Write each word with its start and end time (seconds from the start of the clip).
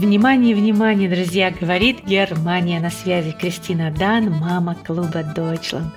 Внимание, 0.00 0.54
внимание, 0.54 1.10
друзья, 1.10 1.50
говорит 1.50 2.06
Германия 2.06 2.80
на 2.80 2.88
связи. 2.88 3.32
Кристина 3.32 3.90
Дан, 3.90 4.30
мама 4.30 4.74
клуба 4.74 5.22
Deutschland. 5.36 5.90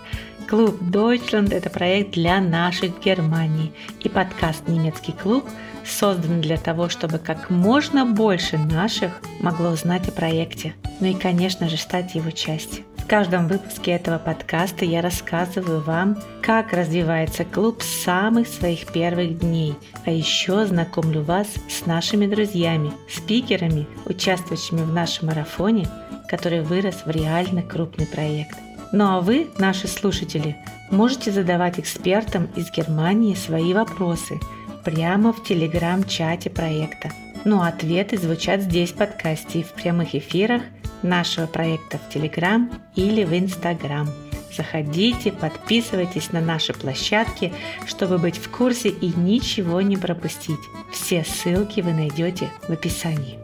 Клуб 0.45 0.75
Deutschland– 0.81 1.53
это 1.55 1.69
проект 1.69 2.11
для 2.11 2.41
наших 2.41 2.97
в 2.97 3.01
Германии. 3.01 3.71
И 4.01 4.09
подкаст 4.09 4.67
«Немецкий 4.67 5.13
клуб» 5.13 5.45
создан 5.85 6.41
для 6.41 6.57
того, 6.57 6.89
чтобы 6.89 7.17
как 7.17 7.49
можно 7.49 8.05
больше 8.05 8.57
наших 8.57 9.21
могло 9.39 9.69
узнать 9.69 10.09
о 10.09 10.11
проекте. 10.11 10.75
Ну 10.99 11.07
и, 11.07 11.13
конечно 11.13 11.69
же, 11.69 11.77
стать 11.77 12.13
его 12.13 12.29
частью. 12.29 12.83
В 13.03 13.07
каждом 13.13 13.49
выпуске 13.49 13.91
этого 13.91 14.17
подкаста 14.17 14.85
я 14.85 15.01
рассказываю 15.01 15.81
вам, 15.81 16.17
как 16.41 16.71
развивается 16.71 17.43
клуб 17.43 17.83
с 17.83 18.03
самых 18.03 18.47
своих 18.47 18.93
первых 18.93 19.39
дней, 19.39 19.75
а 20.05 20.09
еще 20.09 20.65
знакомлю 20.65 21.21
вас 21.21 21.47
с 21.69 21.85
нашими 21.85 22.27
друзьями, 22.27 22.93
спикерами, 23.09 23.87
участвующими 24.05 24.83
в 24.83 24.93
нашем 24.93 25.27
марафоне, 25.27 25.89
который 26.29 26.61
вырос 26.61 27.03
в 27.05 27.09
реально 27.09 27.61
крупный 27.61 28.07
проект. 28.07 28.57
Ну 28.93 29.05
а 29.05 29.19
вы, 29.19 29.49
наши 29.57 29.89
слушатели, 29.89 30.55
можете 30.89 31.31
задавать 31.31 31.79
экспертам 31.79 32.47
из 32.55 32.71
Германии 32.71 33.35
свои 33.35 33.73
вопросы 33.73 34.39
прямо 34.85 35.33
в 35.33 35.43
телеграм-чате 35.43 36.49
проекта. 36.49 37.11
Ну 37.43 37.61
а 37.61 37.67
ответы 37.67 38.17
звучат 38.17 38.61
здесь 38.61 38.91
в 38.91 38.95
подкасте 38.95 39.59
и 39.59 39.63
в 39.63 39.73
прямых 39.73 40.15
эфирах– 40.15 40.61
нашего 41.03 41.45
проекта 41.45 41.97
в 41.97 42.09
Телеграм 42.09 42.71
или 42.95 43.23
в 43.23 43.37
Инстаграм. 43.37 44.09
Заходите, 44.55 45.31
подписывайтесь 45.31 46.31
на 46.31 46.39
наши 46.39 46.73
площадки, 46.73 47.53
чтобы 47.87 48.17
быть 48.19 48.37
в 48.37 48.49
курсе 48.49 48.89
и 48.89 49.07
ничего 49.07 49.81
не 49.81 49.97
пропустить. 49.97 50.59
Все 50.91 51.23
ссылки 51.23 51.81
вы 51.81 51.93
найдете 51.93 52.49
в 52.67 52.71
описании. 52.71 53.39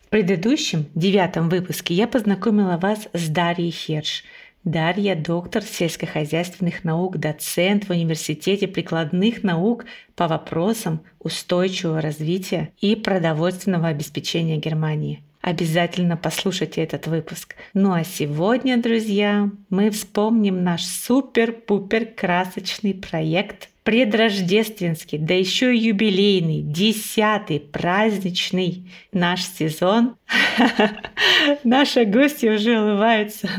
В 0.00 0.08
предыдущем, 0.12 0.86
девятом 0.94 1.48
выпуске 1.48 1.94
я 1.94 2.06
познакомила 2.06 2.76
вас 2.76 3.08
с 3.14 3.28
Дарьей 3.28 3.70
Херш– 3.70 4.24
Дарья– 4.64 5.16
доктор 5.16 5.64
сельскохозяйственных 5.64 6.84
наук, 6.84 7.18
доцент 7.18 7.84
в 7.84 7.90
Университете 7.90 8.68
прикладных 8.68 9.42
наук 9.42 9.86
по 10.14 10.28
вопросам 10.28 11.00
устойчивого 11.18 12.00
развития 12.00 12.72
и 12.80 12.94
продовольственного 12.94 13.88
обеспечения 13.88 14.58
Германии. 14.58 15.24
Обязательно 15.42 16.16
послушайте 16.16 16.82
этот 16.82 17.08
выпуск. 17.08 17.56
Ну 17.74 17.92
а 17.92 18.04
сегодня, 18.04 18.76
друзья, 18.76 19.50
мы 19.70 19.90
вспомним 19.90 20.62
наш 20.62 20.84
супер-пупер 20.84 22.06
красочный 22.06 22.94
проект 22.94 23.68
предрождественский, 23.82 25.18
да 25.18 25.34
еще 25.34 25.74
и 25.74 25.80
юбилейный, 25.80 26.62
десятый 26.62 27.58
праздничный 27.58 28.88
наш 29.12 29.42
сезон. 29.42 30.14
Наши 31.64 32.04
гости 32.04 32.46
уже 32.46 32.80
улыбаются. 32.80 33.50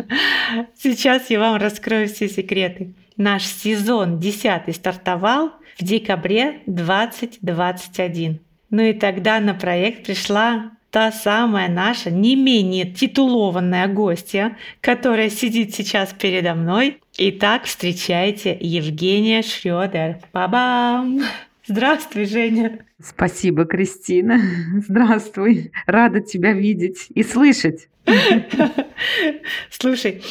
Сейчас 0.77 1.29
я 1.29 1.41
вам 1.41 1.57
раскрою 1.57 2.07
все 2.07 2.29
секреты. 2.29 2.93
Наш 3.17 3.43
сезон 3.43 4.21
десятый 4.21 4.73
стартовал 4.73 5.51
в 5.77 5.83
декабре 5.83 6.61
2021. 6.65 8.39
Ну 8.69 8.81
и 8.81 8.93
тогда 8.93 9.41
на 9.41 9.53
проект 9.53 10.05
пришла 10.05 10.71
та 10.93 11.11
самая 11.11 11.69
наша 11.69 12.11
не 12.11 12.35
менее 12.35 12.85
титулованная 12.85 13.87
гостья, 13.87 14.57
которая 14.79 15.31
сидит 15.31 15.73
сейчас 15.73 16.13
передо 16.13 16.53
мной. 16.53 16.99
Итак, 17.17 17.63
встречайте 17.63 18.55
Евгения 18.61 19.41
Шрёдер. 19.41 20.19
Ба-бам! 20.33 21.21
Здравствуй, 21.65 22.25
Женя. 22.25 22.85
Спасибо, 23.03 23.65
Кристина. 23.65 24.39
Здравствуй. 24.87 25.71
Рада 25.87 26.21
тебя 26.21 26.53
видеть 26.53 27.07
и 27.09 27.23
слышать. 27.23 27.87
Слушай, 29.71 30.21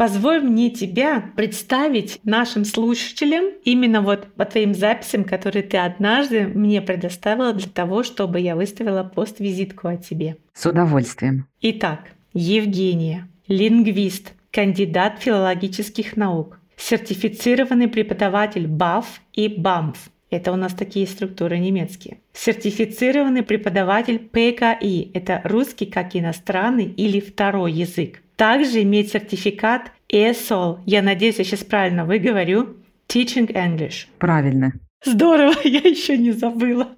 позволь 0.00 0.40
мне 0.40 0.70
тебя 0.70 1.30
представить 1.36 2.20
нашим 2.24 2.64
слушателям 2.64 3.44
именно 3.64 4.00
вот 4.00 4.32
по 4.32 4.46
твоим 4.46 4.72
записям, 4.72 5.24
которые 5.24 5.62
ты 5.62 5.76
однажды 5.76 6.46
мне 6.46 6.80
предоставила 6.80 7.52
для 7.52 7.68
того, 7.68 8.02
чтобы 8.02 8.40
я 8.40 8.56
выставила 8.56 9.02
пост-визитку 9.04 9.88
о 9.88 9.96
тебе. 9.98 10.38
С 10.54 10.64
удовольствием. 10.64 11.48
Итак, 11.60 12.12
Евгения, 12.32 13.28
лингвист, 13.46 14.32
кандидат 14.50 15.18
филологических 15.18 16.16
наук, 16.16 16.58
сертифицированный 16.78 17.88
преподаватель 17.88 18.68
БАФ 18.68 19.20
и 19.34 19.48
БАМФ, 19.48 19.98
это 20.30 20.52
у 20.52 20.56
нас 20.56 20.72
такие 20.72 21.06
структуры 21.06 21.58
немецкие. 21.58 22.20
Сертифицированный 22.32 23.42
преподаватель 23.42 24.18
ПКИ– 24.18 25.10
это 25.14 25.42
русский 25.44 25.84
как 25.84 26.16
иностранный 26.16 26.86
или 26.86 27.20
второй 27.20 27.72
язык. 27.72 28.22
Также 28.40 28.84
имеет 28.84 29.10
сертификат 29.10 29.92
ESOL, 30.10 30.78
я 30.86 31.02
надеюсь, 31.02 31.36
я 31.36 31.44
сейчас 31.44 31.62
правильно 31.62 32.06
выговорю, 32.06 32.78
Teaching 33.06 33.52
English. 33.52 34.06
Правильно. 34.18 34.72
Здорово, 35.04 35.56
я 35.64 35.80
еще 35.80 36.16
не 36.16 36.32
забыла. 36.32 36.88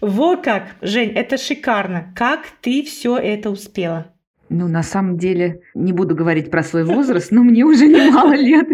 Во 0.00 0.38
как, 0.38 0.76
Жень, 0.80 1.10
это 1.10 1.36
шикарно. 1.36 2.10
Как 2.16 2.46
ты 2.62 2.82
все 2.84 3.18
это 3.18 3.50
успела? 3.50 4.06
Ну, 4.48 4.66
на 4.66 4.82
самом 4.82 5.18
деле, 5.18 5.60
не 5.74 5.92
буду 5.92 6.14
говорить 6.14 6.50
про 6.50 6.62
свой 6.62 6.84
возраст, 6.84 7.30
но 7.32 7.42
мне 7.42 7.64
уже 7.64 7.86
немало 7.86 8.32
лет. 8.36 8.66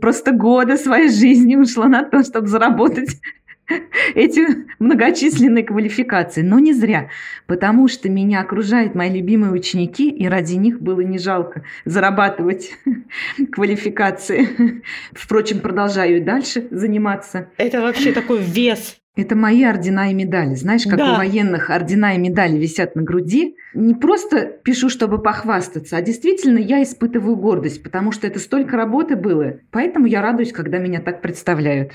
Просто 0.00 0.30
года 0.30 0.76
своей 0.76 1.08
жизни 1.08 1.56
ушло 1.56 1.86
на 1.86 2.04
то, 2.04 2.22
чтобы 2.22 2.46
заработать 2.46 3.20
эти 4.14 4.66
многочисленные 4.78 5.64
квалификации. 5.64 6.42
Но 6.42 6.58
не 6.58 6.72
зря, 6.72 7.10
потому 7.46 7.88
что 7.88 8.08
меня 8.08 8.40
окружают 8.40 8.94
мои 8.94 9.10
любимые 9.10 9.52
ученики, 9.52 10.10
и 10.10 10.26
ради 10.26 10.54
них 10.54 10.80
было 10.80 11.00
не 11.00 11.18
жалко 11.18 11.64
зарабатывать 11.84 12.72
квалификации. 13.52 14.82
Впрочем, 15.12 15.60
продолжаю 15.60 16.18
и 16.18 16.20
дальше 16.20 16.68
заниматься. 16.70 17.50
Это 17.56 17.80
вообще 17.80 18.12
такой 18.12 18.40
вес 18.40 18.99
это 19.16 19.34
мои 19.34 19.64
ордена 19.64 20.10
и 20.10 20.14
медали. 20.14 20.54
Знаешь, 20.54 20.84
как 20.84 20.98
да. 20.98 21.14
у 21.14 21.16
военных 21.16 21.68
ордена 21.70 22.14
и 22.14 22.18
медали 22.18 22.56
висят 22.56 22.94
на 22.94 23.02
груди. 23.02 23.56
Не 23.74 23.94
просто 23.94 24.46
пишу, 24.46 24.88
чтобы 24.88 25.20
похвастаться, 25.20 25.96
а 25.96 26.02
действительно 26.02 26.58
я 26.58 26.82
испытываю 26.82 27.36
гордость, 27.36 27.82
потому 27.82 28.12
что 28.12 28.26
это 28.26 28.38
столько 28.38 28.76
работы 28.76 29.16
было. 29.16 29.58
Поэтому 29.72 30.06
я 30.06 30.22
радуюсь, 30.22 30.52
когда 30.52 30.78
меня 30.78 31.00
так 31.00 31.22
представляют. 31.22 31.92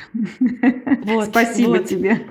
Вот, 1.03 1.27
Спасибо 1.27 1.69
вот. 1.69 1.85
тебе. 1.85 2.21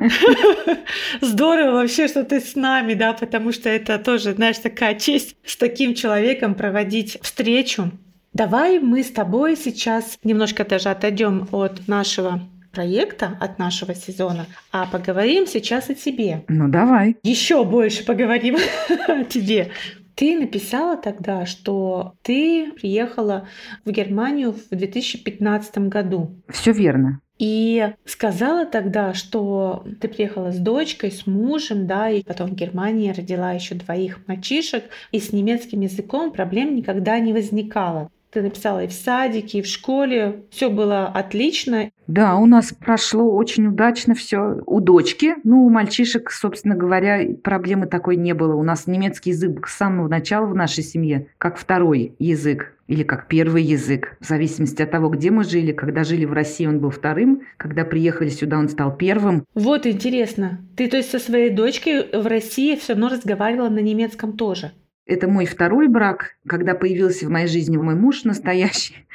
Здорово 1.21 1.77
вообще, 1.77 2.09
что 2.09 2.25
ты 2.25 2.41
с 2.41 2.55
нами, 2.55 2.95
да, 2.95 3.15
потому 3.15 3.53
что 3.53 3.69
это 3.69 3.99
тоже, 3.99 4.33
знаешь, 4.33 4.59
такая 4.59 4.95
честь 4.97 5.37
с 5.45 5.57
таким 5.57 5.95
человеком 5.95 6.55
проводить 6.55 7.19
встречу. 7.23 7.91
Давай 8.33 8.81
мы 8.81 9.03
с 9.05 9.11
тобой 9.11 9.57
сейчас 9.57 10.19
немножко 10.25 10.65
даже 10.65 10.89
отойдем 10.89 11.47
от 11.53 11.87
нашего 11.87 12.41
проекта, 12.75 13.37
от 13.41 13.59
нашего 13.59 13.95
сезона, 13.95 14.47
а 14.73 14.87
поговорим 14.87 15.47
сейчас 15.47 15.91
о 15.91 15.95
тебе. 15.95 16.45
Ну 16.49 16.69
давай. 16.69 17.17
Еще 17.23 17.65
больше 17.65 18.05
поговорим 18.05 18.57
о 19.09 19.25
тебе. 19.25 19.71
Ты 20.15 20.39
написала 20.39 20.97
тогда, 20.97 21.45
что 21.45 22.15
ты 22.23 22.71
приехала 22.73 23.49
в 23.85 23.91
Германию 23.91 24.53
в 24.53 24.75
2015 24.75 25.79
году. 25.89 26.37
Все 26.49 26.73
верно. 26.73 27.21
И 27.39 27.93
сказала 28.05 28.65
тогда, 28.65 29.13
что 29.13 29.85
ты 30.01 30.07
приехала 30.07 30.53
с 30.53 30.59
дочкой, 30.59 31.11
с 31.11 31.27
мужем, 31.27 31.89
да, 31.89 32.09
и 32.09 32.23
потом 32.23 32.51
в 32.51 32.55
Германии 32.55 33.11
родила 33.11 33.53
еще 33.53 33.75
двоих 33.75 34.21
мальчишек, 34.29 34.85
и 35.11 35.19
с 35.19 35.33
немецким 35.33 35.81
языком 35.81 36.33
проблем 36.33 36.77
никогда 36.77 37.19
не 37.19 37.33
возникало. 37.33 38.11
Ты 38.35 38.43
написала 38.43 38.83
и 38.83 38.89
в 38.89 38.93
садике, 38.93 39.59
и 39.59 39.63
в 39.63 39.67
школе. 39.67 40.43
Все 40.51 40.69
было 40.69 41.07
отлично. 41.07 41.93
Да, 42.09 42.35
у 42.35 42.47
нас 42.47 42.73
прошло 42.73 43.33
очень 43.33 43.69
удачно 43.69 44.17
все. 44.17 44.61
У 44.67 44.81
дочки, 44.81 45.37
ну, 45.45 45.65
у 45.65 45.71
мальчишек, 45.71 46.33
собственно 46.33 46.75
говоря, 46.75 47.21
проблемы 47.45 47.87
такой 47.87 48.17
не 48.17 48.35
было. 48.35 48.57
У 48.57 48.65
нас 48.65 48.89
немецкий 48.89 49.31
язык 49.31 49.69
с 49.69 49.77
самого 49.77 50.09
начала 50.09 50.47
в 50.47 50.55
нашей 50.57 50.83
семье 50.83 51.29
как 51.39 51.57
второй 51.57 52.17
язык 52.19 52.73
или 52.89 53.05
как 53.05 53.29
первый 53.29 53.63
язык, 53.63 54.17
в 54.21 54.27
зависимости 54.27 54.83
от 54.83 54.91
того, 54.91 55.11
где 55.11 55.31
мы 55.31 55.45
жили. 55.45 55.71
Когда 55.71 56.03
жили 56.03 56.25
в 56.25 56.33
России, 56.33 56.67
он 56.67 56.81
был 56.81 56.91
вторым. 56.91 57.43
Когда 57.57 57.85
приехали 57.85 58.31
сюда, 58.31 58.59
он 58.59 58.69
стал 58.69 58.97
первым. 58.97 59.45
Вот 59.55 59.87
интересно. 59.87 60.59
Ты, 60.77 60.89
то 60.89 60.97
есть, 60.97 61.13
со 61.13 61.21
своей 61.21 61.51
дочкой 61.51 62.05
в 62.13 62.27
России 62.27 62.75
все 62.75 62.95
равно 62.95 63.11
разговаривала 63.11 63.69
на 63.69 63.79
немецком 63.79 64.37
тоже? 64.37 64.73
Это 65.07 65.29
мой 65.29 65.45
второй 65.45 65.89
брак. 65.89 66.37
Когда 66.47 66.75
появился 66.75 67.27
в 67.27 67.31
моей 67.31 67.47
жизни 67.47 67.77
мой 67.77 67.95
муж 67.95 68.25
настоящий, 68.25 69.07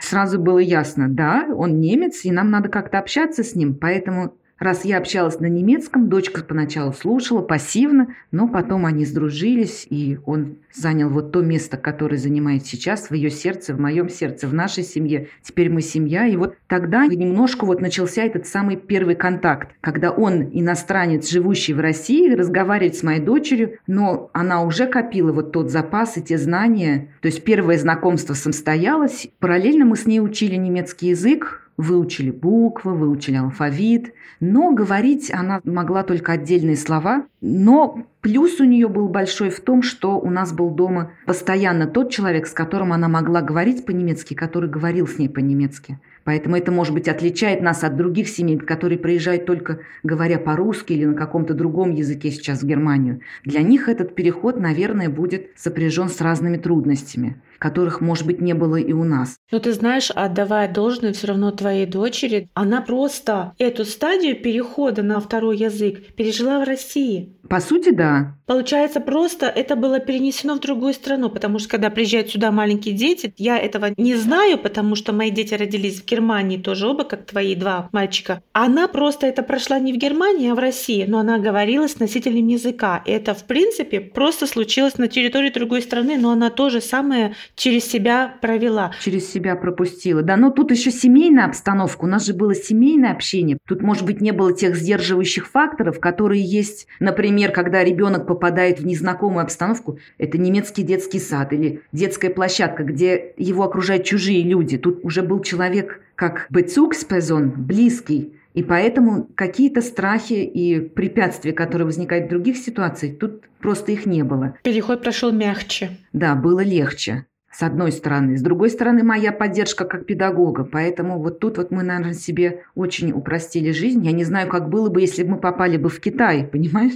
сразу 0.00 0.38
было 0.38 0.58
ясно, 0.58 1.08
да, 1.08 1.48
он 1.54 1.80
немец, 1.80 2.24
и 2.24 2.30
нам 2.30 2.50
надо 2.50 2.68
как-то 2.68 2.98
общаться 2.98 3.42
с 3.42 3.56
ним. 3.56 3.74
Поэтому 3.74 4.36
раз 4.58 4.84
я 4.84 4.98
общалась 4.98 5.40
на 5.40 5.46
немецком, 5.46 6.08
дочка 6.08 6.42
поначалу 6.42 6.92
слушала 6.92 7.42
пассивно, 7.42 8.14
но 8.30 8.48
потом 8.48 8.86
они 8.86 9.04
сдружились, 9.04 9.86
и 9.90 10.18
он 10.26 10.58
занял 10.72 11.10
вот 11.10 11.32
то 11.32 11.40
место, 11.40 11.76
которое 11.76 12.16
занимает 12.16 12.66
сейчас 12.66 13.10
в 13.10 13.14
ее 13.14 13.30
сердце, 13.30 13.74
в 13.74 13.80
моем 13.80 14.08
сердце, 14.08 14.46
в 14.46 14.54
нашей 14.54 14.84
семье. 14.84 15.28
Теперь 15.42 15.70
мы 15.70 15.82
семья. 15.82 16.26
И 16.26 16.36
вот 16.36 16.56
тогда 16.66 17.06
немножко 17.06 17.64
вот 17.64 17.80
начался 17.80 18.22
этот 18.22 18.46
самый 18.46 18.76
первый 18.76 19.14
контакт, 19.14 19.70
когда 19.80 20.10
он, 20.10 20.50
иностранец, 20.52 21.28
живущий 21.30 21.74
в 21.74 21.80
России, 21.80 22.32
разговаривает 22.32 22.96
с 22.96 23.02
моей 23.02 23.20
дочерью, 23.20 23.78
но 23.86 24.30
она 24.32 24.62
уже 24.62 24.86
копила 24.86 25.32
вот 25.32 25.52
тот 25.52 25.70
запас 25.70 26.16
и 26.16 26.22
те 26.22 26.38
знания. 26.38 27.08
То 27.20 27.26
есть 27.26 27.44
первое 27.44 27.78
знакомство 27.78 28.34
состоялось. 28.34 29.28
Параллельно 29.38 29.84
мы 29.84 29.96
с 29.96 30.06
ней 30.06 30.20
учили 30.20 30.56
немецкий 30.56 31.08
язык, 31.08 31.65
выучили 31.76 32.30
буквы, 32.30 32.94
выучили 32.94 33.36
алфавит, 33.36 34.14
но 34.40 34.72
говорить 34.72 35.30
она 35.32 35.60
могла 35.64 36.02
только 36.02 36.32
отдельные 36.32 36.76
слова. 36.76 37.26
Но 37.40 38.06
плюс 38.26 38.58
у 38.58 38.64
нее 38.64 38.88
был 38.88 39.08
большой 39.08 39.50
в 39.50 39.60
том, 39.60 39.82
что 39.82 40.18
у 40.18 40.30
нас 40.30 40.52
был 40.52 40.70
дома 40.70 41.12
постоянно 41.26 41.86
тот 41.86 42.10
человек, 42.10 42.48
с 42.48 42.52
которым 42.52 42.92
она 42.92 43.06
могла 43.06 43.40
говорить 43.40 43.86
по-немецки, 43.86 44.34
который 44.34 44.68
говорил 44.68 45.06
с 45.06 45.16
ней 45.16 45.28
по-немецки. 45.28 46.00
Поэтому 46.24 46.56
это, 46.56 46.72
может 46.72 46.92
быть, 46.92 47.06
отличает 47.06 47.62
нас 47.62 47.84
от 47.84 47.96
других 47.96 48.28
семей, 48.28 48.58
которые 48.58 48.98
приезжают 48.98 49.46
только 49.46 49.78
говоря 50.02 50.40
по-русски 50.40 50.92
или 50.92 51.04
на 51.04 51.14
каком-то 51.14 51.54
другом 51.54 51.94
языке 51.94 52.32
сейчас 52.32 52.62
в 52.62 52.66
Германию. 52.66 53.20
Для 53.44 53.62
них 53.62 53.88
этот 53.88 54.16
переход, 54.16 54.58
наверное, 54.58 55.08
будет 55.08 55.50
сопряжен 55.54 56.08
с 56.08 56.20
разными 56.20 56.56
трудностями 56.56 57.40
которых, 57.58 58.00
может 58.00 58.26
быть, 58.26 58.40
не 58.40 58.54
было 58.54 58.76
и 58.76 58.92
у 58.92 59.04
нас. 59.04 59.36
Но 59.50 59.58
ты 59.58 59.72
знаешь, 59.72 60.10
отдавая 60.10 60.72
должное 60.72 61.12
все 61.12 61.28
равно 61.28 61.50
твоей 61.50 61.86
дочери, 61.86 62.48
она 62.54 62.80
просто 62.80 63.54
эту 63.58 63.84
стадию 63.84 64.36
перехода 64.40 65.02
на 65.02 65.20
второй 65.20 65.56
язык 65.56 66.14
пережила 66.14 66.60
в 66.60 66.64
России. 66.64 67.34
По 67.48 67.60
сути, 67.60 67.92
да 67.92 68.15
да, 68.22 68.35
Получается, 68.46 69.00
просто 69.00 69.46
это 69.46 69.76
было 69.76 69.98
перенесено 69.98 70.54
в 70.54 70.60
другую 70.60 70.94
страну, 70.94 71.30
потому 71.30 71.58
что 71.58 71.68
когда 71.68 71.90
приезжают 71.90 72.30
сюда 72.30 72.50
маленькие 72.50 72.94
дети, 72.94 73.34
я 73.36 73.58
этого 73.58 73.88
не 73.96 74.14
знаю, 74.14 74.58
потому 74.58 74.94
что 74.94 75.12
мои 75.12 75.30
дети 75.30 75.54
родились 75.54 76.00
в 76.00 76.04
Германии 76.04 76.58
тоже 76.58 76.86
оба, 76.86 77.04
как 77.04 77.26
твои 77.26 77.54
два 77.54 77.88
мальчика. 77.92 78.42
Она 78.52 78.88
просто 78.88 79.26
это 79.26 79.42
прошла 79.42 79.78
не 79.78 79.92
в 79.92 79.96
Германии, 79.96 80.50
а 80.50 80.54
в 80.54 80.58
России, 80.58 81.04
но 81.08 81.18
она 81.18 81.38
говорила 81.38 81.88
с 81.88 81.98
носителем 81.98 82.46
языка. 82.46 83.02
Это, 83.06 83.34
в 83.34 83.44
принципе, 83.44 84.00
просто 84.00 84.46
случилось 84.46 84.98
на 84.98 85.08
территории 85.08 85.50
другой 85.50 85.82
страны, 85.82 86.16
но 86.18 86.30
она 86.30 86.50
тоже 86.50 86.80
самое 86.80 87.34
через 87.54 87.84
себя 87.84 88.36
провела. 88.40 88.92
Через 89.02 89.30
себя 89.30 89.56
пропустила. 89.56 90.22
Да, 90.22 90.36
но 90.36 90.50
тут 90.50 90.70
еще 90.70 90.90
семейная 90.90 91.46
обстановка. 91.46 92.04
У 92.04 92.08
нас 92.08 92.26
же 92.26 92.34
было 92.34 92.54
семейное 92.54 93.12
общение. 93.12 93.58
Тут, 93.66 93.82
может 93.82 94.04
быть, 94.04 94.20
не 94.20 94.32
было 94.32 94.52
тех 94.52 94.76
сдерживающих 94.76 95.48
факторов, 95.48 96.00
которые 96.00 96.42
есть, 96.42 96.86
Например, 97.00 97.52
когда 97.52 97.84
ребенок 97.84 98.26
попадает 98.36 98.80
в 98.80 98.86
незнакомую 98.86 99.42
обстановку, 99.42 99.98
это 100.18 100.36
немецкий 100.38 100.82
детский 100.82 101.18
сад 101.18 101.52
или 101.52 101.80
детская 101.92 102.30
площадка, 102.30 102.84
где 102.84 103.32
его 103.36 103.64
окружают 103.64 104.04
чужие 104.04 104.42
люди. 104.42 104.76
Тут 104.76 105.04
уже 105.04 105.22
был 105.22 105.40
человек 105.40 106.00
как 106.14 106.46
Bezugsperson, 106.52 107.52
близкий, 107.56 108.34
и 108.54 108.62
поэтому 108.62 109.28
какие-то 109.34 109.80
страхи 109.82 110.34
и 110.34 110.80
препятствия, 110.80 111.52
которые 111.52 111.86
возникают 111.86 112.26
в 112.26 112.30
других 112.30 112.56
ситуациях, 112.56 113.18
тут 113.18 113.42
просто 113.58 113.92
их 113.92 114.06
не 114.06 114.22
было. 114.22 114.56
Переход 114.62 115.02
прошел 115.02 115.32
мягче. 115.32 115.98
Да, 116.12 116.34
было 116.34 116.60
легче 116.60 117.26
с 117.56 117.62
одной 117.62 117.90
стороны. 117.90 118.36
С 118.36 118.42
другой 118.42 118.68
стороны, 118.68 119.02
моя 119.02 119.32
поддержка 119.32 119.86
как 119.86 120.04
педагога. 120.04 120.64
Поэтому 120.64 121.22
вот 121.22 121.38
тут 121.40 121.56
вот 121.56 121.70
мы, 121.70 121.82
наверное, 121.82 122.12
себе 122.12 122.64
очень 122.74 123.12
упростили 123.12 123.70
жизнь. 123.70 124.04
Я 124.04 124.12
не 124.12 124.24
знаю, 124.24 124.48
как 124.48 124.68
было 124.68 124.90
бы, 124.90 125.00
если 125.00 125.22
бы 125.22 125.30
мы 125.30 125.36
попали 125.38 125.78
бы 125.78 125.88
в 125.88 125.98
Китай, 125.98 126.46
понимаешь? 126.52 126.92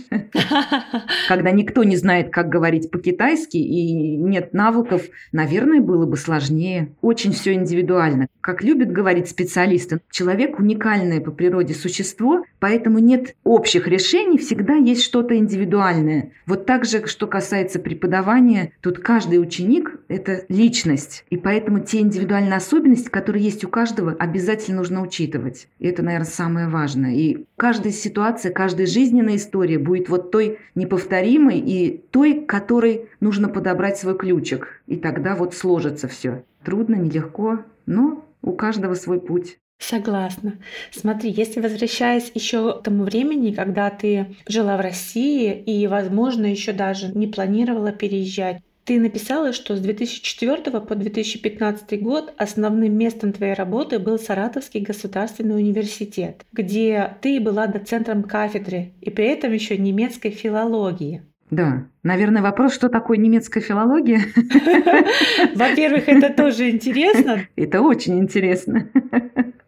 Когда 1.29 1.51
никто 1.51 1.83
не 1.83 1.97
знает, 1.97 2.31
как 2.31 2.51
говорить 2.51 2.91
по-китайски 2.91 3.57
и 3.57 4.17
нет 4.17 4.53
навыков, 4.53 5.05
наверное, 5.33 5.81
было 5.81 6.05
бы 6.05 6.19
сложнее. 6.19 6.93
Очень 7.01 7.33
все 7.33 7.55
индивидуально. 7.55 8.29
Как 8.43 8.62
любят 8.62 8.93
говорить 8.93 9.31
специалисты, 9.31 10.01
человек 10.11 10.59
уникальное 10.59 11.23
по 11.23 11.31
природе 11.31 11.73
существо, 11.73 12.45
поэтому 12.59 12.99
нет 12.99 13.35
общих 13.45 13.89
решений, 13.89 14.37
всегда 14.37 14.75
есть 14.75 15.05
что-то 15.05 15.37
индивидуальное. 15.37 16.33
Вот 16.45 16.67
так 16.67 16.85
же, 16.85 17.07
что 17.07 17.27
касается 17.27 17.79
преподавания, 17.79 18.73
тут 18.83 18.99
каждый 18.99 19.41
ученик– 19.41 19.99
это 20.09 20.45
личность. 20.50 21.25
И 21.31 21.37
поэтому 21.37 21.81
те 21.81 22.00
индивидуальные 22.00 22.56
особенности, 22.56 23.08
которые 23.08 23.43
есть 23.43 23.64
у 23.64 23.69
каждого, 23.69 24.12
обязательно 24.12 24.79
нужно 24.79 25.00
учитывать. 25.00 25.69
И 25.79 25.87
это, 25.87 26.02
наверное, 26.02 26.26
самое 26.26 26.69
важное. 26.69 27.14
И 27.14 27.47
каждая 27.56 27.93
ситуация, 27.93 28.52
каждая 28.52 28.87
жизненная 28.87 29.37
история 29.37 29.79
будет 29.79 30.08
вот 30.08 30.31
той 30.31 30.58
неповторимой 30.75 31.61
и 31.61 32.02
той, 32.11 32.44
которой 32.44 33.08
нужно 33.20 33.49
подобрать 33.49 33.97
свой 33.97 34.19
ключик. 34.19 34.82
И 34.87 34.97
тогда 34.97 35.37
вот 35.37 35.55
сложится 35.55 36.08
все. 36.08 36.44
Трудно, 36.64 36.97
нелегко, 36.97 37.61
но 37.87 38.25
у 38.43 38.52
каждого 38.52 38.94
свой 38.94 39.20
путь. 39.20 39.56
Согласна. 39.79 40.58
Смотри, 40.91 41.31
если 41.31 41.61
возвращаясь 41.61 42.31
еще 42.35 42.79
к 42.79 42.82
тому 42.82 43.05
времени, 43.05 43.55
когда 43.55 43.88
ты 43.88 44.37
жила 44.47 44.76
в 44.76 44.81
России 44.81 45.55
и, 45.55 45.87
возможно, 45.87 46.44
еще 46.44 46.73
даже 46.73 47.08
не 47.17 47.29
планировала 47.29 47.91
переезжать, 47.91 48.61
ты 48.85 48.99
написала, 48.99 49.53
что 49.53 49.77
с 49.77 49.81
2004 49.81 50.81
по 50.81 50.94
2015 50.94 52.03
год 52.03 52.32
основным 52.37 52.97
местом 52.97 53.32
твоей 53.32 53.55
работы 53.55 53.99
был 53.99 54.19
Саратовский 54.19 54.81
государственный 54.81 55.56
университет, 55.56 56.44
где 56.53 57.17
ты 57.21 57.41
была 57.41 57.67
доцентром 57.67 58.23
кафедры 58.23 58.93
и 59.00 59.11
при 59.11 59.27
этом 59.27 59.53
еще 59.53 59.77
немецкой 59.77 60.31
филологии. 60.31 61.23
Да, 61.50 61.87
наверное, 62.05 62.43
вопрос, 62.43 62.75
что 62.75 62.88
такое 62.88 63.19
немецкая 63.19 63.61
филология? 63.61 64.21
Во-первых, 65.56 66.09
это 66.09 66.33
тоже 66.33 66.71
интересно. 66.71 67.49
Это 67.56 67.83
очень 67.83 68.21
интересно. 68.21 68.88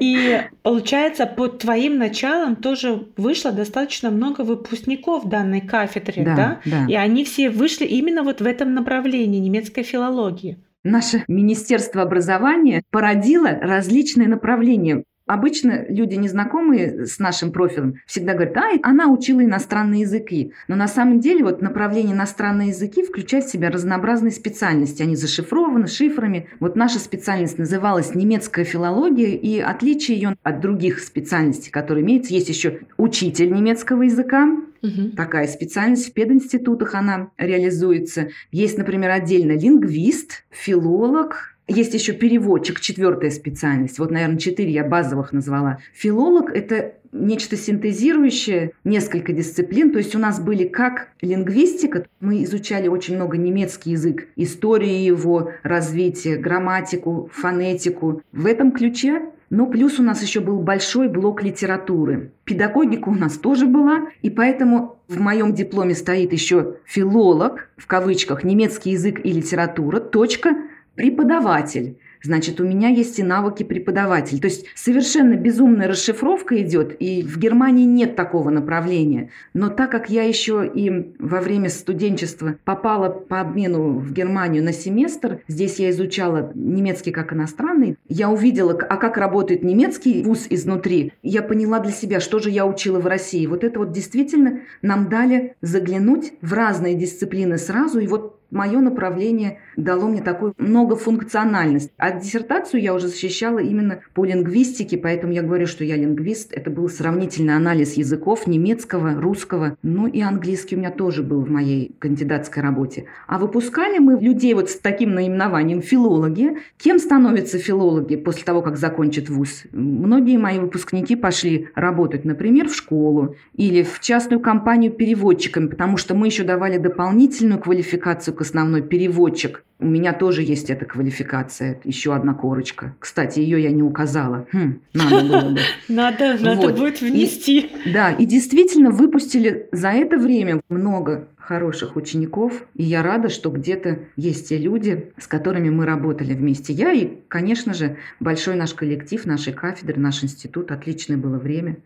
И 0.00 0.42
получается, 0.62 1.26
под 1.26 1.58
твоим 1.58 1.98
началом 1.98 2.56
тоже 2.56 3.06
вышло 3.16 3.52
достаточно 3.52 4.10
много 4.10 4.42
выпускников 4.42 5.28
данной 5.28 5.60
кафедры, 5.60 6.24
да, 6.24 6.34
да? 6.34 6.60
да? 6.64 6.86
И 6.88 6.94
они 6.94 7.24
все 7.24 7.50
вышли 7.50 7.84
именно 7.84 8.22
вот 8.22 8.40
в 8.40 8.46
этом 8.46 8.74
направлении 8.74 9.38
немецкой 9.38 9.82
филологии. 9.82 10.58
Наше 10.84 11.24
Министерство 11.28 12.02
образования 12.02 12.82
породило 12.90 13.48
различные 13.48 14.28
направления. 14.28 15.04
Обычно 15.32 15.86
люди, 15.88 16.14
незнакомые 16.16 17.06
с 17.06 17.18
нашим 17.18 17.52
профилем, 17.52 17.94
всегда 18.04 18.34
говорят, 18.34 18.54
а, 18.58 18.72
она 18.82 19.08
учила 19.08 19.42
иностранные 19.42 20.02
языки. 20.02 20.52
Но 20.68 20.76
на 20.76 20.86
самом 20.86 21.20
деле 21.20 21.42
вот 21.42 21.62
направление 21.62 22.14
иностранные 22.14 22.68
языки 22.68 23.02
включает 23.02 23.46
в 23.46 23.50
себя 23.50 23.70
разнообразные 23.70 24.30
специальности. 24.30 25.02
Они 25.02 25.16
зашифрованы 25.16 25.86
шифрами. 25.86 26.50
Вот 26.60 26.76
наша 26.76 26.98
специальность 26.98 27.56
называлась 27.56 28.14
немецкая 28.14 28.66
филология, 28.66 29.34
и 29.34 29.58
отличие 29.58 30.18
ее 30.18 30.36
от 30.42 30.60
других 30.60 30.98
специальностей, 30.98 31.70
которые 31.70 32.04
имеются, 32.04 32.34
есть 32.34 32.50
еще 32.50 32.80
учитель 32.98 33.50
немецкого 33.50 34.02
языка, 34.02 34.48
Угу. 34.82 35.10
Такая 35.16 35.46
специальность 35.46 36.10
в 36.10 36.12
пединститутах 36.12 36.96
она 36.96 37.30
реализуется. 37.38 38.30
Есть, 38.50 38.78
например, 38.78 39.10
отдельно 39.12 39.52
лингвист, 39.52 40.44
филолог, 40.50 41.51
есть 41.72 41.94
еще 41.94 42.12
переводчик, 42.12 42.80
четвертая 42.80 43.30
специальность. 43.30 43.98
Вот, 43.98 44.10
наверное, 44.10 44.38
четыре 44.38 44.72
я 44.72 44.84
базовых 44.84 45.32
назвала. 45.32 45.78
Филолог– 45.94 46.50
это 46.54 46.94
нечто 47.12 47.56
синтезирующее, 47.56 48.72
несколько 48.84 49.32
дисциплин. 49.32 49.92
То 49.92 49.98
есть 49.98 50.14
у 50.14 50.18
нас 50.18 50.40
были 50.40 50.64
как 50.64 51.08
лингвистика, 51.20 52.06
мы 52.20 52.42
изучали 52.44 52.88
очень 52.88 53.16
много 53.16 53.36
немецкий 53.36 53.90
язык, 53.90 54.28
историю 54.36 55.04
его 55.04 55.52
развития, 55.62 56.36
грамматику, 56.36 57.30
фонетику. 57.32 58.22
В 58.32 58.46
этом 58.46 58.72
ключе 58.72 59.22
но 59.52 59.66
плюс 59.66 60.00
у 60.00 60.02
нас 60.02 60.22
еще 60.22 60.40
был 60.40 60.60
большой 60.60 61.08
блок 61.08 61.42
литературы. 61.42 62.32
Педагогика 62.44 63.10
у 63.10 63.14
нас 63.14 63.34
тоже 63.34 63.66
была, 63.66 64.06
и 64.22 64.30
поэтому 64.30 64.96
в 65.08 65.20
моем 65.20 65.52
дипломе 65.52 65.94
стоит 65.94 66.32
еще 66.32 66.76
филолог, 66.86 67.68
в 67.76 67.86
кавычках, 67.86 68.44
немецкий 68.44 68.92
язык 68.92 69.20
и 69.22 69.30
литература, 69.30 70.00
точка, 70.00 70.56
преподаватель. 70.94 71.96
Значит, 72.22 72.60
у 72.60 72.64
меня 72.64 72.88
есть 72.88 73.18
и 73.18 73.22
навыки 73.22 73.64
преподавателя. 73.64 74.38
То 74.38 74.46
есть 74.46 74.66
совершенно 74.74 75.34
безумная 75.34 75.88
расшифровка 75.88 76.60
идет, 76.62 76.94
и 77.00 77.22
в 77.22 77.38
Германии 77.38 77.84
нет 77.84 78.14
такого 78.14 78.50
направления. 78.50 79.30
Но 79.54 79.70
так 79.70 79.90
как 79.90 80.08
я 80.08 80.22
еще 80.22 80.70
и 80.72 81.14
во 81.18 81.40
время 81.40 81.68
студенчества 81.68 82.56
попала 82.64 83.08
по 83.08 83.40
обмену 83.40 83.98
в 83.98 84.12
Германию 84.12 84.62
на 84.62 84.72
семестр, 84.72 85.40
здесь 85.48 85.80
я 85.80 85.90
изучала 85.90 86.52
немецкий 86.54 87.10
как 87.10 87.32
иностранный, 87.32 87.96
я 88.08 88.30
увидела, 88.30 88.72
а 88.72 88.96
как 88.96 89.16
работает 89.16 89.64
немецкий 89.64 90.22
вуз 90.22 90.46
изнутри. 90.48 91.12
Я 91.22 91.42
поняла 91.42 91.80
для 91.80 91.92
себя, 91.92 92.20
что 92.20 92.38
же 92.38 92.50
я 92.50 92.66
учила 92.66 93.00
в 93.00 93.06
России. 93.06 93.46
Вот 93.46 93.64
это 93.64 93.80
вот 93.80 93.92
действительно 93.92 94.60
нам 94.80 95.08
дали 95.08 95.56
заглянуть 95.60 96.34
в 96.40 96.52
разные 96.52 96.94
дисциплины 96.94 97.58
сразу, 97.58 97.98
и 97.98 98.06
вот 98.06 98.38
мое 98.52 98.80
направление 98.80 99.58
дало 99.76 100.08
мне 100.08 100.22
такую 100.22 100.54
многофункциональность. 100.58 101.90
А 101.96 102.12
диссертацию 102.12 102.82
я 102.82 102.94
уже 102.94 103.08
защищала 103.08 103.58
именно 103.58 104.00
по 104.14 104.24
лингвистике, 104.24 104.98
поэтому 104.98 105.32
я 105.32 105.42
говорю, 105.42 105.66
что 105.66 105.84
я 105.84 105.96
лингвист. 105.96 106.52
Это 106.52 106.70
был 106.70 106.88
сравнительный 106.88 107.56
анализ 107.56 107.94
языков 107.94 108.46
немецкого, 108.46 109.14
русского, 109.20 109.76
ну 109.82 110.06
и 110.06 110.20
английский 110.20 110.76
у 110.76 110.78
меня 110.78 110.90
тоже 110.90 111.22
был 111.22 111.40
в 111.40 111.50
моей 111.50 111.94
кандидатской 111.98 112.62
работе. 112.62 113.06
А 113.26 113.38
выпускали 113.38 113.98
мы 113.98 114.20
людей 114.20 114.54
вот 114.54 114.70
с 114.70 114.78
таким 114.78 115.14
наименованием 115.14 115.82
филологи. 115.82 116.58
Кем 116.78 116.98
становятся 116.98 117.58
филологи 117.58 118.16
после 118.16 118.44
того, 118.44 118.62
как 118.62 118.76
закончат 118.76 119.28
вуз? 119.28 119.64
Многие 119.72 120.38
мои 120.38 120.58
выпускники 120.58 121.16
пошли 121.16 121.68
работать, 121.74 122.24
например, 122.24 122.68
в 122.68 122.74
школу 122.74 123.36
или 123.54 123.82
в 123.82 124.00
частную 124.00 124.40
компанию 124.40 124.92
переводчиками, 124.92 125.68
потому 125.68 125.96
что 125.96 126.14
мы 126.14 126.26
еще 126.26 126.44
давали 126.44 126.78
дополнительную 126.78 127.60
квалификацию 127.60 128.34
к 128.34 128.40
основной 128.40 128.82
переводчик. 128.82 129.64
У 129.82 129.86
меня 129.86 130.12
тоже 130.12 130.42
есть 130.42 130.70
эта 130.70 130.84
квалификация, 130.84 131.80
еще 131.84 132.14
одна 132.14 132.34
корочка. 132.34 132.94
Кстати, 133.00 133.40
ее 133.40 133.62
я 133.62 133.70
не 133.70 133.82
указала. 133.82 134.46
Хм, 134.52 134.80
надо 134.94 135.24
было 135.24 135.50
бы. 135.50 135.60
Надо, 135.88 136.38
надо 136.40 136.68
будет 136.68 137.00
внести. 137.00 137.70
да, 137.92 138.12
и 138.12 138.24
действительно 138.24 138.90
выпустили 138.90 139.68
за 139.72 139.88
это 139.88 140.16
время 140.16 140.60
много 140.68 141.28
хороших 141.36 141.96
учеников, 141.96 142.64
и 142.74 142.84
я 142.84 143.02
рада, 143.02 143.28
что 143.28 143.50
где-то 143.50 143.98
есть 144.16 144.48
те 144.48 144.58
люди, 144.58 145.12
с 145.18 145.26
которыми 145.26 145.70
мы 145.70 145.84
работали 145.84 146.34
вместе. 146.34 146.72
Я 146.72 146.92
и, 146.92 147.10
конечно 147.28 147.74
же, 147.74 147.96
большой 148.20 148.54
наш 148.54 148.74
коллектив, 148.74 149.24
нашей 149.26 149.52
кафедры, 149.52 150.00
наш 150.00 150.22
институт. 150.22 150.70
Отличное 150.70 151.16
было 151.16 151.38
время. 151.38 151.78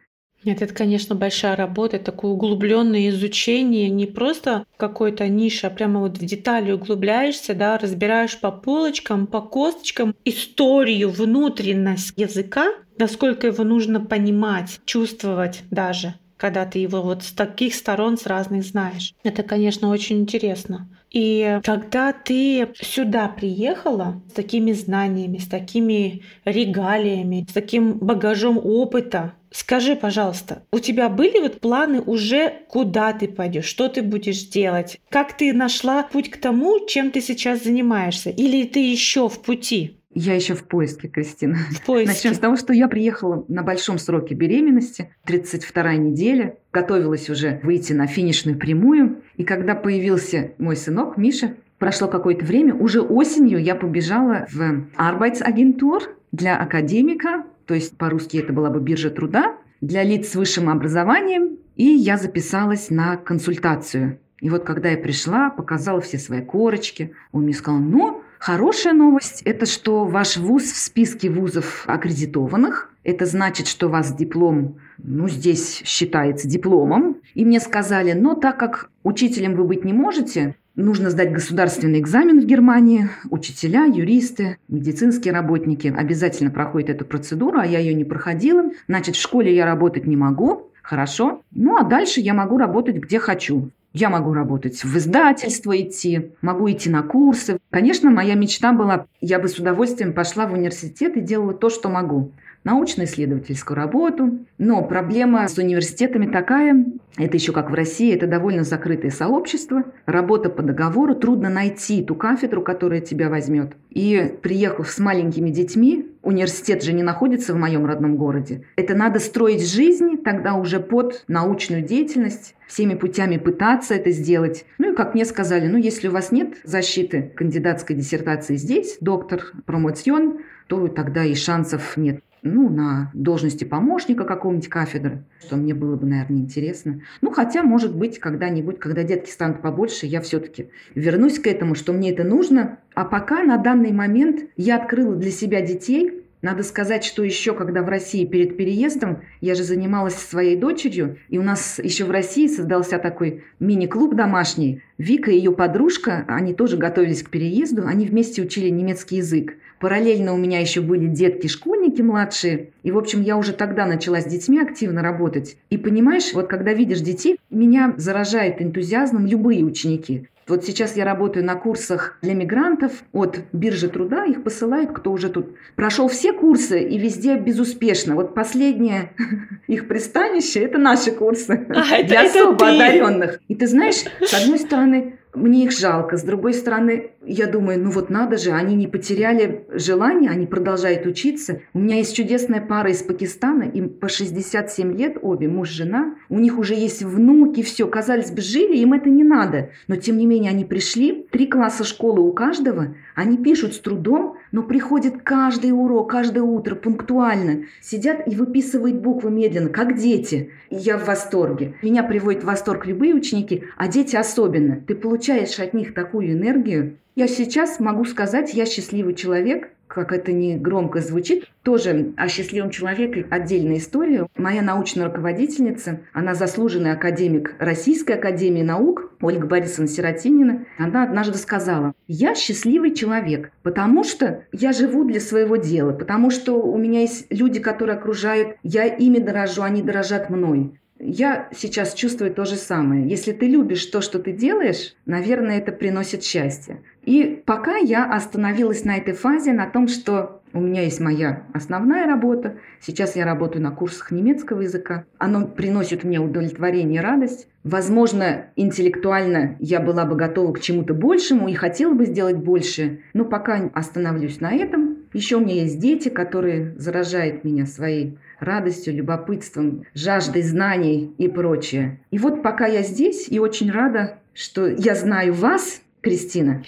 Нет, 0.44 0.62
это, 0.62 0.72
конечно, 0.72 1.14
большая 1.14 1.56
работа, 1.56 1.98
такое 1.98 2.30
углубленное 2.30 3.08
изучение, 3.08 3.90
не 3.90 4.06
просто 4.06 4.64
какой-то 4.76 5.26
ниша, 5.28 5.66
а 5.66 5.70
прямо 5.70 6.00
вот 6.00 6.18
в 6.18 6.24
детали 6.24 6.72
углубляешься, 6.72 7.54
да, 7.54 7.78
разбираешь 7.78 8.38
по 8.38 8.52
полочкам, 8.52 9.26
по 9.26 9.40
косточкам 9.40 10.14
историю, 10.24 11.10
внутренность 11.10 12.12
языка, 12.16 12.66
насколько 12.98 13.48
его 13.48 13.64
нужно 13.64 14.00
понимать, 14.00 14.80
чувствовать 14.84 15.62
даже 15.70 16.14
когда 16.36 16.66
ты 16.66 16.80
его 16.80 17.00
вот 17.00 17.22
с 17.22 17.32
таких 17.32 17.74
сторон, 17.74 18.18
с 18.18 18.26
разных 18.26 18.62
знаешь. 18.64 19.14
Это, 19.22 19.42
конечно, 19.42 19.88
очень 19.88 20.20
интересно. 20.20 20.88
И 21.16 21.60
когда 21.64 22.12
ты 22.12 22.68
сюда 22.74 23.28
приехала 23.28 24.22
с 24.28 24.34
такими 24.34 24.72
знаниями, 24.72 25.38
с 25.38 25.46
такими 25.46 26.24
регалиями, 26.44 27.46
с 27.48 27.54
таким 27.54 27.94
багажом 27.94 28.60
опыта, 28.62 29.32
Скажи, 29.50 29.96
пожалуйста, 29.96 30.64
у 30.70 30.80
тебя 30.80 31.08
были 31.08 31.40
вот 31.40 31.60
планы 31.60 32.02
уже, 32.02 32.52
куда 32.68 33.14
ты 33.14 33.26
пойдешь, 33.26 33.64
что 33.64 33.88
ты 33.88 34.02
будешь 34.02 34.48
делать? 34.48 35.00
Как 35.08 35.34
ты 35.34 35.54
нашла 35.54 36.02
путь 36.02 36.30
к 36.30 36.36
тому, 36.36 36.86
чем 36.86 37.10
ты 37.10 37.22
сейчас 37.22 37.64
занимаешься? 37.64 38.28
Или 38.28 38.66
ты 38.66 38.80
еще 38.80 39.30
в 39.30 39.40
пути? 39.40 39.96
Я 40.18 40.34
еще 40.34 40.54
в 40.54 40.64
поиске, 40.64 41.08
Кристина. 41.08 41.58
В 41.70 41.84
поиске. 41.84 42.12
Начнем 42.12 42.34
с 42.34 42.38
того, 42.38 42.56
что 42.56 42.72
я 42.72 42.88
приехала 42.88 43.44
на 43.48 43.62
большом 43.62 43.98
сроке 43.98 44.34
беременности, 44.34 45.14
32 45.26 45.94
неделя, 45.96 46.56
готовилась 46.72 47.28
уже 47.28 47.60
выйти 47.62 47.92
на 47.92 48.06
финишную 48.06 48.58
прямую. 48.58 49.15
И 49.36 49.44
когда 49.44 49.74
появился 49.74 50.52
мой 50.58 50.76
сынок 50.76 51.16
Миша, 51.16 51.54
прошло 51.78 52.08
какое-то 52.08 52.44
время, 52.44 52.74
уже 52.74 53.00
осенью 53.00 53.62
я 53.62 53.74
побежала 53.74 54.46
в 54.50 54.86
Arbeitsagentur 54.96 56.02
для 56.32 56.56
академика, 56.56 57.44
то 57.66 57.74
есть 57.74 57.96
по-русски 57.96 58.38
это 58.38 58.52
была 58.52 58.70
бы 58.70 58.80
биржа 58.80 59.10
труда, 59.10 59.56
для 59.80 60.02
лиц 60.02 60.30
с 60.30 60.36
высшим 60.36 60.70
образованием, 60.70 61.58
и 61.76 61.84
я 61.84 62.16
записалась 62.16 62.88
на 62.90 63.16
консультацию. 63.16 64.18
И 64.40 64.48
вот 64.48 64.64
когда 64.64 64.90
я 64.90 64.96
пришла, 64.96 65.50
показала 65.50 66.00
все 66.00 66.18
свои 66.18 66.40
корочки, 66.40 67.12
он 67.32 67.42
мне 67.44 67.52
сказал, 67.52 67.80
ну, 67.80 68.22
Хорошая 68.38 68.92
новость– 68.92 69.42
это 69.44 69.66
что 69.66 70.04
ваш 70.04 70.36
вуз 70.36 70.64
в 70.64 70.76
списке 70.76 71.30
вузов 71.30 71.84
аккредитованных. 71.86 72.90
Это 73.02 73.24
значит, 73.24 73.66
что 73.66 73.86
у 73.86 73.90
вас 73.90 74.14
диплом, 74.14 74.78
ну, 74.98 75.28
здесь 75.28 75.82
считается 75.84 76.48
дипломом. 76.48 77.18
И 77.34 77.44
мне 77.44 77.60
сказали, 77.60 78.12
но 78.12 78.34
так 78.34 78.58
как 78.58 78.90
учителем 79.04 79.54
вы 79.54 79.64
быть 79.64 79.84
не 79.84 79.92
можете, 79.92 80.56
нужно 80.74 81.10
сдать 81.10 81.32
государственный 81.32 82.00
экзамен 82.00 82.40
в 82.40 82.46
Германии. 82.46 83.08
Учителя, 83.30 83.84
юристы, 83.84 84.58
медицинские 84.68 85.32
работники 85.32 85.92
обязательно 85.96 86.50
проходят 86.50 86.90
эту 86.90 87.04
процедуру, 87.04 87.58
а 87.58 87.66
я 87.66 87.78
ее 87.78 87.94
не 87.94 88.04
проходила. 88.04 88.70
Значит, 88.86 89.16
в 89.16 89.20
школе 89.20 89.54
я 89.54 89.66
работать 89.66 90.06
не 90.06 90.16
могу. 90.16 90.70
Хорошо. 90.82 91.42
Ну, 91.50 91.76
а 91.76 91.82
дальше 91.82 92.20
я 92.20 92.34
могу 92.34 92.58
работать 92.58 92.96
где 92.96 93.18
хочу. 93.18 93.70
Я 93.98 94.10
могу 94.10 94.34
работать 94.34 94.84
в 94.84 94.98
издательство 94.98 95.74
идти, 95.80 96.32
могу 96.42 96.70
идти 96.70 96.90
на 96.90 97.02
курсы. 97.02 97.56
Конечно, 97.70 98.10
моя 98.10 98.34
мечта 98.34 98.72
была, 98.72 99.06
я 99.22 99.38
бы 99.38 99.48
с 99.48 99.58
удовольствием 99.58 100.12
пошла 100.12 100.46
в 100.46 100.52
университет 100.52 101.16
и 101.16 101.22
делала 101.22 101.54
то, 101.54 101.70
что 101.70 101.88
могу 101.88 102.30
научно-исследовательскую 102.66 103.76
работу. 103.76 104.40
Но 104.58 104.82
проблема 104.82 105.46
с 105.48 105.56
университетами 105.56 106.26
такая, 106.26 106.84
это 107.16 107.36
еще 107.36 107.52
как 107.52 107.70
в 107.70 107.74
России, 107.74 108.12
это 108.12 108.26
довольно 108.26 108.64
закрытое 108.64 109.12
сообщество, 109.12 109.84
работа 110.04 110.50
по 110.50 110.62
договору, 110.62 111.14
трудно 111.14 111.48
найти 111.48 112.02
ту 112.02 112.16
кафедру, 112.16 112.62
которая 112.62 113.00
тебя 113.00 113.30
возьмет. 113.30 113.74
И 113.90 114.34
приехав 114.42 114.90
с 114.90 114.98
маленькими 114.98 115.50
детьми, 115.50 116.12
университет 116.22 116.82
же 116.82 116.92
не 116.92 117.04
находится 117.04 117.54
в 117.54 117.56
моем 117.56 117.86
родном 117.86 118.16
городе, 118.16 118.64
это 118.74 118.94
надо 118.94 119.20
строить 119.20 119.66
жизнь 119.66 120.18
тогда 120.24 120.54
уже 120.54 120.80
под 120.80 121.24
научную 121.28 121.82
деятельность, 121.82 122.56
всеми 122.66 122.94
путями 122.94 123.36
пытаться 123.36 123.94
это 123.94 124.10
сделать. 124.10 124.66
Ну 124.78 124.92
и 124.92 124.96
как 124.96 125.14
мне 125.14 125.24
сказали, 125.24 125.68
ну 125.68 125.78
если 125.78 126.08
у 126.08 126.12
вас 126.12 126.32
нет 126.32 126.56
защиты 126.64 127.32
кандидатской 127.36 127.94
диссертации 127.94 128.56
здесь, 128.56 128.98
доктор, 129.00 129.52
промоцион, 129.66 130.38
то 130.66 130.88
тогда 130.88 131.24
и 131.24 131.36
шансов 131.36 131.96
нет 131.96 132.20
ну, 132.42 132.68
на 132.68 133.10
должности 133.14 133.64
помощника 133.64 134.24
какого-нибудь 134.24 134.68
кафедры, 134.68 135.24
что 135.44 135.56
мне 135.56 135.74
было 135.74 135.96
бы, 135.96 136.06
наверное, 136.06 136.38
интересно. 136.38 137.02
Ну, 137.20 137.30
хотя, 137.30 137.62
может 137.62 137.96
быть, 137.96 138.18
когда-нибудь, 138.18 138.78
когда 138.78 139.02
детки 139.02 139.30
станут 139.30 139.62
побольше, 139.62 140.06
я 140.06 140.20
все-таки 140.20 140.70
вернусь 140.94 141.38
к 141.38 141.46
этому, 141.46 141.74
что 141.74 141.92
мне 141.92 142.12
это 142.12 142.24
нужно. 142.24 142.78
А 142.94 143.04
пока 143.04 143.42
на 143.42 143.56
данный 143.56 143.92
момент 143.92 144.44
я 144.56 144.76
открыла 144.76 145.14
для 145.16 145.30
себя 145.30 145.60
детей. 145.60 146.22
Надо 146.42 146.62
сказать, 146.62 147.02
что 147.02 147.24
еще 147.24 147.54
когда 147.54 147.82
в 147.82 147.88
России 147.88 148.24
перед 148.24 148.56
переездом, 148.56 149.22
я 149.40 149.54
же 149.54 149.64
занималась 149.64 150.14
своей 150.14 150.56
дочерью, 150.56 151.18
и 151.28 151.38
у 151.38 151.42
нас 151.42 151.80
еще 151.82 152.04
в 152.04 152.10
России 152.10 152.46
создался 152.46 152.98
такой 152.98 153.42
мини-клуб 153.58 154.14
домашний. 154.14 154.82
Вика 154.98 155.30
и 155.30 155.36
ее 155.36 155.52
подружка, 155.52 156.24
они 156.28 156.54
тоже 156.54 156.76
готовились 156.76 157.22
к 157.22 157.30
переезду, 157.30 157.86
они 157.86 158.06
вместе 158.06 158.42
учили 158.42 158.68
немецкий 158.68 159.16
язык. 159.16 159.54
Параллельно 159.78 160.32
у 160.32 160.36
меня 160.36 160.60
еще 160.60 160.80
были 160.80 161.06
детки-школьники 161.06 162.00
младшие. 162.02 162.70
И, 162.82 162.90
в 162.90 162.98
общем, 162.98 163.22
я 163.22 163.36
уже 163.36 163.52
тогда 163.52 163.86
начала 163.86 164.20
с 164.20 164.24
детьми 164.24 164.60
активно 164.60 165.02
работать. 165.02 165.56
И 165.70 165.76
понимаешь, 165.76 166.32
вот 166.32 166.48
когда 166.48 166.72
видишь 166.72 167.00
детей, 167.00 167.38
меня 167.50 167.94
заражает 167.96 168.62
энтузиазмом 168.62 169.26
любые 169.26 169.64
ученики. 169.64 170.28
Вот 170.48 170.64
сейчас 170.64 170.96
я 170.96 171.04
работаю 171.04 171.44
на 171.44 171.56
курсах 171.56 172.18
для 172.22 172.32
мигрантов 172.32 172.92
от 173.12 173.40
биржи 173.52 173.88
труда. 173.88 174.24
Их 174.26 174.44
посылают, 174.44 174.92
кто 174.92 175.10
уже 175.10 175.28
тут 175.28 175.56
прошел 175.74 176.06
все 176.06 176.32
курсы 176.32 176.80
и 176.80 176.98
везде 176.98 177.36
безуспешно. 177.36 178.14
Вот 178.14 178.32
последнее 178.32 179.10
их 179.66 179.88
пристанище– 179.88 180.60
это 180.62 180.78
наши 180.78 181.10
курсы 181.10 181.66
а, 181.68 182.02
для 182.04 182.22
это, 182.22 182.40
особо 182.40 182.54
это 182.54 182.74
одаренных. 182.76 183.40
И 183.48 183.56
ты 183.56 183.66
знаешь, 183.66 184.04
с 184.20 184.34
одной 184.34 184.60
стороны, 184.60 185.18
мне 185.36 185.64
их 185.64 185.72
жалко. 185.72 186.16
С 186.16 186.22
другой 186.22 186.54
стороны, 186.54 187.10
я 187.24 187.46
думаю, 187.46 187.78
ну 187.78 187.90
вот 187.90 188.10
надо 188.10 188.38
же, 188.38 188.52
они 188.52 188.74
не 188.74 188.86
потеряли 188.86 189.66
желание, 189.70 190.30
они 190.30 190.46
продолжают 190.46 191.06
учиться. 191.06 191.60
У 191.74 191.78
меня 191.78 191.96
есть 191.96 192.16
чудесная 192.16 192.60
пара 192.60 192.90
из 192.90 193.02
Пакистана, 193.02 193.64
им 193.64 193.90
по 193.90 194.08
67 194.08 194.96
лет 194.96 195.18
обе, 195.20 195.48
муж, 195.48 195.68
жена. 195.68 196.14
У 196.28 196.38
них 196.38 196.58
уже 196.58 196.74
есть 196.74 197.02
внуки, 197.02 197.62
все. 197.62 197.86
Казалось 197.86 198.30
бы, 198.30 198.40
жили, 198.40 198.76
им 198.78 198.94
это 198.94 199.10
не 199.10 199.24
надо. 199.24 199.70
Но 199.88 199.96
тем 199.96 200.16
не 200.16 200.26
менее 200.26 200.50
они 200.50 200.64
пришли, 200.64 201.26
три 201.30 201.46
класса 201.46 201.84
школы 201.84 202.22
у 202.22 202.32
каждого, 202.32 202.94
они 203.14 203.36
пишут 203.36 203.74
с 203.74 203.78
трудом, 203.78 204.36
но 204.52 204.62
приходят 204.62 205.22
каждый 205.22 205.72
урок, 205.72 206.10
каждое 206.10 206.42
утро 206.42 206.74
пунктуально. 206.74 207.64
Сидят 207.80 208.26
и 208.26 208.34
выписывают 208.34 208.96
буквы 208.96 209.30
медленно, 209.30 209.68
как 209.68 209.96
дети. 209.96 210.50
И 210.70 210.76
я 210.76 210.98
в 210.98 211.06
восторге. 211.06 211.74
Меня 211.82 212.02
приводят 212.02 212.42
в 212.42 212.46
восторг 212.46 212.86
любые 212.86 213.14
ученики, 213.14 213.64
а 213.76 213.88
дети 213.88 214.16
особенно. 214.16 214.80
Ты 214.86 214.94
получаешь 214.94 215.58
от 215.58 215.74
них 215.74 215.94
такую 215.94 216.32
энергию. 216.32 216.98
Я 217.14 217.28
сейчас 217.28 217.80
могу 217.80 218.04
сказать, 218.04 218.52
я 218.52 218.66
счастливый 218.66 219.14
человек, 219.14 219.70
как 219.88 220.12
это 220.12 220.32
не 220.32 220.56
громко 220.56 221.00
звучит, 221.00 221.46
тоже 221.62 222.12
о 222.16 222.28
счастливом 222.28 222.70
человеке 222.70 223.26
отдельная 223.30 223.78
история. 223.78 224.26
Моя 224.36 224.62
научная 224.62 225.06
руководительница, 225.06 226.00
она 226.12 226.34
заслуженный 226.34 226.92
академик 226.92 227.54
Российской 227.58 228.12
академии 228.12 228.62
наук, 228.62 229.12
Ольга 229.20 229.46
Борисовна 229.46 229.88
Сиротинина, 229.88 230.66
она 230.78 231.02
однажды 231.02 231.38
сказала, 231.38 231.92
я 232.06 232.34
счастливый 232.34 232.94
человек, 232.94 233.50
потому 233.62 234.04
что 234.04 234.44
я 234.52 234.72
живу 234.72 235.04
для 235.04 235.20
своего 235.20 235.56
дела, 235.56 235.92
потому 235.92 236.30
что 236.30 236.60
у 236.60 236.76
меня 236.76 237.00
есть 237.00 237.26
люди, 237.30 237.60
которые 237.60 237.96
окружают, 237.96 238.56
я 238.62 238.84
ими 238.84 239.18
дорожу, 239.18 239.62
они 239.62 239.82
дорожат 239.82 240.30
мной. 240.30 240.78
Я 240.98 241.48
сейчас 241.54 241.92
чувствую 241.94 242.32
то 242.32 242.44
же 242.44 242.56
самое. 242.56 243.08
Если 243.08 243.32
ты 243.32 243.46
любишь 243.46 243.84
то, 243.86 244.00
что 244.00 244.18
ты 244.18 244.32
делаешь, 244.32 244.94
наверное, 245.04 245.58
это 245.58 245.72
приносит 245.72 246.24
счастье. 246.24 246.82
И 247.04 247.42
пока 247.44 247.76
я 247.76 248.04
остановилась 248.04 248.84
на 248.84 248.96
этой 248.96 249.12
фазе, 249.12 249.52
на 249.52 249.66
том, 249.66 249.88
что 249.88 250.42
у 250.56 250.60
меня 250.60 250.82
есть 250.82 251.00
моя 251.00 251.42
основная 251.52 252.06
работа. 252.06 252.56
Сейчас 252.80 253.14
я 253.14 253.26
работаю 253.26 253.62
на 253.62 253.72
курсах 253.72 254.10
немецкого 254.10 254.62
языка. 254.62 255.04
Оно 255.18 255.46
приносит 255.46 256.02
мне 256.02 256.18
удовлетворение 256.18 257.02
и 257.02 257.04
радость. 257.04 257.48
Возможно, 257.62 258.46
интеллектуально 258.56 259.56
я 259.60 259.80
была 259.80 260.06
бы 260.06 260.16
готова 260.16 260.52
к 260.54 260.60
чему-то 260.60 260.94
большему 260.94 261.48
и 261.48 261.54
хотела 261.54 261.92
бы 261.92 262.06
сделать 262.06 262.36
больше. 262.36 263.00
Но 263.12 263.26
пока 263.26 263.70
остановлюсь 263.74 264.40
на 264.40 264.54
этом. 264.54 264.85
Еще 265.16 265.36
у 265.36 265.40
меня 265.40 265.62
есть 265.62 265.78
дети, 265.80 266.10
которые 266.10 266.74
заражают 266.76 267.42
меня 267.42 267.64
своей 267.64 268.18
радостью, 268.38 268.94
любопытством, 268.94 269.86
жаждой 269.94 270.42
знаний 270.42 271.14
и 271.16 271.26
прочее. 271.26 272.00
И 272.10 272.18
вот 272.18 272.42
пока 272.42 272.66
я 272.66 272.82
здесь 272.82 273.26
и 273.30 273.38
очень 273.38 273.70
рада, 273.70 274.18
что 274.34 274.66
я 274.66 274.94
знаю 274.94 275.32
вас, 275.32 275.80
Кристина. 276.02 276.62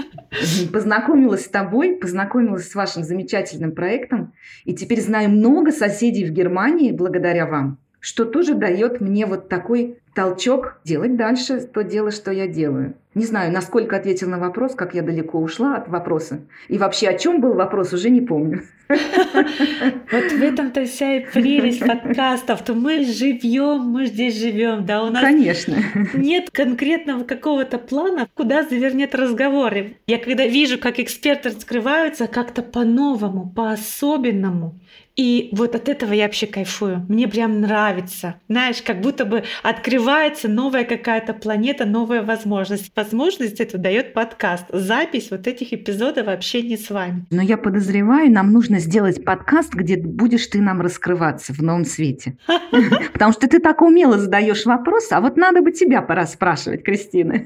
Познакомилась 0.72 1.46
с 1.46 1.48
тобой, 1.48 1.96
познакомилась 1.96 2.70
с 2.70 2.74
вашим 2.76 3.02
замечательным 3.02 3.72
проектом, 3.72 4.32
и 4.64 4.74
теперь 4.74 5.00
знаю 5.00 5.30
много 5.30 5.72
соседей 5.72 6.24
в 6.24 6.30
Германии 6.30 6.92
благодаря 6.92 7.46
вам, 7.46 7.78
что 7.98 8.24
тоже 8.24 8.54
дает 8.54 9.00
мне 9.00 9.26
вот 9.26 9.48
такой 9.48 9.98
толчок 10.14 10.80
делать 10.84 11.16
дальше 11.16 11.60
то 11.60 11.82
дело, 11.82 12.10
что 12.10 12.30
я 12.30 12.46
делаю. 12.46 12.94
Не 13.14 13.26
знаю, 13.26 13.52
насколько 13.52 13.96
ответил 13.96 14.30
на 14.30 14.38
вопрос, 14.38 14.74
как 14.74 14.94
я 14.94 15.02
далеко 15.02 15.38
ушла 15.38 15.76
от 15.76 15.88
вопроса. 15.88 16.40
И 16.68 16.78
вообще, 16.78 17.08
о 17.08 17.18
чем 17.18 17.42
был 17.42 17.52
вопрос, 17.52 17.92
уже 17.92 18.08
не 18.08 18.22
помню. 18.22 18.62
Вот 18.88 20.32
в 20.32 20.42
этом-то 20.42 20.84
вся 20.84 21.16
и 21.16 21.20
прелесть 21.20 21.80
подкастов. 21.80 22.62
То 22.62 22.74
мы 22.74 23.04
живем, 23.04 23.80
мы 23.80 24.06
здесь 24.06 24.38
живем, 24.38 24.86
да, 24.86 25.02
у 25.02 25.10
нас 25.10 25.22
Конечно. 25.22 25.76
нет 26.14 26.50
конкретного 26.50 27.24
какого-то 27.24 27.78
плана, 27.78 28.28
куда 28.34 28.62
завернет 28.62 29.14
разговор. 29.14 29.74
Я 30.06 30.18
когда 30.18 30.46
вижу, 30.46 30.78
как 30.78 30.98
эксперты 30.98 31.50
раскрываются 31.50 32.26
как-то 32.26 32.62
по-новому, 32.62 33.50
по-особенному, 33.54 34.78
и 35.14 35.50
вот 35.52 35.74
от 35.74 35.88
этого 35.88 36.12
я 36.14 36.24
вообще 36.24 36.46
кайфую. 36.46 37.04
Мне 37.08 37.28
прям 37.28 37.60
нравится. 37.60 38.36
Знаешь, 38.48 38.80
как 38.80 39.00
будто 39.02 39.26
бы 39.26 39.44
открывается 39.62 40.48
новая 40.48 40.84
какая-то 40.84 41.34
планета, 41.34 41.84
новая 41.84 42.22
возможность. 42.22 42.90
Возможность 42.96 43.60
это 43.60 43.76
дает 43.76 44.14
подкаст. 44.14 44.64
Запись 44.70 45.28
вот 45.30 45.46
этих 45.46 45.74
эпизодов 45.74 46.26
вообще 46.26 46.62
не 46.62 46.78
с 46.78 46.88
вами. 46.88 47.26
Но 47.30 47.42
я 47.42 47.58
подозреваю, 47.58 48.30
нам 48.30 48.52
нужно 48.52 48.78
сделать 48.78 49.22
подкаст, 49.22 49.74
где 49.74 49.98
будешь 49.98 50.46
ты 50.46 50.62
нам 50.62 50.80
раскрываться 50.80 51.52
в 51.52 51.60
новом 51.60 51.84
свете. 51.84 52.38
Потому 53.12 53.32
что 53.32 53.48
ты 53.48 53.58
так 53.58 53.82
умело 53.82 54.18
задаешь 54.18 54.64
вопрос, 54.64 55.12
а 55.12 55.20
вот 55.20 55.36
надо 55.36 55.60
бы 55.60 55.72
тебя 55.72 56.00
пора 56.00 56.26
спрашивать, 56.26 56.84
Кристина. 56.84 57.44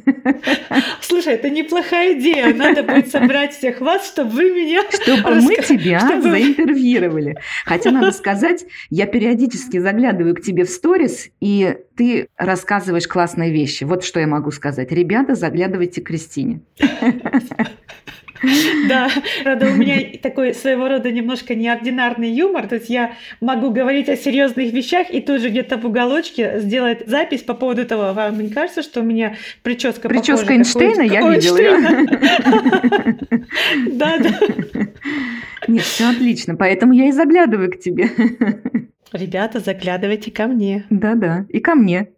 Слушай, 1.00 1.34
это 1.34 1.50
неплохая 1.50 2.18
идея. 2.18 2.54
Надо 2.54 2.84
будет 2.84 3.08
собрать 3.08 3.54
всех 3.54 3.80
вас, 3.80 4.06
чтобы 4.06 4.30
вы 4.30 4.50
меня... 4.50 4.82
Чтобы 4.90 5.40
мы 5.40 5.56
тебя 5.56 6.20
заинтервьюировали. 6.22 7.36
Хотя, 7.64 7.90
надо 7.90 8.12
сказать, 8.12 8.66
я 8.90 9.06
периодически 9.06 9.78
заглядываю 9.78 10.34
к 10.34 10.42
тебе 10.42 10.64
в 10.64 10.70
сторис, 10.70 11.28
и 11.40 11.78
ты 11.96 12.28
рассказываешь 12.36 13.08
классные 13.08 13.52
вещи. 13.52 13.84
Вот 13.84 14.04
что 14.04 14.20
я 14.20 14.26
могу 14.26 14.50
сказать. 14.50 14.92
Ребята, 14.92 15.34
заглядывайте 15.34 16.00
к 16.00 16.06
Кристине. 16.06 16.60
Да, 18.88 19.08
правда, 19.42 19.66
у 19.66 19.74
меня 19.74 20.00
такой 20.22 20.54
своего 20.54 20.88
рода 20.88 21.10
немножко 21.10 21.54
неординарный 21.54 22.30
юмор. 22.30 22.66
То 22.66 22.76
есть 22.76 22.88
я 22.88 23.12
могу 23.40 23.70
говорить 23.70 24.08
о 24.08 24.16
серьезных 24.16 24.72
вещах 24.72 25.10
и 25.10 25.20
тут 25.20 25.40
же 25.40 25.50
где-то 25.50 25.76
в 25.78 25.86
уголочке 25.86 26.60
сделать 26.60 27.06
запись 27.06 27.42
по 27.42 27.54
поводу 27.54 27.84
того, 27.84 28.12
вам 28.12 28.40
не 28.40 28.50
кажется, 28.50 28.82
что 28.82 29.00
у 29.00 29.04
меня 29.04 29.36
прическа 29.62 30.08
Прическа 30.08 30.52
Эйнштейна, 30.52 31.02
я 31.02 31.28
видела. 31.28 31.66
Да, 33.92 34.18
да. 34.18 34.38
Нет, 35.68 35.82
все 35.82 36.10
отлично, 36.10 36.56
поэтому 36.56 36.92
я 36.92 37.08
и 37.08 37.12
заглядываю 37.12 37.70
к 37.70 37.78
тебе. 37.78 38.10
Ребята, 39.12 39.60
заглядывайте 39.60 40.30
ко 40.30 40.46
мне. 40.46 40.84
Да-да, 40.90 41.46
и 41.48 41.60
ко 41.60 41.74
мне. 41.74 42.08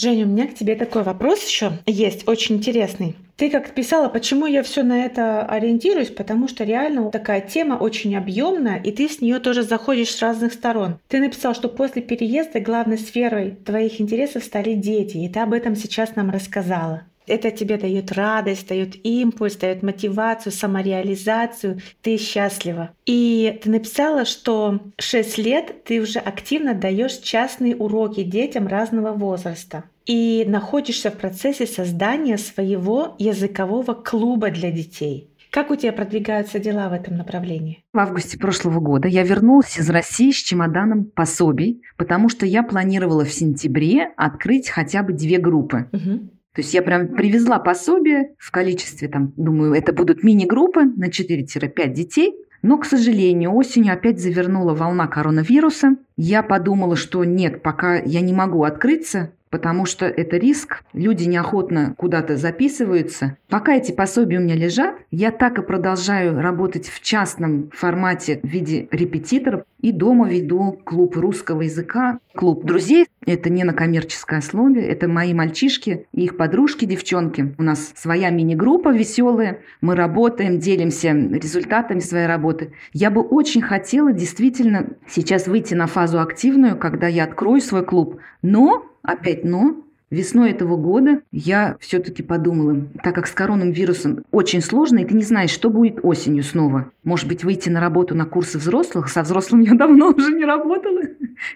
Женя, 0.00 0.24
у 0.24 0.28
меня 0.28 0.46
к 0.46 0.54
тебе 0.54 0.76
такой 0.76 1.02
вопрос 1.02 1.46
еще 1.46 1.72
есть, 1.84 2.26
очень 2.26 2.56
интересный. 2.56 3.16
Ты 3.36 3.50
как 3.50 3.74
писала, 3.74 4.08
почему 4.08 4.46
я 4.46 4.62
все 4.62 4.82
на 4.82 5.04
это 5.04 5.42
ориентируюсь? 5.42 6.08
Потому 6.08 6.48
что 6.48 6.64
реально 6.64 7.10
такая 7.10 7.42
тема 7.42 7.74
очень 7.74 8.16
объемная, 8.16 8.80
и 8.82 8.92
ты 8.92 9.10
с 9.10 9.20
нее 9.20 9.40
тоже 9.40 9.62
заходишь 9.62 10.14
с 10.14 10.22
разных 10.22 10.54
сторон. 10.54 10.98
Ты 11.08 11.20
написал, 11.20 11.54
что 11.54 11.68
после 11.68 12.00
переезда 12.00 12.60
главной 12.60 12.96
сферой 12.96 13.50
твоих 13.50 14.00
интересов 14.00 14.42
стали 14.42 14.72
дети, 14.72 15.18
и 15.18 15.28
ты 15.28 15.38
об 15.40 15.52
этом 15.52 15.76
сейчас 15.76 16.16
нам 16.16 16.30
рассказала 16.30 17.02
это 17.26 17.50
тебе 17.50 17.76
дает 17.76 18.12
радость, 18.12 18.68
дает 18.68 18.94
импульс, 19.04 19.56
дает 19.56 19.82
мотивацию, 19.82 20.52
самореализацию, 20.52 21.80
ты 22.02 22.16
счастлива. 22.16 22.90
И 23.06 23.58
ты 23.62 23.70
написала, 23.70 24.24
что 24.24 24.80
6 24.98 25.38
лет 25.38 25.84
ты 25.84 26.00
уже 26.00 26.18
активно 26.18 26.74
даешь 26.74 27.18
частные 27.18 27.76
уроки 27.76 28.22
детям 28.22 28.66
разного 28.66 29.12
возраста 29.12 29.84
и 30.06 30.44
находишься 30.46 31.10
в 31.10 31.18
процессе 31.18 31.66
создания 31.66 32.38
своего 32.38 33.14
языкового 33.18 33.94
клуба 33.94 34.50
для 34.50 34.70
детей. 34.70 35.30
Как 35.50 35.72
у 35.72 35.76
тебя 35.76 35.92
продвигаются 35.92 36.60
дела 36.60 36.88
в 36.88 36.92
этом 36.92 37.16
направлении? 37.16 37.82
В 37.92 37.98
августе 37.98 38.38
прошлого 38.38 38.78
года 38.78 39.08
я 39.08 39.24
вернулась 39.24 39.78
из 39.78 39.90
России 39.90 40.30
с 40.30 40.36
чемоданом 40.36 41.04
пособий, 41.04 41.82
потому 41.96 42.28
что 42.28 42.46
я 42.46 42.62
планировала 42.62 43.24
в 43.24 43.32
сентябре 43.32 44.12
открыть 44.16 44.68
хотя 44.68 45.02
бы 45.02 45.12
две 45.12 45.38
группы. 45.38 45.88
Угу. 45.92 46.30
То 46.54 46.62
есть 46.62 46.74
я 46.74 46.82
прям 46.82 47.08
привезла 47.08 47.58
пособие 47.58 48.34
в 48.38 48.50
количестве, 48.50 49.08
там, 49.08 49.32
думаю, 49.36 49.74
это 49.74 49.92
будут 49.92 50.24
мини-группы 50.24 50.84
на 50.84 51.08
4-5 51.08 51.92
детей. 51.92 52.34
Но, 52.62 52.76
к 52.76 52.84
сожалению, 52.84 53.54
осенью 53.54 53.94
опять 53.94 54.20
завернула 54.20 54.74
волна 54.74 55.06
коронавируса. 55.06 55.96
Я 56.16 56.42
подумала, 56.42 56.94
что 56.94 57.24
нет, 57.24 57.62
пока 57.62 57.96
я 57.96 58.20
не 58.20 58.34
могу 58.34 58.64
открыться, 58.64 59.32
потому 59.50 59.84
что 59.84 60.06
это 60.06 60.36
риск, 60.36 60.82
люди 60.92 61.24
неохотно 61.24 61.94
куда-то 61.96 62.36
записываются. 62.36 63.36
Пока 63.48 63.74
эти 63.74 63.92
пособия 63.92 64.38
у 64.38 64.42
меня 64.42 64.54
лежат, 64.54 64.94
я 65.10 65.32
так 65.32 65.58
и 65.58 65.62
продолжаю 65.62 66.40
работать 66.40 66.88
в 66.88 67.02
частном 67.02 67.70
формате 67.74 68.40
в 68.42 68.46
виде 68.46 68.88
репетиторов 68.90 69.64
и 69.80 69.92
дома 69.92 70.28
веду 70.28 70.78
клуб 70.84 71.16
русского 71.16 71.62
языка, 71.62 72.18
клуб 72.34 72.64
друзей. 72.64 73.06
Это 73.26 73.50
не 73.50 73.64
на 73.64 73.72
коммерческой 73.72 74.38
основе, 74.38 74.86
это 74.86 75.08
мои 75.08 75.34
мальчишки 75.34 76.06
и 76.12 76.24
их 76.24 76.36
подружки, 76.36 76.84
девчонки. 76.84 77.54
У 77.58 77.62
нас 77.62 77.92
своя 77.96 78.30
мини-группа 78.30 78.90
веселая, 78.90 79.60
мы 79.80 79.94
работаем, 79.94 80.58
делимся 80.58 81.10
результатами 81.10 82.00
своей 82.00 82.26
работы. 82.26 82.72
Я 82.92 83.10
бы 83.10 83.20
очень 83.20 83.62
хотела 83.62 84.12
действительно 84.12 84.90
сейчас 85.08 85.46
выйти 85.48 85.74
на 85.74 85.86
фазу 85.86 86.20
активную, 86.20 86.76
когда 86.76 87.08
я 87.08 87.24
открою 87.24 87.60
свой 87.60 87.84
клуб, 87.84 88.18
но 88.42 88.89
Опять 89.02 89.44
но. 89.44 89.84
Весной 90.10 90.50
этого 90.50 90.76
года 90.76 91.20
я 91.30 91.76
все-таки 91.78 92.24
подумала, 92.24 92.84
так 93.04 93.14
как 93.14 93.28
с 93.28 93.30
коронавирусом 93.30 94.24
очень 94.32 94.60
сложно, 94.60 94.98
и 94.98 95.04
ты 95.04 95.14
не 95.14 95.22
знаешь, 95.22 95.50
что 95.50 95.70
будет 95.70 96.00
осенью 96.02 96.42
снова. 96.42 96.90
Может 97.04 97.28
быть, 97.28 97.44
выйти 97.44 97.68
на 97.68 97.78
работу 97.78 98.16
на 98.16 98.24
курсы 98.24 98.58
взрослых. 98.58 99.08
Со 99.08 99.22
взрослым 99.22 99.60
я 99.60 99.74
давно 99.74 100.10
уже 100.10 100.32
не 100.32 100.44
работала. 100.44 101.02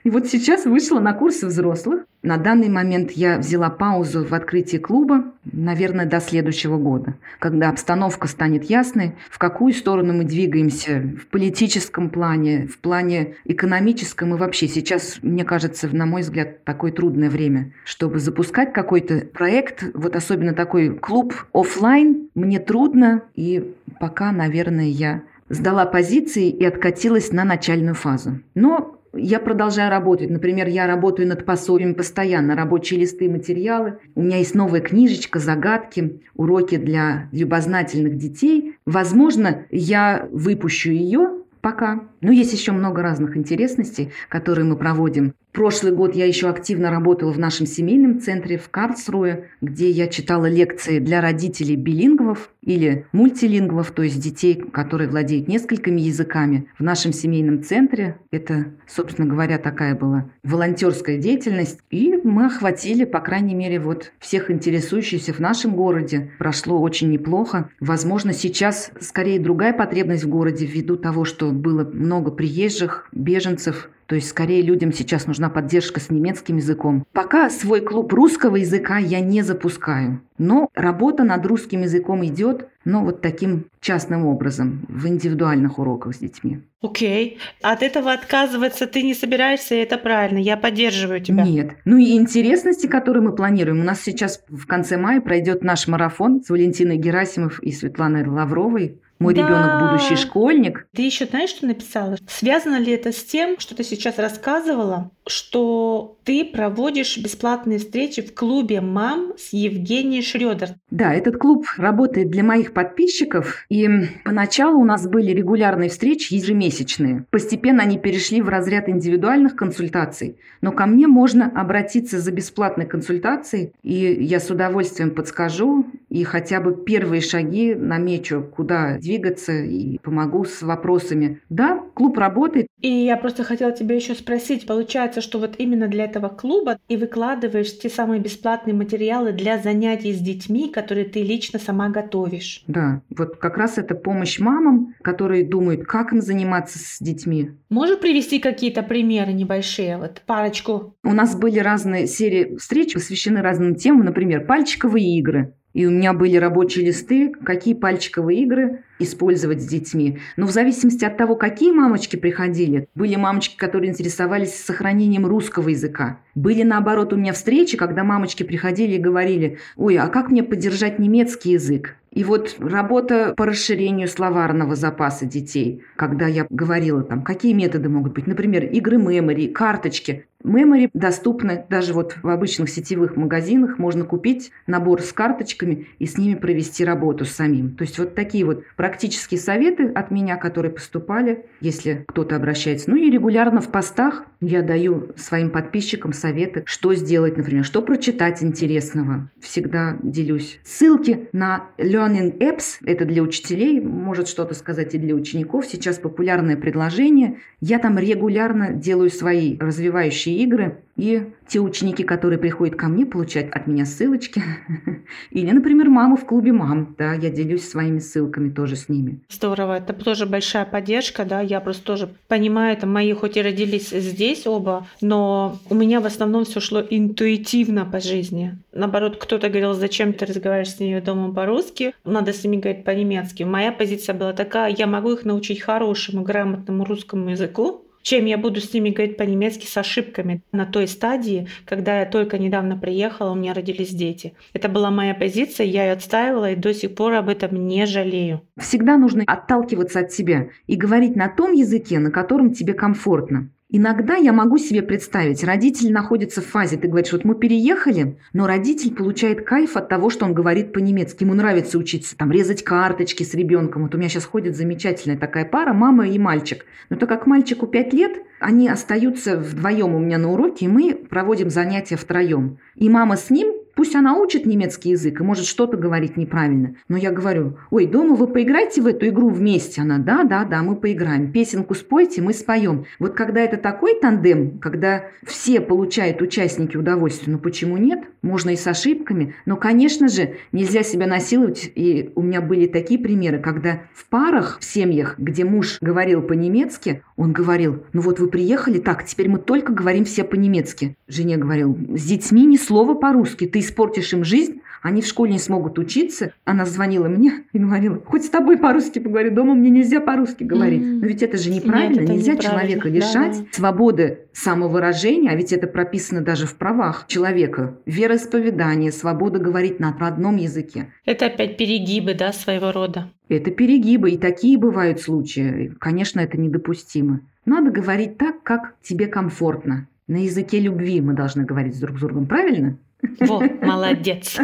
И 0.05 0.11
вот 0.11 0.29
сейчас 0.29 0.67
вышла 0.67 1.01
на 1.01 1.15
курсы 1.15 1.49
взрослых. 1.49 2.05
На 2.23 2.37
данный 2.37 2.69
момент 2.69 3.11
я 3.11 3.39
взяла 3.39 3.71
паузу 3.71 4.25
в 4.25 4.33
открытии 4.33 4.77
клуба, 4.77 5.25
наверное, 5.53 6.07
до 6.07 6.21
следующего 6.21 6.79
года, 6.79 7.15
когда 7.39 7.69
обстановка 7.69 8.29
станет 8.29 8.65
ясной, 8.65 9.15
в 9.31 9.39
какую 9.39 9.73
сторону 9.73 10.13
мы 10.13 10.25
двигаемся 10.25 11.03
в 11.21 11.27
политическом 11.29 12.11
плане, 12.11 12.67
в 12.67 12.79
плане 12.79 13.35
экономическом 13.45 14.35
и 14.35 14.39
вообще. 14.39 14.69
Сейчас, 14.69 15.19
мне 15.23 15.45
кажется, 15.45 15.89
на 15.89 16.07
мой 16.07 16.23
взгляд, 16.23 16.65
такое 16.65 16.93
трудное 16.93 17.31
время, 17.31 17.73
чтобы 17.85 18.19
запускать 18.19 18.73
какой-то 18.73 19.27
проект, 19.33 19.85
вот 19.95 20.17
особенно 20.17 20.55
такой 20.55 20.95
клуб 20.95 21.35
офлайн, 21.53 22.29
мне 22.35 22.59
трудно, 22.59 23.23
и 23.35 23.75
пока, 24.01 24.33
наверное, 24.33 24.87
я 24.87 25.23
сдала 25.49 25.87
позиции 25.87 26.49
и 26.49 26.65
откатилась 26.65 27.33
на 27.33 27.45
начальную 27.45 27.95
фазу. 27.95 28.41
Но 28.55 28.99
я 29.17 29.41
продолжаю 29.41 29.91
работать. 29.91 30.31
Например, 30.31 30.69
я 30.69 30.87
работаю 30.87 31.29
над 31.29 31.45
пособием 31.45 31.95
постоянно, 31.95 32.55
рабочие 32.57 33.01
листы, 33.01 33.31
материалы. 33.31 33.99
У 34.15 34.23
меня 34.23 34.39
есть 34.39 34.55
новая 34.55 34.81
книжечка, 34.81 35.39
загадки, 35.39 36.21
уроки 36.35 36.77
для 36.77 37.29
любознательных 37.33 38.17
детей. 38.17 38.77
Возможно, 38.87 39.65
я 39.71 40.29
выпущу 40.31 40.91
ее 40.91 41.45
пока. 41.61 42.01
Но 42.21 42.31
есть 42.31 42.53
еще 42.53 42.73
много 42.73 43.03
разных 43.03 43.37
интересностей, 43.37 44.13
которые 44.29 44.67
мы 44.67 44.77
проводим 44.77 45.35
Прошлый 45.55 45.93
год 45.93 46.17
я 46.17 46.27
еще 46.27 46.49
активно 46.49 46.91
работала 46.91 47.31
в 47.31 47.39
нашем 47.39 47.65
семейном 47.65 48.21
центре 48.21 48.59
в 48.59 48.69
Карлсруе, 48.71 49.51
где 49.61 49.89
я 49.89 50.09
читала 50.09 50.47
лекции 50.47 50.99
для 50.99 51.21
родителей 51.21 51.77
билингвов 51.77 52.51
или 52.61 53.07
мультилингвов, 53.13 53.93
то 53.93 54.03
есть 54.03 54.21
детей, 54.21 54.57
которые 54.57 55.09
владеют 55.09 55.47
несколькими 55.47 56.01
языками. 56.01 56.67
В 56.77 56.83
нашем 56.83 57.13
семейном 57.13 57.63
центре 57.63 58.19
это, 58.33 58.73
собственно 58.89 59.29
говоря, 59.29 59.59
такая 59.59 59.95
была 59.95 60.29
волонтерская 60.43 61.19
деятельность. 61.19 61.79
И 61.89 62.19
мы 62.25 62.47
охватили, 62.47 63.05
по 63.05 63.21
крайней 63.21 63.55
мере, 63.55 63.79
вот 63.79 64.11
всех 64.19 64.51
интересующихся 64.51 65.33
в 65.33 65.39
нашем 65.39 65.77
городе. 65.77 66.33
Прошло 66.41 66.81
очень 66.81 67.13
неплохо. 67.13 67.71
Возможно, 67.79 68.33
сейчас 68.33 68.91
скорее 68.99 69.39
другая 69.39 69.73
потребность 69.73 70.25
в 70.25 70.29
городе 70.29 70.67
ввиду 70.67 70.97
того, 70.97 71.25
что 71.25 71.53
было 71.53 71.85
много 71.85 72.33
приезжих, 72.33 73.09
беженцев, 73.13 73.89
то 74.07 74.15
есть 74.15 74.29
скорее 74.29 74.63
людям 74.63 74.93
сейчас 74.93 75.27
нужна 75.27 75.49
поддержка 75.49 76.01
с 76.01 76.11
немецким 76.11 76.57
языком. 76.57 77.07
Пока 77.13 77.49
свой 77.51 77.81
клуб 77.81 78.13
русского 78.13 78.57
языка 78.57 78.99
я 78.99 79.21
не 79.21 79.43
запускаю. 79.43 80.21
Но 80.39 80.69
работа 80.75 81.25
над 81.25 81.47
русским 81.47 81.83
языком 81.83 82.25
идет, 82.25 82.69
но 82.85 83.05
вот 83.05 83.21
таким 83.21 83.67
частным 83.81 84.27
образом, 84.27 84.87
в 84.89 85.07
индивидуальных 85.07 85.79
уроках 85.79 86.15
с 86.15 86.19
детьми. 86.19 86.61
Окей. 86.83 87.39
Okay. 87.39 87.63
От 87.63 87.83
этого 87.83 88.13
отказываться 88.13 88.87
ты 88.87 89.03
не 89.03 89.15
собираешься, 89.15 89.75
и 89.75 89.79
это 89.79 89.97
правильно. 89.97 90.39
Я 90.39 90.57
поддерживаю 90.57 91.21
тебя. 91.21 91.45
Нет. 91.45 91.77
Ну 91.85 91.97
и 91.97 92.13
интересности, 92.13 92.87
которые 92.87 93.23
мы 93.23 93.35
планируем. 93.35 93.81
У 93.81 93.85
нас 93.85 94.03
сейчас 94.03 94.43
в 94.49 94.67
конце 94.67 94.97
мая 94.97 95.21
пройдет 95.21 95.63
наш 95.63 95.89
марафон 95.89 96.43
с 96.43 96.51
Валентиной 96.51 96.97
Герасимов 96.97 97.63
и 97.63 97.73
Светланой 97.73 98.27
Лавровой 98.27 99.01
мой 99.19 99.35
да. 99.35 99.43
ребенок 99.43 99.81
будущий 99.81 100.17
школьник. 100.17 100.87
Ты 100.95 101.03
еще 101.03 101.27
знаешь, 101.27 101.51
что 101.51 101.67
написала? 101.67 102.17
Связано 102.29 102.79
ли 102.79 102.93
это 102.93 103.13
с 103.13 103.25
тем, 103.25 103.59
что 103.59 103.75
ты 103.75 103.85
сейчас 103.85 104.19
рассказывала, 104.19 105.11
что 105.27 106.17
ты 106.25 106.45
проводишь 106.45 107.19
бесплатные 107.19 107.79
встречи 107.79 108.23
в 108.23 108.35
клубе 108.35 108.81
мам 108.81 109.33
с 109.39 109.53
Евгенией 109.53 110.23
Шредер? 110.23 110.71
Да, 110.91 111.15
этот 111.15 111.39
клуб 111.39 111.67
работает 111.77 112.31
для 112.31 112.43
моих 112.43 112.73
подписчиков, 112.73 113.65
и 113.69 113.89
поначалу 114.25 114.81
у 114.81 114.85
нас 114.85 115.07
были 115.09 115.33
регулярные 115.33 115.89
встречи 115.89 116.35
ежемесячные. 116.35 117.27
Постепенно 117.31 117.83
они 117.83 117.99
перешли 117.99 118.43
в 118.43 118.49
разряд 118.49 118.89
индивидуальных 118.89 119.57
консультаций, 119.57 120.37
но 120.61 120.73
ко 120.73 120.87
мне 120.87 121.07
можно 121.07 121.47
обратиться 121.47 122.21
за 122.21 122.31
бесплатной 122.31 122.87
консультацией, 122.87 123.73
и 123.83 123.95
я 123.95 124.41
с 124.41 124.51
удовольствием 124.51 125.11
подскажу 125.11 125.87
и 126.09 126.23
хотя 126.25 126.61
бы 126.61 126.75
первые 126.85 127.21
шаги 127.21 127.75
намечу, 127.75 128.43
куда 128.55 128.99
двигаться 128.99 129.53
и 129.53 129.99
помогу 129.99 130.45
с 130.45 130.63
вопросами. 130.63 131.41
Да, 131.49 131.83
клуб 131.95 132.19
работает. 132.19 132.67
И 132.85 133.07
я 133.07 133.17
просто 133.17 133.45
хотела 133.45 133.73
тебя 133.73 133.95
еще 133.95 134.15
спросить, 134.15 134.67
получается, 134.67 135.23
что 135.23 135.39
вот 135.39 135.55
именно 135.57 135.89
для 135.89 136.05
этого 136.05 136.29
клуба 136.29 136.79
и 136.87 136.99
выкладываешь 136.99 137.79
те 137.79 137.89
самые 137.89 138.21
бесплатные 138.21 138.75
материалы 138.75 139.33
для 139.33 139.57
занятий 139.57 140.13
с 140.13 140.19
детьми, 140.19 140.69
которые 140.69 141.07
ты 141.07 141.23
лично 141.23 141.59
сама 141.59 141.89
готовишь. 141.89 142.63
Да, 142.67 143.01
вот 143.09 143.37
как 143.37 143.57
раз 143.57 143.79
это 143.79 143.95
помощь 143.95 144.39
мамам, 144.39 144.95
которые 145.01 145.49
думают, 145.49 145.87
как 145.87 146.13
им 146.13 146.21
заниматься 146.21 146.79
с 146.79 146.99
детьми. 147.01 147.53
Можешь 147.71 148.01
привести 148.01 148.39
какие-то 148.39 148.83
примеры 148.83 149.33
небольшие, 149.33 149.97
вот 149.97 150.21
парочку? 150.27 150.95
У 151.03 151.15
нас 151.15 151.35
были 151.35 151.61
разные 151.61 152.07
серии 152.07 152.55
встреч, 152.57 152.93
посвящены 152.93 153.41
разным 153.41 153.77
темам, 153.77 154.05
например, 154.05 154.45
пальчиковые 154.45 155.17
игры. 155.17 155.55
И 155.75 155.87
у 155.87 155.91
меня 155.91 156.13
были 156.13 156.37
рабочие 156.37 156.87
листы, 156.87 157.33
какие 157.45 157.75
пальчиковые 157.75 158.41
игры 158.43 158.85
использовать 159.01 159.61
с 159.61 159.67
детьми. 159.67 160.19
Но 160.37 160.47
в 160.47 160.51
зависимости 160.51 161.05
от 161.05 161.17
того, 161.17 161.35
какие 161.35 161.73
мамочки 161.73 162.15
приходили, 162.15 162.89
были 162.95 163.17
мамочки, 163.17 163.57
которые 163.57 163.91
интересовались 163.91 164.55
сохранением 164.55 165.27
русского 165.27 165.69
языка. 165.71 166.21
Были, 166.37 166.63
наоборот, 166.63 167.13
у 167.13 167.17
меня 167.17 167.33
встречи, 167.33 167.77
когда 167.77 168.05
мамочки 168.05 168.45
приходили 168.45 168.95
и 168.95 169.01
говорили, 169.01 169.59
ой, 169.77 169.99
а 169.99 170.07
как 170.09 170.31
мне 170.31 170.45
поддержать 170.45 171.01
немецкий 171.01 171.53
язык? 171.53 171.97
И 172.13 172.23
вот 172.23 172.55
работа 172.61 173.35
по 173.37 173.45
расширению 173.45 174.07
словарного 174.07 174.77
запаса 174.77 175.27
детей, 175.27 175.83
когда 175.97 176.29
я 176.29 176.47
говорила 176.49 177.03
там, 177.03 177.23
какие 177.23 177.53
методы 177.53 177.89
могут 177.89 178.15
быть, 178.15 178.29
например, 178.29 178.65
игры 178.67 178.99
мемори, 178.99 179.49
карточки. 179.49 180.27
Memory 180.45 180.91
доступны 180.93 181.65
даже 181.69 181.95
вот 181.95 182.17
в 182.23 182.29
обычных 182.29 182.69
сетевых 182.69 183.17
магазинах. 183.17 183.79
Можно 183.79 184.05
купить 184.05 184.53
набор 184.67 185.01
с 185.03 185.13
карточками 185.13 185.89
и 185.99 186.07
с 186.07 186.19
ними 186.19 186.35
провести 186.35 186.85
работу 186.85 187.25
самим. 187.25 187.75
То 187.77 187.83
есть 187.83 187.99
вот 187.99 188.15
такие 188.15 188.45
вот 188.45 188.63
практические 188.77 189.41
советы 189.41 189.89
от 189.89 190.11
меня, 190.11 190.37
которые 190.37 190.71
поступали, 190.71 191.47
если 191.61 192.05
кто-то 192.07 192.37
обращается. 192.37 192.91
Ну 192.91 192.97
и 192.97 193.11
регулярно 193.11 193.61
в 193.61 193.69
постах 193.69 194.25
я 194.41 194.63
даю 194.63 195.09
своим 195.17 195.51
подписчикам 195.51 196.13
советы, 196.13 196.63
что 196.67 196.95
сделать, 196.95 197.37
например, 197.37 197.65
что 197.65 197.81
прочитать 197.81 198.43
интересного. 198.43 199.31
Всегда 199.41 199.97
делюсь. 200.03 200.61
Ссылки 200.65 201.29
на 201.33 201.67
Learning 201.79 202.39
Apps, 202.39 202.77
это 202.85 203.07
для 203.07 203.23
учителей, 203.23 203.81
может 203.81 204.29
что-то 204.29 204.55
сказать 204.55 204.95
и 204.95 204.99
для 204.99 205.15
учеников. 205.15 205.65
Сейчас 205.65 205.99
популярное 205.99 206.57
предложение. 206.57 207.39
Я 207.61 207.79
там 207.79 207.99
регулярно 207.99 208.73
делаю 208.73 209.11
свои 209.11 209.57
развивающие 209.59 210.34
игры, 210.43 210.85
и 210.97 211.33
те 211.49 211.59
ученики, 211.59 212.05
которые 212.05 212.39
приходят 212.39 212.77
ко 212.77 212.87
мне, 212.87 213.05
получают 213.05 213.53
от 213.53 213.67
меня 213.67 213.85
ссылочки. 213.85 214.43
Или, 215.31 215.51
например, 215.51 215.89
маму 215.89 216.17
в 216.17 216.25
клубе 216.25 216.53
мам. 216.53 216.95
Да, 216.97 217.15
я 217.15 217.31
делюсь 217.31 217.69
своими 217.69 217.99
ссылками 217.99 218.51
тоже 218.51 218.77
с 218.77 218.89
ними. 218.89 219.21
Здорово. 219.29 219.79
Это 219.79 219.93
тоже 219.93 220.27
большая 220.27 220.65
поддержка, 220.65 221.25
да. 221.25 221.41
Я 221.41 221.61
просто 221.61 221.85
тоже 221.85 222.09
понимаю, 222.29 222.77
это 222.77 222.87
мои 222.87 223.13
хоть 223.13 223.37
и 223.37 223.43
родились 223.43 223.91
здесь 223.91 224.47
оба, 224.47 224.87
но 225.01 225.59
у 225.69 225.75
меня 225.75 226.01
в 226.01 226.07
основном 226.07 226.45
все 226.45 226.61
шло 226.61 226.81
интуитивно 226.89 227.85
по 227.85 228.01
жизни. 228.01 228.57
Наоборот, 228.73 229.17
кто-то 229.17 229.49
говорил, 229.49 229.75
зачем 229.75 230.13
ты 230.13 230.27
разговариваешь 230.27 230.71
с 230.71 230.81
ними 230.81 231.01
дома 231.01 231.33
по-русски, 231.35 231.93
надо 232.05 232.33
с 232.33 232.45
ними 232.45 232.61
говорить 232.61 232.85
по-немецки. 232.85 233.43
Моя 233.43 233.73
позиция 233.73 234.15
была 234.15 234.33
такая, 234.33 234.75
я 234.77 234.87
могу 234.87 235.13
их 235.13 235.25
научить 235.25 235.61
хорошему, 235.61 236.23
грамотному 236.23 236.85
русскому 236.85 237.31
языку, 237.31 237.85
чем 238.05 238.27
я 238.27 238.39
буду 238.39 238.61
с 238.61 238.73
ними 238.73 238.91
говорить 238.91 239.17
по-немецки 239.17 239.67
с 239.67 239.77
ошибками 239.77 240.43
на 240.53 240.67
той 240.67 240.87
стадии, 240.87 241.49
когда 241.65 242.01
я 242.01 242.07
только 242.07 242.39
недавно 242.39 242.77
приехала, 242.77 243.33
у 243.33 243.35
меня 243.35 243.55
родились 243.55 243.91
дети. 243.91 244.35
Это 244.53 244.69
была 244.69 244.91
моя 244.91 245.15
позиция, 245.15 245.67
я 245.67 245.87
ее 245.87 245.93
отстаивала 245.93 246.53
и 246.53 246.57
до 246.57 246.75
сих 246.75 246.95
пор 246.95 247.15
об 247.15 247.31
этом 247.31 247.67
не 247.67 247.87
жалею. 247.87 248.43
Всегда 248.59 248.99
нужно 248.99 249.25
отталкиваться 249.27 250.01
от 250.01 250.13
себя 250.13 250.49
и 250.67 250.77
говорить 250.77 251.17
на 251.17 251.29
том 251.29 251.53
языке, 251.53 251.99
на 251.99 252.11
котором 252.11 252.53
тебе 252.53 252.75
комфортно. 252.75 253.51
Иногда 253.77 254.15
я 254.15 254.33
могу 254.33 254.57
себе 254.59 254.83
представить, 254.83 255.43
родитель 255.43 255.93
находится 255.93 256.41
в 256.41 256.47
фазе, 256.47 256.77
ты 256.77 256.87
говоришь, 256.87 257.11
вот 257.11 257.25
мы 257.25 257.35
переехали, 257.35 258.17
но 258.33 258.47
родитель 258.47 258.95
получает 258.95 259.45
кайф 259.45 259.77
от 259.77 259.89
того, 259.89 260.11
что 260.11 260.27
он 260.27 260.33
говорит 260.33 260.73
по-немецки. 260.73 261.25
Ему 261.25 261.35
нравится 261.35 261.77
учиться, 261.77 262.17
там, 262.17 262.31
резать 262.31 262.63
карточки 262.63 263.25
с 263.25 263.35
ребенком. 263.35 263.83
Вот 263.83 263.95
у 263.97 263.99
меня 263.99 264.09
сейчас 264.09 264.27
ходит 264.27 264.55
замечательная 264.55 265.19
такая 265.19 265.45
пара, 265.45 265.73
мама 265.73 266.07
и 266.07 266.21
мальчик. 266.21 266.67
Но 266.89 266.95
так 266.95 267.09
как 267.09 267.27
мальчику 267.27 267.67
5 267.67 267.93
лет, 267.95 268.13
они 268.39 268.69
остаются 268.69 269.37
вдвоем 269.37 269.93
у 269.97 269.99
меня 269.99 270.19
на 270.19 270.31
уроке, 270.31 270.67
и 270.67 270.69
мы 270.69 270.95
проводим 270.95 271.51
занятия 271.51 271.97
втроем. 271.97 272.59
И 272.77 272.89
мама 272.89 273.17
с 273.17 273.29
ним 273.29 273.55
Пусть 273.85 273.97
она 273.97 274.17
учит 274.17 274.47
немецкий 274.47 274.93
язык 274.93 275.21
и 275.21 275.23
может 275.23 275.45
что-то 275.45 275.77
говорить 275.77 276.17
неправильно. 276.17 276.75
Но 276.89 276.97
я 276.97 277.11
говорю, 277.11 277.59
ой, 277.71 277.85
дома 277.85 278.15
вы 278.15 278.27
поиграете 278.27 278.81
в 278.81 278.87
эту 278.87 279.09
игру 279.09 279.29
вместе? 279.29 279.83
Она, 279.83 279.99
да, 279.99 280.25
да, 280.25 280.45
да, 280.45 280.63
мы 280.63 280.75
поиграем. 280.75 281.31
Песенку 281.31 281.75
спойте, 281.75 282.23
мы 282.23 282.33
споем. 282.33 282.87
Вот 282.99 283.13
когда 283.13 283.43
это 283.43 283.59
такой 283.59 284.01
тандем, 284.01 284.59
когда 284.59 285.05
все 285.23 285.61
получают 285.61 286.23
участники 286.23 286.79
удовольствие, 286.79 287.35
ну 287.35 287.39
почему 287.39 287.77
нет? 287.77 288.05
Можно 288.23 288.51
и 288.51 288.57
с 288.57 288.67
ошибками. 288.67 289.35
Но, 289.45 289.59
конечно 289.59 290.09
же, 290.09 290.37
нельзя 290.51 290.83
себя 290.83 291.07
насиловать. 291.07 291.71
И 291.75 292.11
у 292.15 292.23
меня 292.23 292.41
были 292.41 292.67
такие 292.67 292.99
примеры, 292.99 293.39
когда 293.39 293.83
в 293.93 294.09
парах, 294.09 294.61
в 294.61 294.65
семьях, 294.65 295.17
где 295.19 295.45
муж 295.45 295.77
говорил 295.83 296.23
по-немецки, 296.23 297.03
он 297.17 297.33
говорил, 297.33 297.85
ну 297.93 298.01
вот 298.01 298.19
вы 298.19 298.29
приехали, 298.29 298.79
так, 298.79 299.05
теперь 299.05 299.29
мы 299.29 299.39
только 299.39 299.75
говорим 299.75 300.07
все 300.07 300.25
по-немецки. 300.25 300.97
Жене 301.07 301.37
говорил, 301.37 301.77
с 301.95 302.03
детьми 302.07 302.47
ни 302.47 302.57
слова 302.57 302.95
по-русски, 302.95 303.47
ты 303.47 303.61
испортишь 303.75 304.13
им 304.13 304.25
жизнь, 304.25 304.61
они 304.83 305.03
в 305.03 305.07
школе 305.07 305.33
не 305.33 305.39
смогут 305.39 305.79
учиться. 305.79 306.33
Она 306.45 306.65
звонила 306.65 307.09
мне 307.09 307.45
и 307.53 307.59
говорила, 307.59 308.01
хоть 308.05 308.25
с 308.25 308.29
тобой 308.29 308.59
по-русски 308.59 308.99
поговорю, 308.99 309.35
дома 309.35 309.55
мне 309.55 309.71
нельзя 309.71 310.01
по-русски 310.01 310.45
говорить. 310.45 310.83
Mm-hmm. 310.83 311.01
Но 311.01 311.07
ведь 311.07 311.23
это 311.23 311.39
же 311.39 311.51
неправильно, 311.51 312.01
Нет, 312.01 312.03
это 312.03 312.13
нельзя 312.13 312.37
человека 312.37 312.89
лишать 312.89 313.39
да. 313.39 313.47
свободы 313.51 314.21
самовыражения, 314.33 315.31
а 315.31 315.35
ведь 315.35 315.53
это 315.53 315.67
прописано 315.67 316.21
даже 316.21 316.47
в 316.47 316.55
правах 316.57 317.07
человека. 317.09 317.79
Вероисповедание, 317.87 318.93
свобода 318.93 319.39
говорить 319.39 319.81
на 319.81 319.97
родном 319.99 320.37
языке. 320.37 320.93
Это 321.07 321.27
опять 321.27 321.57
перегибы, 321.57 322.15
да, 322.15 322.33
своего 322.33 322.71
рода. 322.71 323.11
Это 323.29 323.51
перегибы, 323.51 324.11
и 324.11 324.19
такие 324.19 324.59
бывают 324.59 325.01
случаи. 325.01 325.75
Конечно, 325.81 326.21
это 326.21 326.39
недопустимо. 326.39 327.21
Надо 327.47 327.71
говорить 327.71 328.19
так, 328.19 328.43
как 328.43 328.75
тебе 328.83 329.07
комфортно. 329.07 329.89
На 330.07 330.17
языке 330.17 330.61
любви 330.61 331.01
мы 331.01 331.15
должны 331.15 331.45
говорить 331.45 331.81
друг 331.81 331.97
с 331.97 332.01
другом, 332.01 332.27
правильно? 332.27 332.77
Во, 333.21 333.43
молодец. 333.63 334.39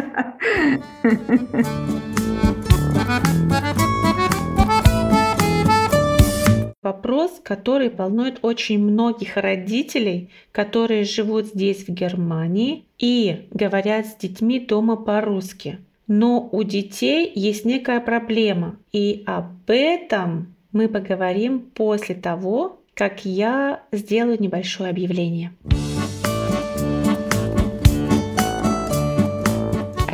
Вопрос, 6.81 7.39
который 7.43 7.89
волнует 7.89 8.39
очень 8.41 8.79
многих 8.79 9.37
родителей, 9.37 10.29
которые 10.51 11.03
живут 11.03 11.45
здесь, 11.47 11.85
в 11.85 11.89
Германии, 11.89 12.85
и 12.97 13.47
говорят 13.51 14.07
с 14.07 14.15
детьми 14.15 14.59
дома 14.59 14.95
по-русски. 14.95 15.77
Но 16.07 16.49
у 16.51 16.63
детей 16.63 17.31
есть 17.35 17.65
некая 17.65 18.01
проблема, 18.01 18.77
и 18.91 19.23
об 19.27 19.51
этом 19.67 20.55
мы 20.71 20.89
поговорим 20.89 21.59
после 21.73 22.15
того, 22.15 22.79
как 22.95 23.25
я 23.25 23.83
сделаю 23.91 24.41
небольшое 24.41 24.89
объявление. 24.89 25.53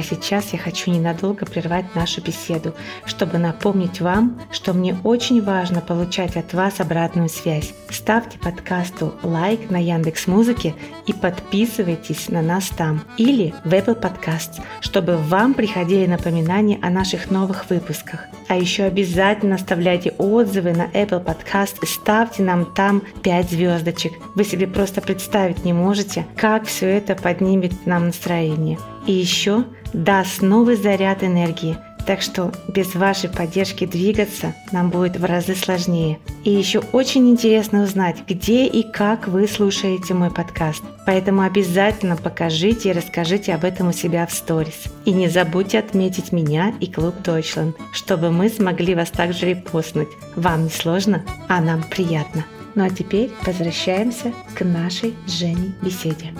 Сейчас 0.09 0.53
я 0.53 0.59
хочу 0.59 0.91
ненадолго 0.91 1.45
прервать 1.45 1.95
нашу 1.95 2.21
беседу, 2.21 2.73
чтобы 3.05 3.37
напомнить 3.37 4.01
вам, 4.01 4.39
что 4.51 4.73
мне 4.73 4.97
очень 5.03 5.43
важно 5.43 5.81
получать 5.81 6.35
от 6.37 6.53
вас 6.53 6.79
обратную 6.79 7.29
связь. 7.29 7.73
Ставьте 7.89 8.37
подкасту 8.37 9.13
лайк 9.23 9.69
на 9.69 9.77
Яндекс 9.77 10.27
Музыке 10.27 10.75
и 11.05 11.13
подписывайтесь 11.13 12.29
на 12.29 12.41
нас 12.41 12.69
там 12.69 13.01
или 13.17 13.53
в 13.63 13.73
Apple 13.73 13.99
Podcasts, 13.99 14.61
чтобы 14.81 15.17
вам 15.17 15.53
приходили 15.53 16.05
напоминания 16.05 16.79
о 16.81 16.89
наших 16.89 17.31
новых 17.31 17.69
выпусках. 17.69 18.21
А 18.47 18.55
еще 18.55 18.83
обязательно 18.83 19.55
оставляйте 19.55 20.11
отзывы 20.17 20.73
на 20.73 20.85
Apple 20.87 21.23
Podcast 21.23 21.75
и 21.81 21.85
ставьте 21.85 22.43
нам 22.43 22.65
там 22.65 23.01
5 23.23 23.49
звездочек. 23.49 24.13
Вы 24.35 24.43
себе 24.43 24.67
просто 24.67 25.01
представить 25.01 25.65
не 25.65 25.73
можете, 25.73 26.25
как 26.35 26.65
все 26.65 26.87
это 26.87 27.15
поднимет 27.15 27.85
нам 27.85 28.07
настроение. 28.07 28.79
И 29.05 29.13
еще 29.13 29.63
даст 29.93 30.41
новый 30.41 30.75
заряд 30.75 31.23
энергии. 31.23 31.77
Так 32.07 32.21
что 32.21 32.53
без 32.69 32.95
вашей 32.95 33.29
поддержки 33.29 33.85
двигаться 33.85 34.55
нам 34.71 34.89
будет 34.89 35.17
в 35.17 35.25
разы 35.25 35.55
сложнее. 35.55 36.19
И 36.45 36.51
еще 36.51 36.79
очень 36.93 37.29
интересно 37.29 37.83
узнать, 37.83 38.23
где 38.25 38.65
и 38.65 38.89
как 38.89 39.27
вы 39.27 39.45
слушаете 39.45 40.13
мой 40.13 40.31
подкаст. 40.31 40.81
Поэтому 41.05 41.41
обязательно 41.41 42.15
покажите 42.15 42.89
и 42.89 42.93
расскажите 42.93 43.53
об 43.53 43.65
этом 43.65 43.89
у 43.89 43.91
себя 43.91 44.25
в 44.25 44.31
сторис. 44.31 44.85
И 45.03 45.11
не 45.11 45.27
забудьте 45.27 45.79
отметить 45.79 46.31
меня 46.31 46.73
и 46.79 46.87
клуб 46.87 47.15
Deutschland, 47.21 47.75
чтобы 47.91 48.31
мы 48.31 48.47
смогли 48.47 48.95
вас 48.95 49.11
также 49.11 49.47
репостнуть. 49.47 50.07
Вам 50.37 50.63
не 50.63 50.69
сложно, 50.69 51.25
а 51.49 51.59
нам 51.59 51.83
приятно. 51.83 52.45
Ну 52.75 52.85
а 52.85 52.89
теперь 52.89 53.31
возвращаемся 53.45 54.31
к 54.55 54.63
нашей 54.63 55.13
Жене 55.27 55.73
беседе. 55.81 56.31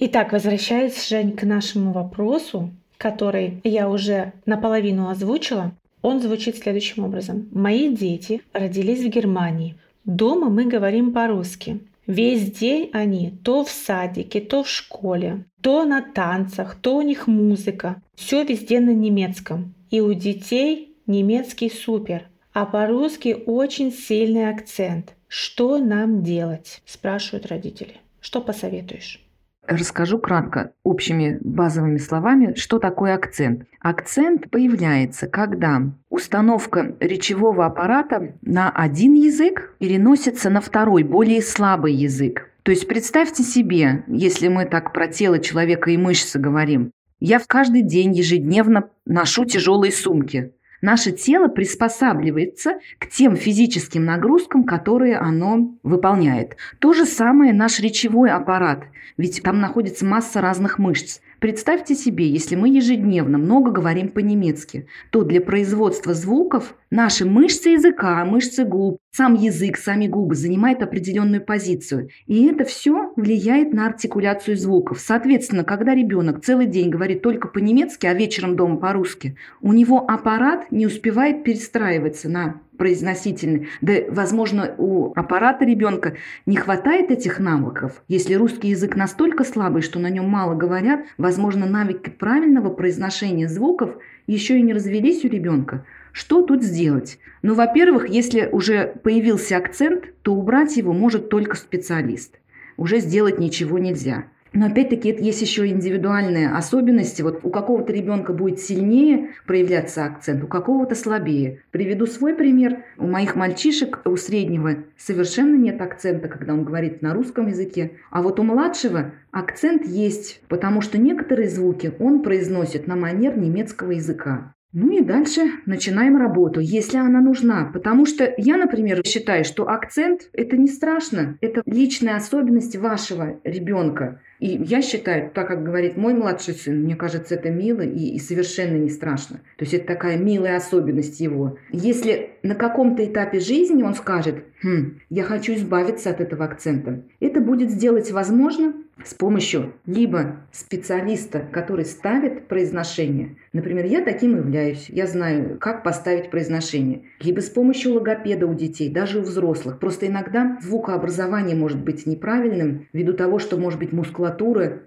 Итак, 0.00 0.30
возвращаясь, 0.30 1.08
Жень, 1.08 1.32
к 1.32 1.42
нашему 1.42 1.90
вопросу, 1.90 2.70
который 2.98 3.60
я 3.64 3.90
уже 3.90 4.32
наполовину 4.46 5.08
озвучила, 5.08 5.72
он 6.02 6.22
звучит 6.22 6.56
следующим 6.56 7.02
образом. 7.02 7.48
Мои 7.50 7.92
дети 7.92 8.40
родились 8.52 9.02
в 9.02 9.08
Германии. 9.08 9.74
Дома 10.04 10.50
мы 10.50 10.66
говорим 10.66 11.12
по-русски. 11.12 11.80
Весь 12.06 12.48
день 12.52 12.90
они 12.92 13.32
то 13.42 13.64
в 13.64 13.70
садике, 13.70 14.40
то 14.40 14.62
в 14.62 14.68
школе, 14.68 15.44
то 15.62 15.84
на 15.84 16.00
танцах, 16.00 16.76
то 16.76 16.96
у 16.96 17.02
них 17.02 17.26
музыка. 17.26 18.00
Все 18.14 18.44
везде 18.44 18.78
на 18.78 18.90
немецком. 18.90 19.74
И 19.90 20.00
у 20.00 20.14
детей 20.14 20.94
немецкий 21.08 21.70
супер, 21.70 22.28
а 22.52 22.66
по-русски 22.66 23.36
очень 23.46 23.90
сильный 23.90 24.48
акцент. 24.48 25.16
Что 25.26 25.78
нам 25.78 26.22
делать? 26.22 26.82
Спрашивают 26.86 27.46
родители. 27.46 27.96
Что 28.20 28.40
посоветуешь? 28.40 29.24
Расскажу 29.68 30.18
кратко, 30.18 30.72
общими 30.82 31.36
базовыми 31.42 31.98
словами, 31.98 32.54
что 32.54 32.78
такое 32.78 33.14
акцент. 33.14 33.64
Акцент 33.80 34.50
появляется, 34.50 35.26
когда 35.26 35.82
установка 36.08 36.96
речевого 37.00 37.66
аппарата 37.66 38.32
на 38.40 38.70
один 38.70 39.12
язык 39.12 39.74
переносится 39.78 40.48
на 40.48 40.62
второй, 40.62 41.02
более 41.02 41.42
слабый 41.42 41.92
язык. 41.92 42.48
То 42.62 42.70
есть 42.70 42.88
представьте 42.88 43.42
себе, 43.42 44.04
если 44.06 44.48
мы 44.48 44.64
так 44.64 44.94
про 44.94 45.06
тело 45.06 45.38
человека 45.38 45.90
и 45.90 45.98
мышцы 45.98 46.38
говорим, 46.38 46.90
я 47.20 47.38
в 47.38 47.46
каждый 47.46 47.82
день 47.82 48.14
ежедневно 48.14 48.88
ношу 49.04 49.44
тяжелые 49.44 49.92
сумки. 49.92 50.54
Наше 50.80 51.10
тело 51.10 51.48
приспосабливается 51.48 52.78
к 52.98 53.08
тем 53.08 53.36
физическим 53.36 54.04
нагрузкам, 54.04 54.64
которые 54.64 55.16
оно 55.16 55.74
выполняет. 55.82 56.56
То 56.78 56.92
же 56.92 57.04
самое 57.04 57.52
наш 57.52 57.80
речевой 57.80 58.30
аппарат, 58.30 58.84
ведь 59.16 59.42
там 59.42 59.60
находится 59.60 60.04
масса 60.04 60.40
разных 60.40 60.78
мышц. 60.78 61.20
Представьте 61.40 61.94
себе, 61.94 62.28
если 62.28 62.56
мы 62.56 62.68
ежедневно 62.68 63.38
много 63.38 63.70
говорим 63.70 64.08
по-немецки, 64.08 64.88
то 65.10 65.22
для 65.22 65.40
производства 65.40 66.12
звуков 66.12 66.74
наши 66.90 67.24
мышцы 67.24 67.70
языка, 67.70 68.24
мышцы 68.24 68.64
губ, 68.64 68.98
сам 69.12 69.34
язык, 69.34 69.76
сами 69.76 70.08
губы 70.08 70.34
занимают 70.34 70.82
определенную 70.82 71.44
позицию. 71.44 72.08
И 72.26 72.46
это 72.46 72.64
все 72.64 73.12
влияет 73.14 73.72
на 73.72 73.86
артикуляцию 73.86 74.56
звуков. 74.56 74.98
Соответственно, 74.98 75.62
когда 75.62 75.94
ребенок 75.94 76.44
целый 76.44 76.66
день 76.66 76.90
говорит 76.90 77.22
только 77.22 77.46
по-немецки, 77.46 78.06
а 78.06 78.14
вечером 78.14 78.56
дома 78.56 78.76
по-русски, 78.76 79.36
у 79.60 79.72
него 79.72 80.10
аппарат 80.10 80.72
не 80.72 80.86
успевает 80.86 81.44
перестраиваться 81.44 82.28
на 82.28 82.60
произносительный. 82.78 83.68
Да, 83.82 83.94
возможно, 84.08 84.74
у 84.78 85.12
аппарата 85.14 85.64
ребенка 85.64 86.14
не 86.46 86.56
хватает 86.56 87.10
этих 87.10 87.38
навыков. 87.38 88.02
Если 88.08 88.34
русский 88.34 88.68
язык 88.68 88.96
настолько 88.96 89.44
слабый, 89.44 89.82
что 89.82 89.98
на 89.98 90.08
нем 90.08 90.26
мало 90.28 90.54
говорят, 90.54 91.00
возможно, 91.18 91.66
навыки 91.66 92.08
правильного 92.08 92.70
произношения 92.70 93.48
звуков 93.48 93.96
еще 94.26 94.58
и 94.58 94.62
не 94.62 94.72
развелись 94.72 95.24
у 95.24 95.28
ребенка. 95.28 95.84
Что 96.12 96.42
тут 96.42 96.62
сделать? 96.62 97.18
Ну, 97.42 97.54
во-первых, 97.54 98.08
если 98.08 98.48
уже 98.50 98.94
появился 99.02 99.56
акцент, 99.56 100.04
то 100.22 100.34
убрать 100.34 100.76
его 100.76 100.92
может 100.92 101.28
только 101.28 101.56
специалист. 101.56 102.38
Уже 102.76 103.00
сделать 103.00 103.38
ничего 103.38 103.78
нельзя. 103.78 104.24
Но 104.52 104.66
опять-таки 104.66 105.14
есть 105.18 105.42
еще 105.42 105.66
индивидуальные 105.66 106.50
особенности. 106.50 107.22
Вот 107.22 107.40
у 107.42 107.50
какого-то 107.50 107.92
ребенка 107.92 108.32
будет 108.32 108.60
сильнее 108.60 109.30
проявляться 109.46 110.04
акцент, 110.04 110.42
у 110.42 110.46
какого-то 110.46 110.94
слабее. 110.94 111.62
Приведу 111.70 112.06
свой 112.06 112.34
пример. 112.34 112.84
У 112.96 113.06
моих 113.06 113.36
мальчишек, 113.36 114.00
у 114.04 114.16
среднего 114.16 114.76
совершенно 114.96 115.56
нет 115.56 115.80
акцента, 115.80 116.28
когда 116.28 116.54
он 116.54 116.64
говорит 116.64 117.02
на 117.02 117.14
русском 117.14 117.48
языке. 117.48 117.92
А 118.10 118.22
вот 118.22 118.40
у 118.40 118.42
младшего 118.42 119.12
акцент 119.30 119.84
есть, 119.84 120.42
потому 120.48 120.80
что 120.80 120.98
некоторые 120.98 121.48
звуки 121.48 121.92
он 121.98 122.22
произносит 122.22 122.86
на 122.86 122.96
манер 122.96 123.36
немецкого 123.36 123.92
языка. 123.92 124.54
Ну 124.74 124.92
и 124.92 125.02
дальше 125.02 125.50
начинаем 125.64 126.18
работу, 126.18 126.60
если 126.60 126.98
она 126.98 127.22
нужна. 127.22 127.70
Потому 127.72 128.04
что 128.04 128.34
я, 128.36 128.58
например, 128.58 129.00
считаю, 129.06 129.44
что 129.44 129.66
акцент– 129.68 130.28
это 130.34 130.58
не 130.58 130.68
страшно. 130.68 131.38
Это 131.40 131.62
личная 131.64 132.16
особенность 132.16 132.76
вашего 132.76 133.40
ребенка. 133.44 134.20
И 134.38 134.48
я 134.64 134.82
считаю, 134.82 135.30
так 135.30 135.48
как 135.48 135.64
говорит 135.64 135.96
мой 135.96 136.14
младший 136.14 136.54
сын, 136.54 136.82
мне 136.82 136.96
кажется, 136.96 137.34
это 137.34 137.50
мило 137.50 137.80
и, 137.80 138.14
и 138.14 138.18
совершенно 138.18 138.76
не 138.76 138.90
страшно. 138.90 139.38
То 139.56 139.64
есть 139.64 139.74
это 139.74 139.86
такая 139.86 140.16
милая 140.16 140.56
особенность 140.56 141.20
его. 141.20 141.58
Если 141.70 142.30
на 142.42 142.54
каком-то 142.54 143.04
этапе 143.04 143.40
жизни 143.40 143.82
он 143.82 143.94
скажет, 143.94 144.44
хм, 144.62 145.00
я 145.10 145.24
хочу 145.24 145.54
избавиться 145.54 146.10
от 146.10 146.20
этого 146.20 146.44
акцента, 146.44 147.02
это 147.20 147.40
будет 147.40 147.70
сделать 147.70 148.10
возможно 148.10 148.74
с 149.04 149.14
помощью 149.14 149.74
либо 149.86 150.36
специалиста, 150.50 151.40
который 151.52 151.84
ставит 151.84 152.48
произношение, 152.48 153.36
например, 153.52 153.86
я 153.86 154.04
таким 154.04 154.36
являюсь, 154.36 154.86
я 154.88 155.06
знаю, 155.06 155.56
как 155.60 155.84
поставить 155.84 156.30
произношение, 156.30 157.02
либо 157.20 157.40
с 157.40 157.48
помощью 157.48 157.94
логопеда 157.94 158.46
у 158.46 158.54
детей, 158.54 158.90
даже 158.90 159.20
у 159.20 159.22
взрослых. 159.22 159.78
Просто 159.78 160.08
иногда 160.08 160.58
звукообразование 160.62 161.54
может 161.54 161.78
быть 161.78 162.06
неправильным 162.06 162.88
ввиду 162.92 163.12
того, 163.12 163.38
что 163.38 163.56
может 163.56 163.78
быть 163.78 163.92
мускулатура 163.92 164.27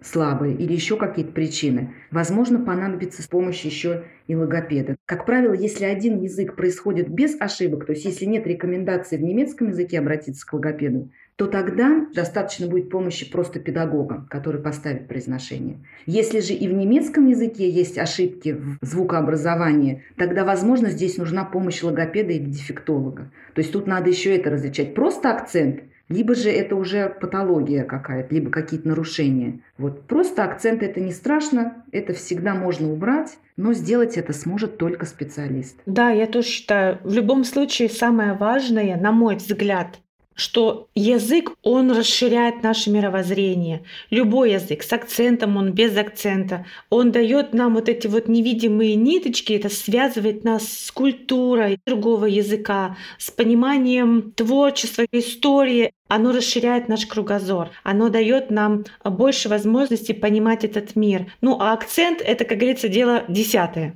слабая 0.01 0.51
или 0.51 0.73
еще 0.73 0.97
какие-то 0.97 1.32
причины. 1.32 1.93
Возможно, 2.12 2.60
понадобится 2.60 3.21
с 3.21 3.27
помощью 3.27 3.71
еще 3.71 4.04
и 4.27 4.36
логопеда. 4.36 4.95
Как 5.06 5.25
правило, 5.25 5.54
если 5.54 5.86
один 5.86 6.21
язык 6.21 6.56
происходит 6.56 7.10
без 7.10 7.39
ошибок, 7.39 7.86
то 7.86 7.93
есть 7.93 8.06
если 8.06 8.25
нет 8.25 8.47
рекомендации 8.47 9.17
в 9.17 9.23
немецком 9.23 9.69
языке 9.69 9.99
обратиться 9.99 10.45
к 10.45 10.54
логопеду, 10.54 11.10
то 11.36 11.47
тогда 11.47 12.06
достаточно 12.13 12.67
будет 12.67 12.91
помощи 12.91 13.30
просто 13.30 13.60
педагога, 13.60 14.27
который 14.30 14.62
поставит 14.62 15.08
произношение. 15.08 15.77
Если 16.06 16.39
же 16.39 16.54
и 16.54 16.67
в 16.67 16.73
немецком 16.73 17.27
языке 17.27 17.67
есть 17.67 17.97
ошибки 17.97 18.54
в 18.54 18.77
звукообразовании, 18.86 20.04
тогда, 20.17 20.45
возможно, 20.45 20.91
здесь 20.91 21.17
нужна 21.17 21.43
помощь 21.43 21.82
логопеда 21.82 22.32
или 22.32 22.45
дефектолога. 22.45 23.32
То 23.56 23.62
есть 23.62 23.73
тут 23.73 23.88
надо 23.88 24.10
еще 24.10 24.36
это 24.36 24.51
различать. 24.51 24.93
Просто 24.93 25.32
акцент 25.32 25.82
либо 26.12 26.36
же 26.36 26.50
это 26.50 26.76
уже 26.76 27.10
патология 27.10 27.84
какая-то, 27.84 28.34
либо 28.34 28.52
какие-то 28.52 28.88
нарушения. 28.88 29.62
Вот 29.78 30.08
просто 30.08 30.43
акцент 30.43 30.84
это 30.84 31.00
не 31.00 31.12
страшно, 31.12 31.84
это 31.91 32.13
всегда 32.13 32.54
можно 32.54 32.91
убрать, 32.91 33.38
но 33.58 33.74
сделать 33.74 34.17
это 34.17 34.34
сможет 34.34 34.78
только 34.78 35.06
специалист. 35.06 35.80
Да, 35.86 36.12
я 36.12 36.28
тоже 36.28 36.47
считаю, 36.47 37.00
в 37.04 37.13
любом 37.13 37.43
случае 37.43 37.89
самое 37.89 38.34
важное, 38.34 38.97
на 38.97 39.12
мой 39.12 39.38
взгляд, 39.38 40.00
что 40.34 40.88
язык, 40.95 41.52
он 41.62 41.91
расширяет 41.91 42.63
наше 42.63 42.89
мировоззрение. 42.89 43.84
Любой 44.10 44.54
язык, 44.54 44.82
с 44.82 44.91
акцентом, 44.91 45.58
он 45.58 45.71
без 45.74 45.95
акцента. 45.97 46.65
Он 46.89 47.12
дает 47.12 47.54
нам 47.54 47.76
вот 47.76 47.89
эти 47.89 48.08
вот 48.08 48.28
невидимые 48.28 48.95
ниточки, 48.95 49.54
это 49.54 49.69
связывает 49.69 50.43
нас 50.43 50.67
с 50.67 50.91
культурой 50.91 51.80
другого 51.86 52.26
языка, 52.26 52.97
с 53.17 53.30
пониманием 53.30 54.32
творчества, 54.32 55.06
истории 55.12 55.91
оно 56.12 56.34
расширяет 56.34 56.89
наш 56.89 57.06
кругозор, 57.06 57.69
оно 57.84 58.10
дает 58.10 58.52
нам 58.52 58.84
больше 59.06 59.47
возможностей 59.47 60.12
понимать 60.13 60.65
этот 60.65 60.97
мир. 60.97 61.28
Ну, 61.39 61.58
а 61.58 61.71
акцент— 61.71 62.21
это, 62.26 62.43
как 62.43 62.58
говорится, 62.58 62.89
дело 62.89 63.24
десятое. 63.30 63.95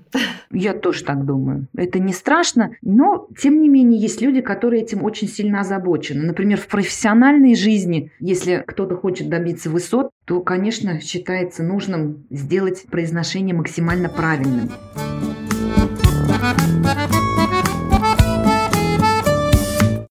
Я 0.49 0.73
тоже 0.73 1.03
так 1.03 1.25
думаю. 1.25 1.67
Это 1.75 1.99
не 1.99 2.13
страшно, 2.13 2.71
но, 2.81 3.27
тем 3.37 3.59
не 3.59 3.67
менее, 3.67 3.99
есть 3.99 4.21
люди, 4.21 4.39
которые 4.39 4.83
этим 4.83 5.03
очень 5.03 5.27
сильно 5.27 5.59
озабочены. 5.59 6.25
Например, 6.25 6.57
в 6.57 6.67
профессиональной 6.67 7.53
жизни, 7.53 8.13
если 8.21 8.63
кто-то 8.65 8.95
хочет 8.95 9.27
добиться 9.27 9.69
высот, 9.69 10.11
то, 10.23 10.39
конечно, 10.39 11.01
считается 11.01 11.63
нужным 11.63 12.25
сделать 12.29 12.85
произношение 12.89 13.53
максимально 13.53 14.07
правильным. 14.07 14.71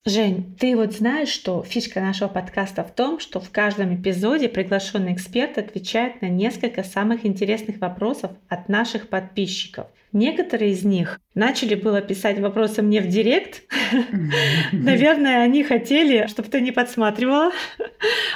Жень, 0.07 0.55
ты 0.61 0.77
вот 0.77 0.93
знаешь, 0.93 1.31
что 1.31 1.62
фишка 1.62 1.99
нашего 1.99 2.29
подкаста 2.29 2.85
в 2.85 2.95
том, 2.95 3.19
что 3.19 3.40
в 3.40 3.51
каждом 3.51 3.95
эпизоде 3.95 4.51
приглашенный 4.51 5.14
эксперт 5.14 5.57
отвечает 5.57 6.21
на 6.21 6.29
несколько 6.29 6.83
самых 6.83 7.25
интересных 7.25 7.81
вопросов 7.81 8.33
от 8.51 8.69
наших 8.69 9.09
подписчиков. 9.09 9.87
Некоторые 10.12 10.73
из 10.73 10.85
них 10.85 11.19
начали 11.35 11.75
было 11.75 12.03
писать 12.03 12.38
вопросы 12.38 12.83
мне 12.83 13.01
в 13.01 13.09
директ. 13.09 13.62
Наверное, 14.73 15.43
они 15.43 15.64
хотели, 15.64 16.27
чтобы 16.27 16.51
ты 16.51 16.61
не 16.61 16.71
подсматривала. 16.71 17.51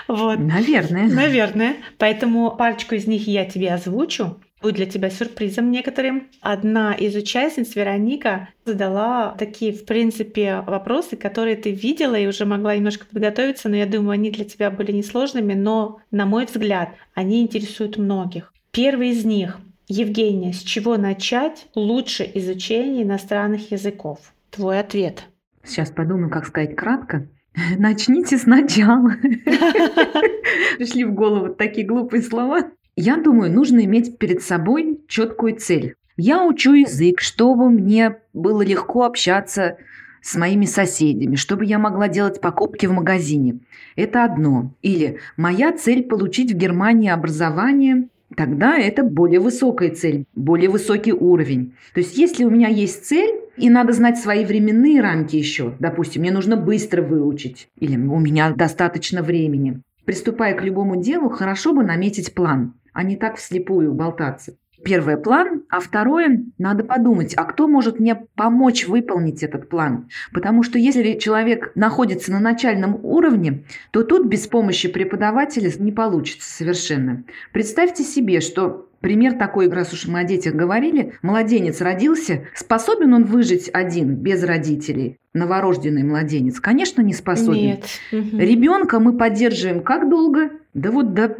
Вот. 0.08 0.38
Наверное. 0.38 1.06
Наверное. 1.06 1.76
Поэтому 1.98 2.50
парочку 2.56 2.94
из 2.94 3.06
них 3.06 3.28
я 3.28 3.44
тебе 3.44 3.74
озвучу 3.74 4.40
будет 4.60 4.76
для 4.76 4.86
тебя 4.86 5.10
сюрпризом 5.10 5.70
некоторым. 5.70 6.28
Одна 6.40 6.94
из 6.94 7.14
участниц, 7.14 7.74
Вероника, 7.74 8.48
задала 8.64 9.34
такие, 9.38 9.72
в 9.72 9.84
принципе, 9.84 10.62
вопросы, 10.66 11.16
которые 11.16 11.56
ты 11.56 11.70
видела 11.70 12.14
и 12.14 12.26
уже 12.26 12.44
могла 12.44 12.76
немножко 12.76 13.06
подготовиться, 13.06 13.68
но 13.68 13.76
я 13.76 13.86
думаю, 13.86 14.12
они 14.12 14.30
для 14.30 14.44
тебя 14.44 14.70
были 14.70 14.92
несложными, 14.92 15.54
но, 15.54 16.00
на 16.10 16.26
мой 16.26 16.46
взгляд, 16.46 16.90
они 17.14 17.42
интересуют 17.42 17.96
многих. 17.96 18.52
Первый 18.70 19.10
из 19.10 19.24
них. 19.24 19.58
Евгения, 19.88 20.52
с 20.52 20.60
чего 20.60 20.98
начать 20.98 21.66
лучше 21.74 22.30
изучение 22.34 23.04
иностранных 23.04 23.70
языков? 23.72 24.18
Твой 24.50 24.80
ответ. 24.80 25.24
Сейчас 25.64 25.90
подумаю, 25.90 26.30
как 26.30 26.46
сказать 26.46 26.76
кратко. 26.76 27.26
Начните 27.78 28.38
сначала. 28.38 29.10
Пришли 30.76 31.04
в 31.04 31.14
голову 31.14 31.54
такие 31.54 31.86
глупые 31.86 32.22
слова. 32.22 32.70
Я 33.00 33.16
думаю, 33.16 33.52
нужно 33.52 33.84
иметь 33.84 34.18
перед 34.18 34.42
собой 34.42 34.98
четкую 35.06 35.54
цель. 35.54 35.94
Я 36.16 36.44
учу 36.44 36.72
язык, 36.72 37.20
чтобы 37.20 37.70
мне 37.70 38.16
было 38.32 38.62
легко 38.62 39.04
общаться 39.04 39.76
с 40.20 40.34
моими 40.34 40.64
соседями, 40.64 41.36
чтобы 41.36 41.64
я 41.64 41.78
могла 41.78 42.08
делать 42.08 42.40
покупки 42.40 42.86
в 42.86 42.92
магазине. 42.92 43.60
Это 43.94 44.24
одно. 44.24 44.74
Или 44.82 45.20
моя 45.36 45.70
цель– 45.70 46.02
получить 46.08 46.50
в 46.50 46.56
Германии 46.56 47.08
образование, 47.08 48.08
тогда 48.34 48.76
это 48.76 49.04
более 49.04 49.38
высокая 49.38 49.90
цель, 49.94 50.24
более 50.34 50.68
высокий 50.68 51.12
уровень. 51.12 51.74
То 51.94 52.00
есть 52.00 52.18
если 52.18 52.42
у 52.42 52.50
меня 52.50 52.66
есть 52.66 53.06
цель, 53.06 53.30
и 53.56 53.70
надо 53.70 53.92
знать 53.92 54.18
свои 54.18 54.44
временные 54.44 55.00
рамки 55.00 55.36
еще, 55.36 55.76
допустим, 55.78 56.22
мне 56.22 56.32
нужно 56.32 56.56
быстро 56.56 57.02
выучить, 57.02 57.68
или 57.78 57.96
у 57.96 58.18
меня 58.18 58.50
достаточно 58.50 59.22
времени. 59.22 59.82
Приступая 60.04 60.54
к 60.54 60.64
любому 60.64 61.00
делу, 61.00 61.28
хорошо 61.28 61.72
бы 61.74 61.84
наметить 61.84 62.34
план 62.34 62.74
а 62.98 63.04
не 63.04 63.16
так 63.16 63.36
вслепую 63.36 63.94
болтаться. 63.94 64.56
Первое– 64.84 65.16
план, 65.18 65.62
а 65.68 65.78
второе– 65.78 66.46
надо 66.58 66.82
подумать, 66.82 67.32
а 67.36 67.44
кто 67.44 67.68
может 67.68 68.00
мне 68.00 68.16
помочь 68.34 68.88
выполнить 68.88 69.44
этот 69.44 69.68
план? 69.68 70.08
Потому 70.32 70.64
что 70.64 70.80
если 70.80 71.12
человек 71.12 71.70
находится 71.76 72.32
на 72.32 72.40
начальном 72.40 72.98
уровне, 73.04 73.62
то 73.92 74.02
тут 74.02 74.26
без 74.26 74.48
помощи 74.48 74.88
преподавателя 74.88 75.70
не 75.78 75.92
получится 75.92 76.50
совершенно. 76.50 77.22
Представьте 77.52 78.02
себе, 78.02 78.40
что 78.40 78.88
Пример 79.00 79.34
такой, 79.34 79.70
раз 79.70 79.92
уж 79.92 80.08
мы 80.08 80.20
о 80.20 80.24
детях 80.24 80.54
говорили, 80.54 81.12
младенец 81.22 81.80
родился, 81.80 82.46
способен 82.56 83.14
он 83.14 83.24
выжить 83.24 83.70
один, 83.72 84.16
без 84.16 84.42
родителей? 84.42 85.18
Новорожденный 85.34 86.02
младенец, 86.02 86.58
конечно, 86.58 87.00
не 87.00 87.12
способен. 87.12 87.62
Нет. 87.62 87.84
Ребенка 88.10 88.98
мы 88.98 89.16
поддерживаем 89.16 89.82
как 89.82 90.10
долго? 90.10 90.50
Да 90.74 90.90
вот 90.90 91.14
до 91.14 91.36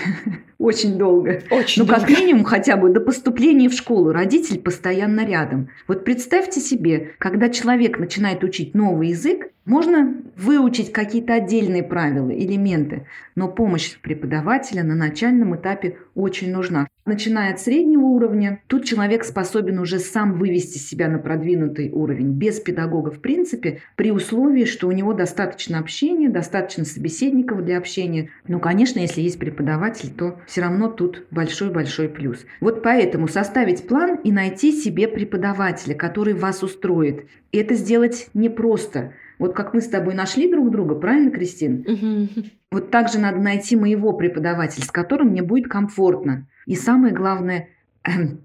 очень 0.64 0.98
долго. 0.98 1.42
Очень 1.50 1.82
ну, 1.82 1.88
долго. 1.88 2.00
как 2.00 2.10
минимум, 2.10 2.44
хотя 2.44 2.76
бы 2.76 2.88
до 2.88 3.00
поступления 3.00 3.68
в 3.68 3.74
школу. 3.74 4.12
Родитель 4.12 4.58
постоянно 4.58 5.26
рядом. 5.26 5.68
Вот 5.86 6.04
представьте 6.04 6.60
себе, 6.60 7.12
когда 7.18 7.48
человек 7.50 7.98
начинает 7.98 8.42
учить 8.42 8.74
новый 8.74 9.08
язык, 9.08 9.50
можно 9.64 10.14
выучить 10.36 10.92
какие-то 10.92 11.34
отдельные 11.34 11.82
правила, 11.82 12.30
элементы, 12.30 13.06
но 13.34 13.48
помощь 13.48 13.96
преподавателя 13.98 14.82
на 14.82 14.94
начальном 14.94 15.56
этапе 15.56 15.96
очень 16.14 16.52
нужна. 16.52 16.86
Начиная 17.06 17.52
от 17.52 17.60
среднего 17.60 18.02
уровня, 18.02 18.60
тут 18.66 18.84
человек 18.84 19.24
способен 19.24 19.78
уже 19.78 19.98
сам 19.98 20.34
вывести 20.34 20.78
себя 20.78 21.08
на 21.08 21.18
продвинутый 21.18 21.90
уровень, 21.90 22.32
без 22.32 22.60
педагога 22.60 23.10
в 23.10 23.20
принципе, 23.20 23.80
при 23.96 24.10
условии, 24.10 24.64
что 24.64 24.88
у 24.88 24.92
него 24.92 25.12
достаточно 25.12 25.78
общения, 25.78 26.30
достаточно 26.30 26.84
собеседников 26.84 27.64
для 27.64 27.76
общения. 27.76 28.30
Ну, 28.48 28.58
конечно, 28.58 29.00
если 29.00 29.20
есть 29.20 29.38
преподаватель, 29.38 30.10
то 30.10 30.40
все 30.54 30.60
равно 30.60 30.88
тут 30.88 31.24
большой-большой 31.32 32.08
плюс. 32.08 32.46
Вот 32.60 32.84
поэтому 32.84 33.26
составить 33.26 33.88
план 33.88 34.20
и 34.22 34.30
найти 34.30 34.70
себе 34.70 35.08
преподавателя, 35.08 35.94
который 35.94 36.32
вас 36.32 36.62
устроит. 36.62 37.26
И 37.50 37.58
это 37.58 37.74
сделать 37.74 38.28
непросто. 38.34 39.14
Вот 39.40 39.52
как 39.56 39.74
мы 39.74 39.80
с 39.80 39.88
тобой 39.88 40.14
нашли 40.14 40.48
друг 40.48 40.70
друга, 40.70 40.94
правильно, 40.94 41.32
Кристин? 41.32 41.80
Угу. 41.80 42.44
Вот 42.70 42.92
так 42.92 43.08
же 43.10 43.18
надо 43.18 43.38
найти 43.40 43.74
моего 43.74 44.12
преподавателя, 44.12 44.84
с 44.84 44.92
которым 44.92 45.30
мне 45.30 45.42
будет 45.42 45.66
комфортно. 45.66 46.46
И 46.66 46.76
самое 46.76 47.12
главное, 47.12 47.70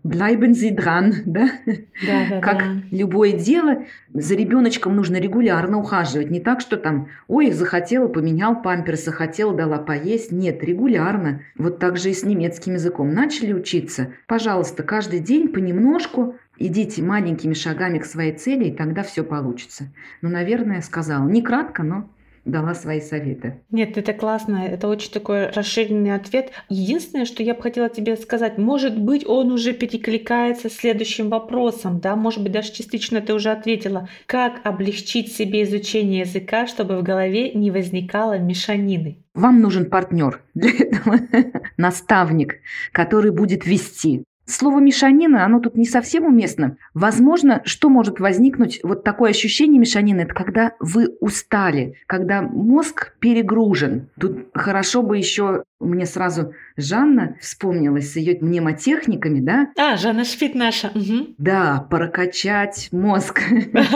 bleiben 0.03 0.53
Sie 0.53 0.75
dran, 0.75 1.13
да? 1.25 1.49
Да, 1.65 2.25
да, 2.29 2.39
как 2.39 2.59
да. 2.59 2.81
любое 2.91 3.33
дело, 3.33 3.83
за 4.13 4.35
ребеночком 4.35 4.95
нужно 4.95 5.17
регулярно 5.17 5.77
ухаживать. 5.79 6.29
Не 6.29 6.39
так, 6.39 6.61
что 6.61 6.77
там, 6.77 7.09
ой, 7.27 7.51
захотела, 7.51 8.07
поменял 8.07 8.61
памперсы, 8.61 9.11
хотела, 9.11 9.53
дала 9.53 9.77
поесть. 9.77 10.31
Нет, 10.31 10.63
регулярно. 10.63 11.41
Вот 11.57 11.79
так 11.79 11.97
же 11.97 12.11
и 12.11 12.13
с 12.13 12.23
немецким 12.23 12.73
языком. 12.73 13.13
Начали 13.13 13.53
учиться, 13.53 14.13
пожалуйста, 14.27 14.83
каждый 14.83 15.19
день 15.19 15.49
понемножку 15.49 16.35
идите 16.57 17.01
маленькими 17.01 17.53
шагами 17.53 17.99
к 17.99 18.05
своей 18.05 18.33
цели, 18.33 18.65
и 18.65 18.75
тогда 18.75 19.03
все 19.03 19.23
получится. 19.23 19.91
Ну, 20.21 20.29
наверное, 20.29 20.81
сказала. 20.81 21.27
Не 21.27 21.41
кратко, 21.41 21.83
но 21.83 22.09
дала 22.49 22.73
свои 22.75 23.01
советы. 23.01 23.61
Нет, 23.71 23.97
это 23.97 24.13
классно, 24.13 24.65
это 24.65 24.87
очень 24.87 25.11
такой 25.11 25.49
расширенный 25.49 26.13
ответ. 26.13 26.51
Единственное, 26.69 27.25
что 27.25 27.43
я 27.43 27.53
бы 27.53 27.61
хотела 27.61 27.89
тебе 27.89 28.15
сказать, 28.17 28.57
может 28.57 28.99
быть, 28.99 29.25
он 29.27 29.51
уже 29.51 29.73
перекликается 29.73 30.69
с 30.69 30.73
следующим 30.73 31.29
вопросом, 31.29 31.99
да, 31.99 32.15
может 32.15 32.43
быть, 32.43 32.51
даже 32.51 32.71
частично 32.71 33.21
ты 33.21 33.33
уже 33.33 33.51
ответила. 33.51 34.09
Как 34.25 34.61
облегчить 34.63 35.31
себе 35.31 35.63
изучение 35.63 36.21
языка, 36.21 36.67
чтобы 36.67 36.97
в 36.97 37.03
голове 37.03 37.51
не 37.53 37.71
возникало 37.71 38.37
мешанины? 38.37 39.23
Вам 39.33 39.61
нужен 39.61 39.89
партнер 39.89 40.41
для 40.53 40.71
этого, 40.71 41.19
наставник, 41.77 42.55
который 42.91 43.31
будет 43.31 43.65
вести. 43.65 44.23
Слово 44.49 44.79
«мешанина», 44.79 45.45
оно 45.45 45.59
тут 45.59 45.75
не 45.75 45.85
совсем 45.85 46.25
уместно. 46.25 46.77
Возможно, 46.95 47.61
что 47.65 47.87
может 47.87 48.19
возникнуть, 48.19 48.79
вот 48.81 49.03
такое 49.03 49.29
ощущение 49.29 49.79
мешанины, 49.79 50.21
это 50.21 50.33
когда 50.33 50.73
вы 50.79 51.09
устали, 51.19 51.95
когда 52.07 52.41
мозг 52.41 53.13
перегружен. 53.19 54.09
Тут 54.19 54.47
хорошо 54.55 55.03
бы 55.03 55.17
еще, 55.17 55.65
мне 55.79 56.07
сразу 56.07 56.53
Жанна 56.77 57.35
вспомнилась 57.39 58.11
с 58.11 58.15
ее 58.15 58.39
мнемотехниками, 58.41 59.39
да? 59.39 59.69
А, 59.77 59.97
Жанна 59.97 60.25
Шпит 60.25 60.55
наша. 60.55 60.87
Угу. 60.95 61.35
Да, 61.37 61.85
прокачать 61.87 62.89
мозг, 62.91 63.41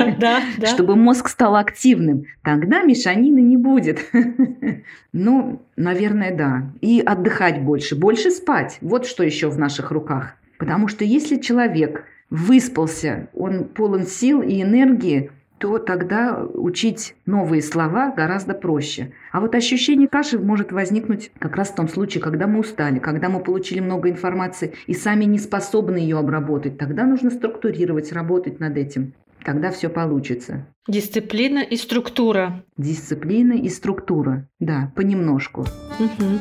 чтобы 0.65 0.95
мозг 0.95 1.29
стал 1.29 1.55
активным. 1.55 2.25
Тогда 2.43 2.83
мешанины 2.83 3.39
не 3.39 3.57
будет. 3.57 3.99
Ну, 5.15 5.61
наверное, 5.75 6.35
да. 6.35 6.63
И 6.81 6.99
отдыхать 6.99 7.61
больше, 7.61 7.95
больше 7.95 8.31
спать. 8.31 8.79
Вот 8.81 9.05
что 9.05 9.23
еще 9.23 9.47
в 9.47 9.59
наших 9.59 9.91
руках. 9.91 10.35
Потому 10.63 10.87
что 10.87 11.03
если 11.03 11.35
человек 11.35 12.05
выспался, 12.29 13.27
он 13.33 13.65
полон 13.65 14.03
сил 14.03 14.41
и 14.41 14.61
энергии, 14.61 15.29
то 15.57 15.77
тогда 15.77 16.41
учить 16.53 17.15
новые 17.25 17.61
слова 17.61 18.13
гораздо 18.15 18.53
проще. 18.53 19.11
А 19.33 19.41
вот 19.41 19.55
ощущение 19.55 20.07
каши 20.07 20.39
может 20.39 20.71
возникнуть 20.71 21.31
как 21.37 21.57
раз 21.57 21.71
в 21.71 21.75
том 21.75 21.89
случае, 21.89 22.23
когда 22.23 22.47
мы 22.47 22.61
устали, 22.61 22.99
когда 22.99 23.27
мы 23.27 23.41
получили 23.41 23.81
много 23.81 24.09
информации 24.09 24.73
и 24.87 24.93
сами 24.93 25.25
не 25.25 25.37
способны 25.37 25.97
ее 25.97 26.17
обработать. 26.17 26.77
Тогда 26.77 27.03
нужно 27.03 27.29
структурировать, 27.29 28.13
работать 28.13 28.61
над 28.61 28.77
этим. 28.77 29.11
когда 29.43 29.69
все 29.69 29.89
получится. 29.89 30.65
Дисциплина 30.87 31.59
и 31.59 31.75
структура. 31.75 32.63
Дисциплина 32.77 33.51
и 33.51 33.67
структура, 33.67 34.47
да, 34.61 34.93
понемножку. 34.95 35.65
Угу. 35.99 36.39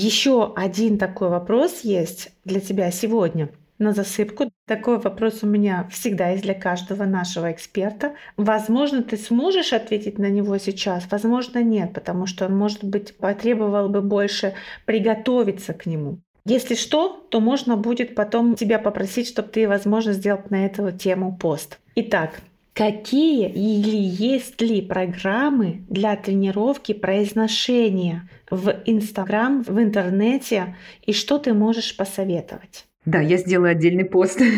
Еще 0.00 0.52
один 0.54 0.96
такой 0.96 1.28
вопрос 1.28 1.80
есть 1.82 2.30
для 2.44 2.60
тебя 2.60 2.92
сегодня 2.92 3.48
на 3.80 3.92
засыпку. 3.92 4.48
Такой 4.64 5.00
вопрос 5.00 5.42
у 5.42 5.48
меня 5.48 5.88
всегда 5.90 6.28
есть 6.28 6.44
для 6.44 6.54
каждого 6.54 7.02
нашего 7.02 7.50
эксперта. 7.50 8.14
Возможно, 8.36 9.02
ты 9.02 9.16
сможешь 9.16 9.72
ответить 9.72 10.16
на 10.18 10.30
него 10.30 10.56
сейчас, 10.58 11.08
возможно, 11.10 11.64
нет, 11.64 11.94
потому 11.94 12.26
что 12.26 12.46
он, 12.46 12.56
может 12.56 12.84
быть, 12.84 13.16
потребовал 13.16 13.88
бы 13.88 14.00
больше 14.00 14.54
приготовиться 14.86 15.74
к 15.74 15.84
нему. 15.84 16.20
Если 16.44 16.76
что, 16.76 17.26
то 17.28 17.40
можно 17.40 17.76
будет 17.76 18.14
потом 18.14 18.54
тебя 18.54 18.78
попросить, 18.78 19.26
чтобы 19.26 19.48
ты, 19.48 19.66
возможно, 19.66 20.12
сделал 20.12 20.42
на 20.48 20.64
эту 20.64 20.92
тему 20.92 21.36
пост. 21.36 21.80
Итак, 21.96 22.40
какие 22.78 23.48
или 23.48 23.96
есть 23.96 24.60
ли 24.60 24.80
программы 24.80 25.84
для 25.88 26.14
тренировки 26.14 26.92
произношения 26.94 28.30
в 28.52 28.72
Инстаграм, 28.86 29.64
в 29.64 29.82
интернете, 29.82 30.76
и 31.02 31.12
что 31.12 31.38
ты 31.38 31.54
можешь 31.54 31.96
посоветовать? 31.96 32.87
Да, 33.08 33.20
я 33.20 33.38
сделаю 33.38 33.70
отдельный 33.70 34.04
пост. 34.04 34.38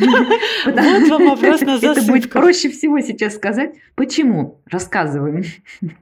Вот 0.67 0.75
вам 0.75 1.29
вопрос 1.31 1.61
на 1.63 1.79
засыпку. 1.79 2.01
Это 2.01 2.13
будет 2.13 2.31
проще 2.31 2.69
всего 2.69 3.01
сейчас 3.01 3.35
сказать. 3.37 3.77
Почему? 3.95 4.61
Рассказываем. 4.69 5.45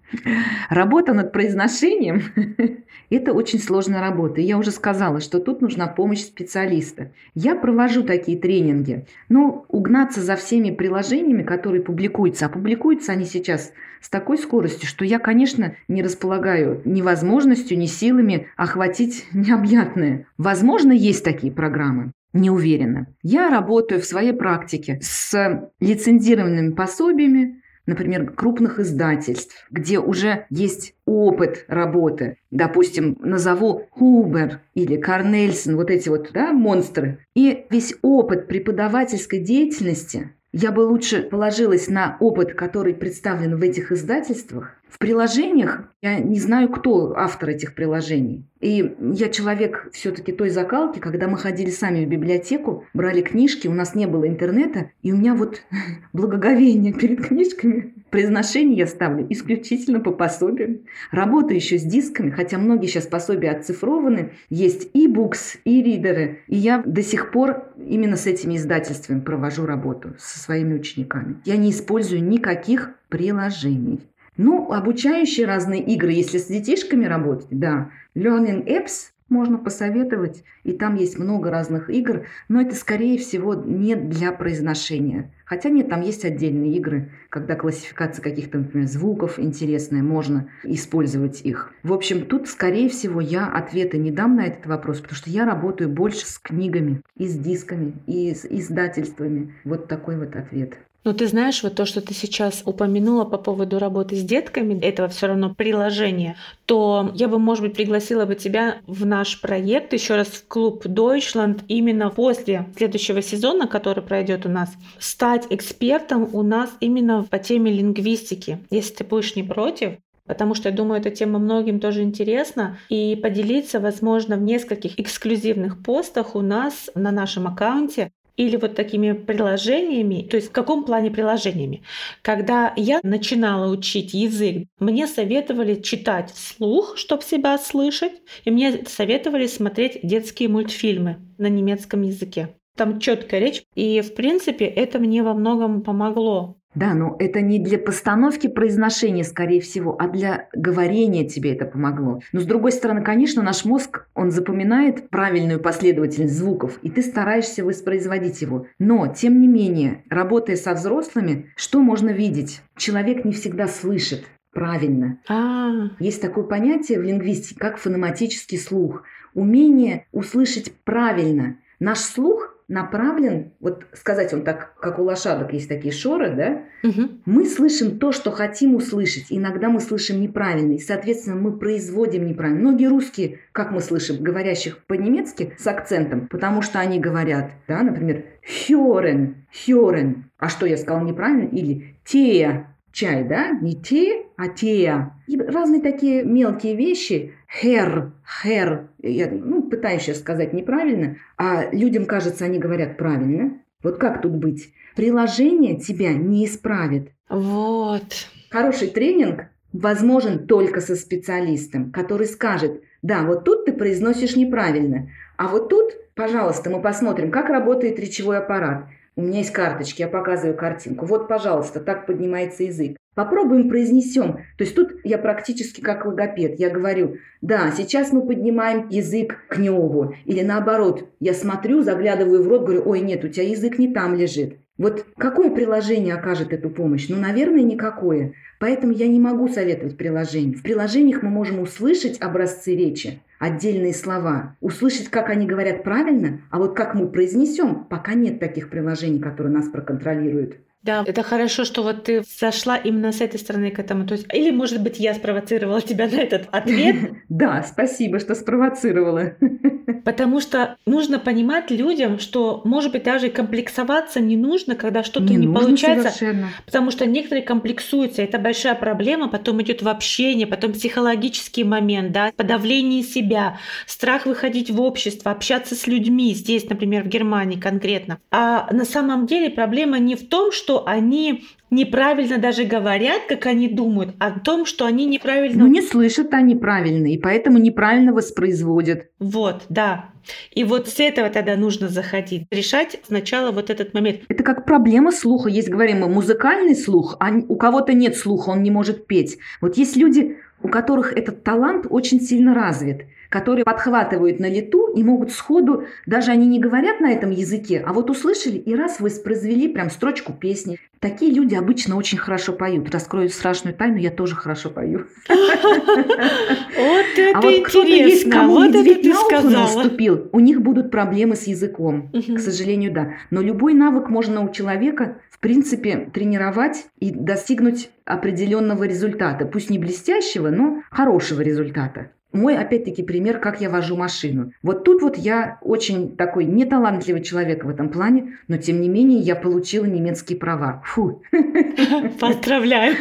Работа 0.71 1.13
над 1.13 1.31
произношением– 1.31 2.23
это 3.11 3.35
очень 3.35 3.61
сложная 3.61 4.01
работа. 4.01 4.41
Я 4.41 4.59
уже 4.59 4.71
сказала, 4.71 5.21
что 5.21 5.39
тут 5.39 5.61
нужна 5.61 5.87
помощь 5.87 6.23
специалиста. 6.23 7.13
Я 7.35 7.55
провожу 7.55 8.03
такие 8.03 8.39
тренинги. 8.39 9.07
Но 9.29 9.67
угнаться 9.69 10.23
за 10.23 10.35
всеми 10.35 10.71
приложениями, 10.71 11.43
которые 11.43 11.83
публикуются, 11.83 12.47
а 12.47 12.49
публикуются 12.49 13.13
они 13.13 13.27
сейчас 13.27 13.73
с 14.01 14.09
такой 14.09 14.39
скоростью, 14.39 14.89
что 14.89 15.05
я, 15.05 15.19
конечно, 15.19 15.77
не 15.87 16.03
располагаю 16.03 16.81
ни 16.85 17.03
возможностью, 17.03 17.79
ни 17.79 17.87
силами 17.87 18.49
охватить 18.57 19.27
необъятное. 19.33 20.27
Возможно, 20.37 20.93
есть 20.93 21.23
такие 21.23 21.53
программы 21.53 22.13
не 22.39 22.51
уверена. 22.51 23.07
Я 23.23 23.51
работаю 23.51 24.01
в 24.01 24.05
своей 24.05 24.33
практике 24.33 24.99
с 25.03 25.69
лицензированными 25.81 26.73
пособиями, 26.73 27.63
например, 27.87 28.31
крупных 28.33 28.79
издательств, 28.79 29.67
где 29.71 29.99
уже 29.99 30.47
есть 30.51 30.95
опыт 31.07 31.65
работы. 31.69 32.37
Допустим, 32.51 33.17
назову 33.21 33.89
Хубер 33.91 34.61
или 34.75 34.97
Карнельсон, 34.97 35.77
вот 35.77 35.91
эти 35.91 36.09
вот 36.09 36.31
да, 36.33 36.53
монстры. 36.53 37.19
И 37.35 37.67
весь 37.71 37.95
опыт 38.03 38.47
преподавательской 38.47 39.41
деятельности 39.41 40.31
я 40.53 40.73
бы 40.73 40.81
лучше 40.81 41.23
положилась 41.23 41.89
на 41.89 42.17
опыт, 42.21 42.55
который 42.55 42.95
представлен 42.95 43.57
в 43.57 43.63
этих 43.63 43.93
издательствах. 43.93 44.78
В 44.89 44.99
приложениях 44.99 45.85
я 46.03 46.19
не 46.19 46.39
знаю, 46.41 46.69
кто 46.71 47.15
автор 47.17 47.51
этих 47.51 47.75
приложений. 47.75 48.45
И 48.61 48.95
я 49.01 49.29
человек 49.29 49.89
все-таки 49.93 50.33
той 50.33 50.51
закалки, 50.51 50.99
когда 50.99 51.29
мы 51.29 51.37
ходили 51.37 51.71
сами 51.71 52.05
в 52.05 52.09
библиотеку, 52.09 52.85
брали 52.95 53.21
книжки, 53.21 53.69
у 53.69 53.75
нас 53.75 53.95
не 53.95 54.07
было 54.07 54.27
интернета, 54.27 54.91
и 55.03 55.13
у 55.13 55.17
меня 55.17 55.35
вот 55.35 55.63
благоговение 56.13 56.93
перед 56.93 57.27
книжками. 57.27 57.95
Произношение 58.11 58.79
я 58.79 58.87
ставлю 58.87 59.27
исключительно 59.29 60.01
по 60.01 60.13
пособиям. 60.13 60.81
Работаю 61.11 61.57
еще 61.57 61.79
с 61.79 61.83
дисками, 61.83 62.31
хотя 62.31 62.57
многие 62.57 62.87
сейчас 62.87 63.07
пособия 63.07 63.51
оцифрованы. 63.51 64.33
Есть 64.49 64.89
и 64.95 65.07
букс, 65.07 65.59
и 65.65 65.83
ридеры. 65.83 66.41
И 66.49 66.57
я 66.57 66.83
до 66.85 67.03
сих 67.03 67.31
пор 67.31 67.65
именно 67.77 68.17
с 68.17 68.27
этими 68.27 68.57
издательствами 68.57 69.21
провожу 69.21 69.67
работу 69.67 70.15
со 70.19 70.39
своими 70.39 70.75
учениками. 70.75 71.37
Я 71.45 71.59
не 71.59 71.71
использую 71.71 72.25
никаких 72.25 72.93
приложений. 73.11 74.01
Ну, 74.39 74.71
обучающие 74.73 75.47
разные 75.47 75.83
игры, 75.83 76.13
если 76.13 76.39
с 76.39 76.47
детишками 76.47 77.05
работать, 77.05 77.49
да. 77.51 77.91
Learning 78.15 78.65
Apps 78.67 79.11
можно 79.29 79.59
посоветовать, 79.59 80.45
и 80.63 80.73
там 80.73 80.95
есть 80.95 81.19
много 81.19 81.51
разных 81.51 81.91
игр, 81.91 82.25
но 82.49 82.61
это, 82.61 82.77
скорее 82.77 83.19
всего, 83.19 83.55
не 83.55 83.97
для 83.97 84.31
произношения. 84.31 85.33
Хотя 85.45 85.71
нет, 85.71 85.89
там 85.89 86.03
есть 86.03 86.25
отдельные 86.25 86.77
игры, 86.77 87.11
когда 87.31 87.57
классификация 87.57 88.23
каких-то, 88.23 88.59
например, 88.59 88.87
звуков 88.87 89.41
интересная, 89.41 90.05
можно 90.05 90.49
использовать 90.63 91.41
их. 91.43 91.73
В 91.83 91.93
общем, 91.93 92.25
тут, 92.25 92.49
скорее 92.49 92.89
всего, 92.89 93.21
я 93.21 93.49
ответа 93.49 93.99
не 93.99 94.13
дам 94.13 94.37
на 94.37 94.47
этот 94.47 94.67
вопрос, 94.67 95.01
потому 95.01 95.17
что 95.17 95.31
я 95.31 95.47
работаю 95.47 95.91
больше 95.91 96.25
с 96.25 96.39
книгами, 96.39 97.03
и 97.17 97.27
с 97.27 97.37
дисками, 97.37 97.95
и 98.07 98.33
с 98.33 98.45
издательствами. 98.45 99.53
Вот 99.65 99.89
такой 99.89 100.17
вот 100.17 100.37
ответ. 100.37 100.79
Но 101.05 101.13
ты 101.13 101.27
знаешь, 101.27 101.63
вот 101.63 101.75
то, 101.75 101.87
что 101.87 102.01
ты 102.01 102.13
сейчас 102.13 102.63
упомянула 102.65 103.25
по 103.25 103.39
поводу 103.39 103.79
работы 103.79 104.17
с 104.17 104.23
детками, 104.23 104.79
этого 104.81 105.09
все 105.09 105.29
равно 105.29 105.55
приложения, 105.55 106.37
то 106.67 107.13
я 107.15 107.29
бы, 107.29 107.39
может 107.39 107.65
быть, 107.65 107.75
пригласила 107.75 108.27
бы 108.27 108.35
тебя 108.35 108.79
в 108.87 109.07
наш 109.07 109.41
проект 109.41 109.93
еще 109.93 110.17
раз 110.17 110.29
в 110.29 110.49
клуб 110.49 110.85
Deutschland 110.87 111.63
именно 111.69 112.11
после 112.11 112.67
следующего 112.77 113.23
сезона, 113.23 113.67
который 113.69 114.03
пройдет 114.03 114.45
у 114.45 114.49
нас, 114.49 114.71
стать 114.99 115.47
экспертом 115.51 116.29
у 116.33 116.43
нас 116.43 116.71
именно 116.81 117.25
по 117.25 117.39
теме 117.39 117.73
лингвистики. 117.73 118.59
Если 118.71 118.95
ты 118.95 119.05
будешь 119.05 119.37
не 119.37 119.45
против, 119.45 119.95
потому 120.27 120.55
что 120.55 120.69
я 120.69 120.75
думаю, 120.75 121.01
эта 121.01 121.11
тема 121.11 121.39
многим 121.39 121.81
тоже 121.81 122.03
интересна, 122.03 122.79
и 122.91 123.17
поделиться, 123.17 123.81
возможно, 123.81 124.37
в 124.37 124.43
нескольких 124.43 125.01
эксклюзивных 125.01 125.83
постах 125.83 126.37
у 126.37 126.43
нас 126.43 126.91
на 126.95 127.11
нашем 127.11 127.47
аккаунте 127.47 128.13
или 128.39 128.57
вот 128.57 128.75
такими 128.75 129.13
приложениями, 129.13 130.23
то 130.23 130.37
есть 130.37 130.49
в 130.49 130.53
каком 130.53 130.85
плане 130.85 131.11
приложениями? 131.11 131.83
Когда 132.23 132.73
я 132.77 133.01
начинала 133.03 133.71
учить 133.71 134.15
язык, 134.15 134.69
мне 134.79 135.07
советовали 135.07 135.75
читать 135.83 136.33
вслух, 136.33 136.97
чтобы 136.97 137.23
себя 137.23 137.59
слышать, 137.59 138.13
и 138.45 138.51
мне 138.51 138.85
советовали 138.87 139.47
смотреть 139.49 139.99
детские 140.03 140.49
мультфильмы 140.49 141.19
на 141.37 141.49
немецком 141.49 142.03
языке. 142.03 142.55
Там 142.77 143.01
четкая 143.01 143.41
речь, 143.41 143.65
и 143.75 144.01
в 144.01 144.15
принципе 144.15 144.65
это 144.67 145.01
мне 145.01 145.25
во 145.25 145.35
многом 145.35 145.83
помогло. 145.83 146.58
Да, 146.75 146.95
но 146.95 147.17
это 147.19 147.41
не 147.41 147.59
для 147.59 147.79
постановки 147.79 148.47
произношения, 148.47 149.25
скорее 149.25 149.61
всего, 149.61 149.97
а 149.99 150.07
для 150.07 150.49
говорения 150.53 151.27
тебе 151.27 151.55
это 151.55 151.65
помогло. 151.65 152.21
Но 152.33 152.41
с 152.41 152.45
другой 152.45 152.73
стороны, 152.73 153.03
конечно, 153.03 153.43
наш 153.43 153.65
мозг, 153.65 154.07
он 154.15 154.31
запоминает 154.31 155.09
правильную 155.09 155.61
последовательность 155.61 156.37
звуков, 156.37 156.79
и 156.83 156.91
ты 156.91 157.03
стараешься 157.03 157.65
воспроизводить 157.65 158.43
его. 158.43 158.67
Но, 158.79 159.07
тем 159.09 159.41
не 159.41 159.49
менее, 159.49 160.05
работая 160.11 160.57
со 160.57 160.75
взрослыми, 160.75 161.51
что 161.57 161.81
можно 161.81 162.11
видеть? 162.11 162.61
Человек 162.77 163.25
не 163.25 163.33
всегда 163.33 163.67
слышит 163.67 164.27
правильно. 164.53 165.19
А-а-а. 165.29 165.91
Есть 165.99 166.21
такое 166.21 166.45
понятие 166.45 166.99
в 166.99 167.03
лингвистике, 167.03 167.59
как 167.59 167.79
фонематический 167.79 168.59
слух. 168.59 169.03
Умение 169.35 170.07
услышать 170.13 170.73
правильно. 170.85 171.57
Наш 171.81 171.99
слух 171.99 172.58
направлен, 172.69 173.53
вот 173.61 173.87
сказать 173.95 174.33
он 174.35 174.45
так, 174.45 174.75
как 174.79 174.99
у 174.99 175.03
лошадок 175.03 175.53
есть 175.55 175.69
такие 175.69 175.93
шоры, 175.93 176.35
да, 176.35 176.89
угу. 176.89 177.09
мы 177.25 177.47
слышим 177.47 177.99
то, 177.99 178.13
что 178.13 178.31
хотим 178.31 178.75
услышать. 178.75 179.27
Иногда 179.31 179.71
мы 179.71 179.81
слышим 179.81 180.21
неправильно, 180.21 180.75
и, 180.75 180.79
соответственно, 180.79 181.37
мы 181.37 181.59
производим 181.59 182.27
неправильно. 182.27 182.61
Многие 182.61 182.87
русские, 182.87 183.41
как 183.53 183.71
мы 183.71 183.81
слышим, 183.81 184.23
говорящих 184.23 184.85
по-немецки 184.85 185.55
с 185.59 185.67
акцентом, 185.67 186.29
потому 186.29 186.61
что 186.61 186.79
они 186.79 187.01
говорят, 187.01 187.53
да, 187.67 187.83
например, 187.83 188.25
«хёрен», 188.43 189.47
«хёрен», 189.51 190.31
а 190.39 190.49
что 190.49 190.67
я 190.67 190.77
сказал 190.77 191.05
неправильно? 191.05 191.49
Или 191.49 191.97
«тея», 192.05 192.75
чай, 192.93 193.25
да, 193.25 193.51
не 193.51 193.75
те, 193.75 194.25
а 194.37 194.49
тея. 194.49 195.13
И 195.27 195.39
разные 195.39 195.81
такие 195.81 196.25
мелкие 196.25 196.75
вещи. 196.75 197.35
Хер, 197.51 198.13
хер. 198.43 198.89
Я 199.01 199.31
ну, 199.31 199.63
пытаюсь 199.63 200.03
сейчас 200.03 200.19
сказать 200.19 200.53
неправильно, 200.53 201.17
а 201.37 201.71
людям 201.73 202.05
кажется, 202.05 202.45
они 202.45 202.59
говорят 202.59 202.99
правильно. 202.99 203.59
Вот 203.83 203.99
как 203.99 204.21
тут 204.21 204.33
быть? 204.33 204.73
Приложение 204.97 205.79
тебя 205.79 206.13
не 206.13 206.45
исправит. 206.45 207.11
Вот. 207.29 208.05
Хороший 208.51 208.89
тренинг 208.89 209.47
возможен 209.73 210.47
только 210.47 210.81
со 210.81 210.97
специалистом, 210.97 211.91
который 211.91 212.27
скажет, 212.27 212.83
да, 213.03 213.23
вот 213.23 213.45
тут 213.45 213.65
ты 213.65 213.73
произносишь 213.73 214.37
неправильно, 214.37 215.11
а 215.37 215.49
вот 215.49 215.69
тут, 215.69 215.93
пожалуйста, 216.15 216.71
мы 216.71 216.83
посмотрим, 216.83 217.31
как 217.31 217.49
работает 217.49 217.99
речевой 217.99 218.39
аппарат. 218.39 218.87
У 219.19 219.23
меня 219.23 219.39
есть 219.39 219.51
карточки, 219.51 220.01
я 220.01 220.07
показываю 220.07 220.57
картинку. 220.57 221.05
Вот, 221.05 221.27
пожалуйста, 221.27 221.81
так 221.81 222.07
поднимается 222.07 222.63
язык. 222.63 222.97
Попробуем 223.17 223.69
произнесем. 223.69 224.35
То 224.57 224.63
есть 224.63 224.77
тут 224.77 224.93
я 225.03 225.19
практически 225.19 225.81
как 225.81 226.07
логопед. 226.07 226.61
Я 226.61 226.71
говорю, 226.71 227.17
да, 227.41 227.73
сейчас 227.77 228.13
мы 228.13 228.25
поднимаем 228.25 228.87
язык 228.91 229.41
к 229.49 229.59
небу. 229.59 230.15
Или 230.25 230.43
наоборот, 230.43 231.09
я 231.19 231.35
смотрю, 231.35 231.83
заглядываю 231.83 232.45
в 232.45 232.49
рот, 232.49 232.63
говорю, 232.63 232.85
ой, 232.87 233.01
нет, 233.01 233.25
у 233.25 233.29
тебя 233.29 233.49
язык 233.49 233.81
не 233.81 233.93
там 233.93 234.15
лежит. 234.15 234.61
Вот 234.79 235.07
какое 235.17 235.51
приложение 235.51 236.15
окажет 236.15 236.53
эту 236.53 236.71
помощь? 236.71 237.09
Ну, 237.09 237.17
наверное, 237.17 237.63
никакое. 237.65 238.35
Поэтому 238.61 238.93
я 238.93 239.09
не 239.09 239.19
могу 239.19 239.49
советовать 239.49 239.97
приложение. 239.97 240.57
В 240.57 240.63
приложениях 240.63 241.23
мы 241.23 241.31
можем 241.31 241.61
услышать 241.61 242.21
образцы 242.21 242.77
речи, 242.77 243.21
отдельные 243.41 243.93
слова, 243.93 244.57
услышать, 244.61 245.09
как 245.09 245.31
они 245.31 245.47
говорят 245.47 245.83
правильно, 245.83 246.41
а 246.51 246.59
вот 246.59 246.77
как 246.77 246.95
мы 246.95 247.09
произнесем, 247.09 247.85
пока 247.85 248.15
нет 248.15 248.39
таких 248.39 248.71
приложений, 248.71 249.19
которые 249.19 249.53
нас 249.53 249.69
проконтролируют. 249.69 250.57
Да, 250.83 251.05
это 251.07 251.23
хорошо, 251.23 251.65
что 251.65 251.83
вот 251.83 252.05
ты 252.05 252.23
зашла 252.39 252.77
именно 252.77 253.13
с 253.13 253.21
этой 253.21 253.39
стороны 253.41 253.71
к 253.71 253.79
этому. 253.79 254.07
То 254.07 254.15
есть, 254.15 254.27
или, 254.33 254.51
может 254.51 254.81
быть, 254.81 254.99
я 255.01 255.13
спровоцировала 255.15 255.81
тебя 255.81 256.07
на 256.07 256.17
этот 256.17 256.49
ответ. 256.53 256.97
Да, 257.29 257.63
спасибо, 257.63 258.19
что 258.21 258.35
спровоцировала. 258.35 259.35
Потому 260.05 260.41
что 260.41 260.77
нужно 260.87 261.19
понимать 261.19 261.71
людям, 261.71 262.19
что, 262.19 262.63
может 262.65 262.93
быть, 262.93 263.03
даже 263.03 263.29
комплексоваться 263.29 264.21
не 264.21 264.37
нужно, 264.37 264.75
когда 264.75 265.03
что-то 265.03 265.33
не, 265.33 265.47
не 265.47 265.55
получается. 265.55 266.11
Совершенно. 266.11 266.49
Потому 266.65 266.91
что 266.91 267.07
некоторые 267.07 267.45
комплексуются. 267.45 268.23
Это 268.23 268.39
большая 268.39 268.75
проблема. 268.75 269.29
Потом 269.29 269.61
идет 269.63 269.83
в 269.83 269.89
общение, 269.89 270.47
потом 270.47 270.73
психологический 270.73 271.65
момент, 271.65 272.13
да, 272.13 272.33
подавление 272.37 273.03
себя, 273.03 273.59
страх 273.87 274.27
выходить 274.27 274.71
в 274.71 274.81
общество, 274.81 275.31
общаться 275.31 275.75
с 275.75 275.87
людьми. 275.87 276.33
Здесь, 276.35 276.69
например, 276.69 277.05
в 277.05 277.09
Германии 277.09 277.61
конкретно. 277.61 278.19
А 278.31 278.73
на 278.73 278.85
самом 278.85 279.27
деле 279.27 279.51
проблема 279.51 279.99
не 279.99 280.17
в 280.17 280.27
том, 280.29 280.53
что 280.53 280.68
они 280.87 281.45
неправильно 281.71 282.39
даже 282.39 282.65
говорят, 282.65 283.23
как 283.29 283.47
они 283.47 283.69
думают, 283.69 284.15
о 284.19 284.39
том, 284.39 284.67
что 284.67 284.87
они 284.87 285.07
неправильно... 285.07 285.65
Ну, 285.65 285.71
не 285.71 285.83
слышат 285.83 286.33
они 286.35 286.55
правильно, 286.55 287.07
и 287.07 287.19
поэтому 287.19 287.59
неправильно 287.59 288.13
воспроизводят. 288.13 289.09
Вот, 289.19 289.65
да. 289.69 290.11
И 290.51 290.65
вот 290.65 290.89
с 290.89 291.01
этого 291.01 291.31
тогда 291.31 291.57
нужно 291.57 291.89
заходить. 291.89 292.47
Решать 292.51 293.01
сначала 293.07 293.51
вот 293.51 293.71
этот 293.71 293.95
момент. 293.95 294.21
Это 294.29 294.43
как 294.43 294.67
проблема 294.67 295.13
слуха. 295.13 295.49
Есть, 295.49 295.69
говорим 295.69 296.01
мы, 296.01 296.09
музыкальный 296.09 296.77
слух, 296.77 297.17
а 297.21 297.33
у 297.33 297.57
кого-то 297.57 297.93
нет 297.95 298.17
слуха, 298.17 298.51
он 298.51 298.63
не 298.63 298.71
может 298.71 299.07
петь. 299.07 299.39
Вот 299.61 299.77
есть 299.77 299.97
люди, 299.97 300.37
у 300.63 300.69
которых 300.69 301.13
этот 301.13 301.45
талант 301.45 301.87
очень 301.89 302.21
сильно 302.21 302.55
развит– 302.55 303.03
которые 303.29 303.65
подхватывают 303.65 304.41
на 304.41 304.49
лету 304.49 304.89
и 304.89 305.03
могут 305.03 305.33
сходу, 305.33 305.85
даже 306.07 306.31
они 306.31 306.47
не 306.47 306.59
говорят 306.59 307.01
на 307.01 307.13
этом 307.13 307.31
языке, 307.31 307.83
а 307.87 307.93
вот 307.93 308.11
услышали 308.11 308.57
и 308.57 308.75
раз 308.75 309.01
воспроизвели 309.01 309.69
прям 309.69 309.91
строчку 309.91 310.33
песни. 310.33 310.79
Такие 311.01 311.33
люди 311.33 311.55
обычно 311.55 311.97
очень 311.97 312.19
хорошо 312.19 312.53
поют. 312.53 312.91
Раскрою 312.91 313.29
страшную 313.29 313.75
тайну, 313.75 313.97
я 313.99 314.11
тоже 314.11 314.35
хорошо 314.35 314.71
пою. 314.71 315.07
Вот 315.29 317.07
это 317.17 317.39
а 317.39 317.41
вот 317.41 317.67
кто-то 317.67 317.89
есть, 317.89 318.31
кому 318.31 318.65
медведь 318.65 319.05
на 319.05 319.21
ухо 319.21 319.43
наступил, 319.43 320.29
у 320.33 320.41
них 320.41 320.61
будут 320.61 320.91
проблемы 320.91 321.37
с 321.37 321.47
языком. 321.47 322.11
К 322.13 322.39
сожалению, 322.41 322.93
да. 322.93 323.15
Но 323.31 323.41
любой 323.41 323.75
навык 323.75 324.09
можно 324.09 324.45
у 324.45 324.53
человека, 324.53 325.19
в 325.31 325.39
принципе, 325.39 326.11
тренировать 326.13 326.87
и 326.99 327.11
достигнуть 327.13 327.91
определенного 328.05 328.85
результата. 328.85 329.47
Пусть 329.47 329.71
не 329.71 329.79
блестящего, 329.79 330.49
но 330.49 330.83
хорошего 330.91 331.43
результата. 331.43 332.11
Мой, 332.33 332.59
опять-таки, 332.59 333.03
пример, 333.03 333.39
как 333.39 333.63
я 333.63 333.71
вожу 333.71 333.97
машину. 333.97 334.53
Вот 334.63 334.85
тут 334.85 335.01
вот 335.01 335.17
я 335.17 335.59
очень 335.63 336.15
такой 336.15 336.45
неталантливый 336.45 337.23
человек 337.23 337.65
в 337.65 337.71
этом 337.71 337.89
плане, 337.89 338.37
но 338.49 338.59
тем 338.59 338.83
не 338.83 338.89
менее 338.91 339.21
я 339.21 339.35
получила 339.35 339.87
немецкие 339.87 340.39
права. 340.39 340.83
Фу. 340.85 341.23
Поздравляю. 342.21 342.97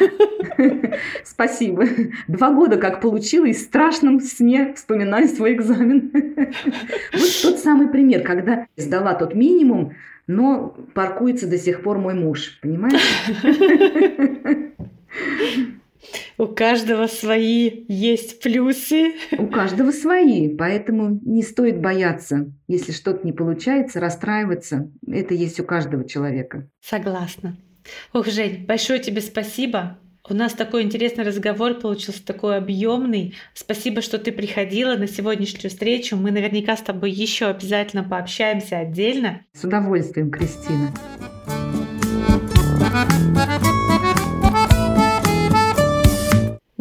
Спасибо. 1.25 1.83
Два 2.29 2.51
года 2.51 2.77
как 2.77 3.01
получила 3.01 3.45
и 3.45 3.53
в 3.53 3.57
страшном 3.57 4.21
сне 4.21 4.73
вспоминаю 4.75 5.27
свой 5.27 5.53
экзамен. 5.53 6.11
Вот 7.13 7.29
тот 7.41 7.59
самый 7.59 7.89
пример, 7.89 8.23
когда 8.23 8.67
сдала 8.77 9.13
тот 9.13 9.33
минимум, 9.33 9.93
но 10.27 10.75
паркуется 10.93 11.47
до 11.47 11.57
сих 11.57 11.81
пор 11.81 11.97
мой 11.97 12.13
муж. 12.13 12.59
Понимаешь? 12.61 13.01
У 16.37 16.47
каждого 16.47 17.07
свои 17.07 17.85
есть 17.87 18.41
плюсы. 18.41 19.13
У 19.37 19.47
каждого 19.47 19.91
свои, 19.91 20.55
поэтому 20.55 21.19
не 21.23 21.43
стоит 21.43 21.81
бояться. 21.81 22.51
Если 22.67 22.91
что-то 22.91 23.25
не 23.25 23.33
получается, 23.33 23.99
расстраиваться. 23.99 24.91
Это 25.07 25.33
есть 25.33 25.59
у 25.59 25.63
каждого 25.63 26.07
человека. 26.07 26.69
Согласна. 26.81 27.57
Ох, 28.13 28.27
Жень, 28.27 28.65
большое 28.65 28.99
тебе 28.99 29.21
спасибо. 29.21 29.97
У 30.29 30.33
нас 30.33 30.53
такой 30.53 30.83
интересный 30.83 31.23
разговор 31.23 31.75
получился, 31.75 32.25
такой 32.25 32.57
объемный. 32.57 33.33
Спасибо, 33.53 34.01
что 34.01 34.17
ты 34.17 34.33
приходила 34.33 34.95
на 34.95 35.07
сегодняшнюю 35.07 35.69
встречу. 35.69 36.17
Мы 36.17 36.31
наверняка 36.31 36.75
с 36.75 36.81
тобой 36.81 37.11
еще 37.11 37.45
обязательно 37.45 38.03
пообщаемся 38.03 38.79
отдельно. 38.79 39.41
С 39.53 39.63
удовольствием, 39.63 40.29
Кристина. 40.29 40.91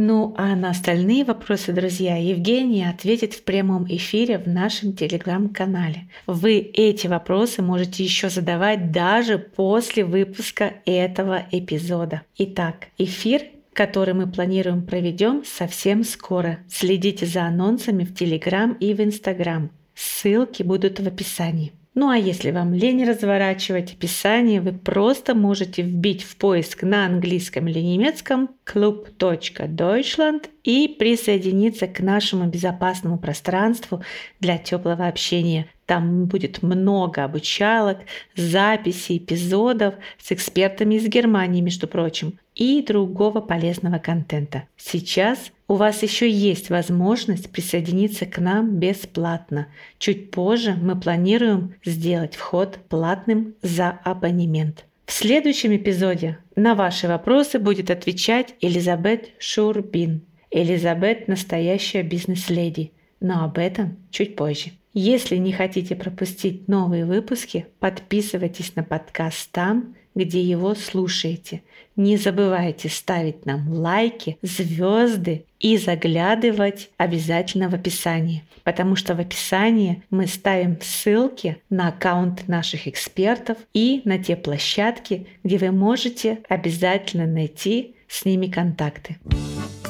Ну 0.09 0.34
а 0.36 0.54
на 0.54 0.70
остальные 0.70 1.24
вопросы, 1.24 1.72
друзья, 1.72 2.16
Евгения 2.16 2.88
ответит 2.88 3.34
в 3.34 3.42
прямом 3.42 3.86
эфире 3.88 4.38
в 4.38 4.46
нашем 4.46 4.92
телеграм-канале. 4.92 6.09
Вы 6.28 6.59
эти 6.59 7.09
вопросы 7.09 7.61
можете 7.61 8.04
еще 8.04 8.28
задавать 8.28 8.92
даже 8.92 9.36
после 9.36 10.04
выпуска 10.04 10.74
этого 10.84 11.42
эпизода. 11.50 12.22
Итак, 12.38 12.86
эфир 12.98 13.42
который 13.72 14.14
мы 14.14 14.26
планируем 14.26 14.86
проведем 14.86 15.42
совсем 15.44 16.02
скоро. 16.02 16.61
Следите 16.66 17.26
за 17.26 17.42
анонсами 17.42 18.04
в 18.04 18.14
Телеграм 18.14 18.72
и 18.72 18.94
в 18.94 19.02
Инстаграм. 19.02 19.70
Ссылки 19.94 20.62
будут 20.62 20.98
в 20.98 21.07
описании. 21.07 21.72
Ну 21.99 22.11
а 22.11 22.18
если 22.18 22.51
вам 22.51 22.74
лень 22.74 23.09
разворачивать 23.09 23.94
описание, 23.94 24.61
вы 24.61 24.72
просто 24.72 25.34
можете 25.34 25.80
вбить 25.80 26.24
в 26.24 26.36
поиск 26.36 26.82
на 26.82 27.07
английском 27.07 27.68
или 27.68 27.78
немецком 27.78 28.51
club.deutschland 28.66 30.44
и 30.62 30.94
присоединиться 30.99 31.86
к 31.86 32.01
нашему 32.01 32.49
безопасному 32.49 33.18
пространству 33.18 34.03
для 34.40 34.59
теплого 34.59 35.07
общения. 35.07 35.70
Там 35.86 36.26
будет 36.26 36.62
много 36.62 37.24
обучалок, 37.24 38.01
записей, 38.34 39.16
эпизодов 39.16 39.94
с 40.18 40.32
экспертами 40.32 40.97
из 40.97 41.09
Германии, 41.09 41.62
между 41.62 41.88
прочим, 41.88 42.38
и 42.57 42.82
другого 42.82 43.40
полезного 43.40 43.98
контента. 43.98 44.64
Сейчас 44.76 45.52
у 45.68 45.74
вас 45.74 46.02
еще 46.02 46.28
есть 46.28 46.70
возможность 46.70 47.50
присоединиться 47.52 48.24
к 48.26 48.38
нам 48.38 48.78
бесплатно. 48.78 49.68
Чуть 49.98 50.30
позже 50.30 50.74
мы 50.74 50.98
планируем 50.98 51.74
сделать 51.84 52.34
вход 52.34 52.78
платным 52.88 53.54
за 53.62 53.90
абонемент. 54.02 54.86
В 55.04 55.12
следующем 55.12 55.76
эпизоде 55.76 56.38
на 56.57 56.74
ваши 56.74 57.07
вопросы 57.07 57.59
будет 57.59 57.90
отвечать 57.90 58.54
Элизабет 58.61 59.30
Шурбин. 59.38 60.22
Элизабет– 60.50 61.28
настоящая 61.28 62.02
бизнес-леди, 62.02 62.92
но 63.20 63.44
об 63.44 63.59
этом 63.59 63.98
чуть 64.11 64.34
позже. 64.34 64.70
Если 64.94 65.36
не 65.36 65.52
хотите 65.52 65.94
пропустить 65.94 66.68
новые 66.68 67.04
выпуски, 67.04 67.66
подписывайтесь 67.80 68.74
на 68.76 68.82
подкаст 68.82 69.50
там, 69.52 69.94
где 70.17 70.43
его 70.43 70.75
слушаете. 70.75 71.62
Не 71.95 72.17
забывайте 72.17 72.89
ставить 72.89 73.47
нам 73.47 73.73
лайки, 73.73 74.39
звезды 74.43 75.45
и 75.61 75.77
заглядывать 75.77 76.91
обязательно 76.97 77.69
в 77.69 77.75
описании, 77.75 78.43
потому 78.64 78.97
что 78.97 79.14
в 79.14 79.21
описании 79.21 80.03
мы 80.11 80.27
ставим 80.27 80.79
ссылки 80.81 81.59
на 81.71 81.89
аккаунт 81.89 82.49
наших 82.49 82.89
экспертов 82.89 83.59
и 83.73 84.03
на 84.05 84.19
те 84.19 84.37
площадки, 84.37 85.27
где 85.45 85.59
вы 85.59 85.71
можете 85.71 86.41
обязательно 86.49 87.27
найти 87.27 87.95
с 88.09 88.24
ними 88.24 88.46
контакты. 88.46 89.18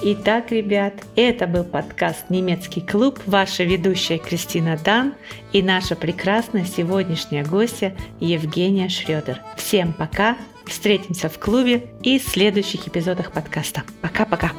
Итак, 0.02 0.52
ребят, 0.52 0.94
это 1.16 1.46
был 1.46 1.64
подкаст 1.64 2.28
«Немецкий 2.28 2.80
клуб», 2.80 3.18
ваша 3.26 3.64
ведущая 3.64 4.18
Кристина 4.18 4.76
Дан 4.76 5.14
и 5.52 5.62
наша 5.62 5.96
прекрасная 5.96 6.64
сегодняшняя 6.64 7.44
гостья 7.44 7.96
Евгения 8.20 8.88
Шредер. 8.88 9.40
Всем 9.56 9.92
пока, 9.92 10.36
встретимся 10.66 11.28
в 11.28 11.38
клубе 11.38 11.86
и 12.02 12.18
в 12.18 12.22
следующих 12.22 12.86
эпизодах 12.86 13.32
подкаста. 13.32 13.84
Пока-пока! 14.02 14.52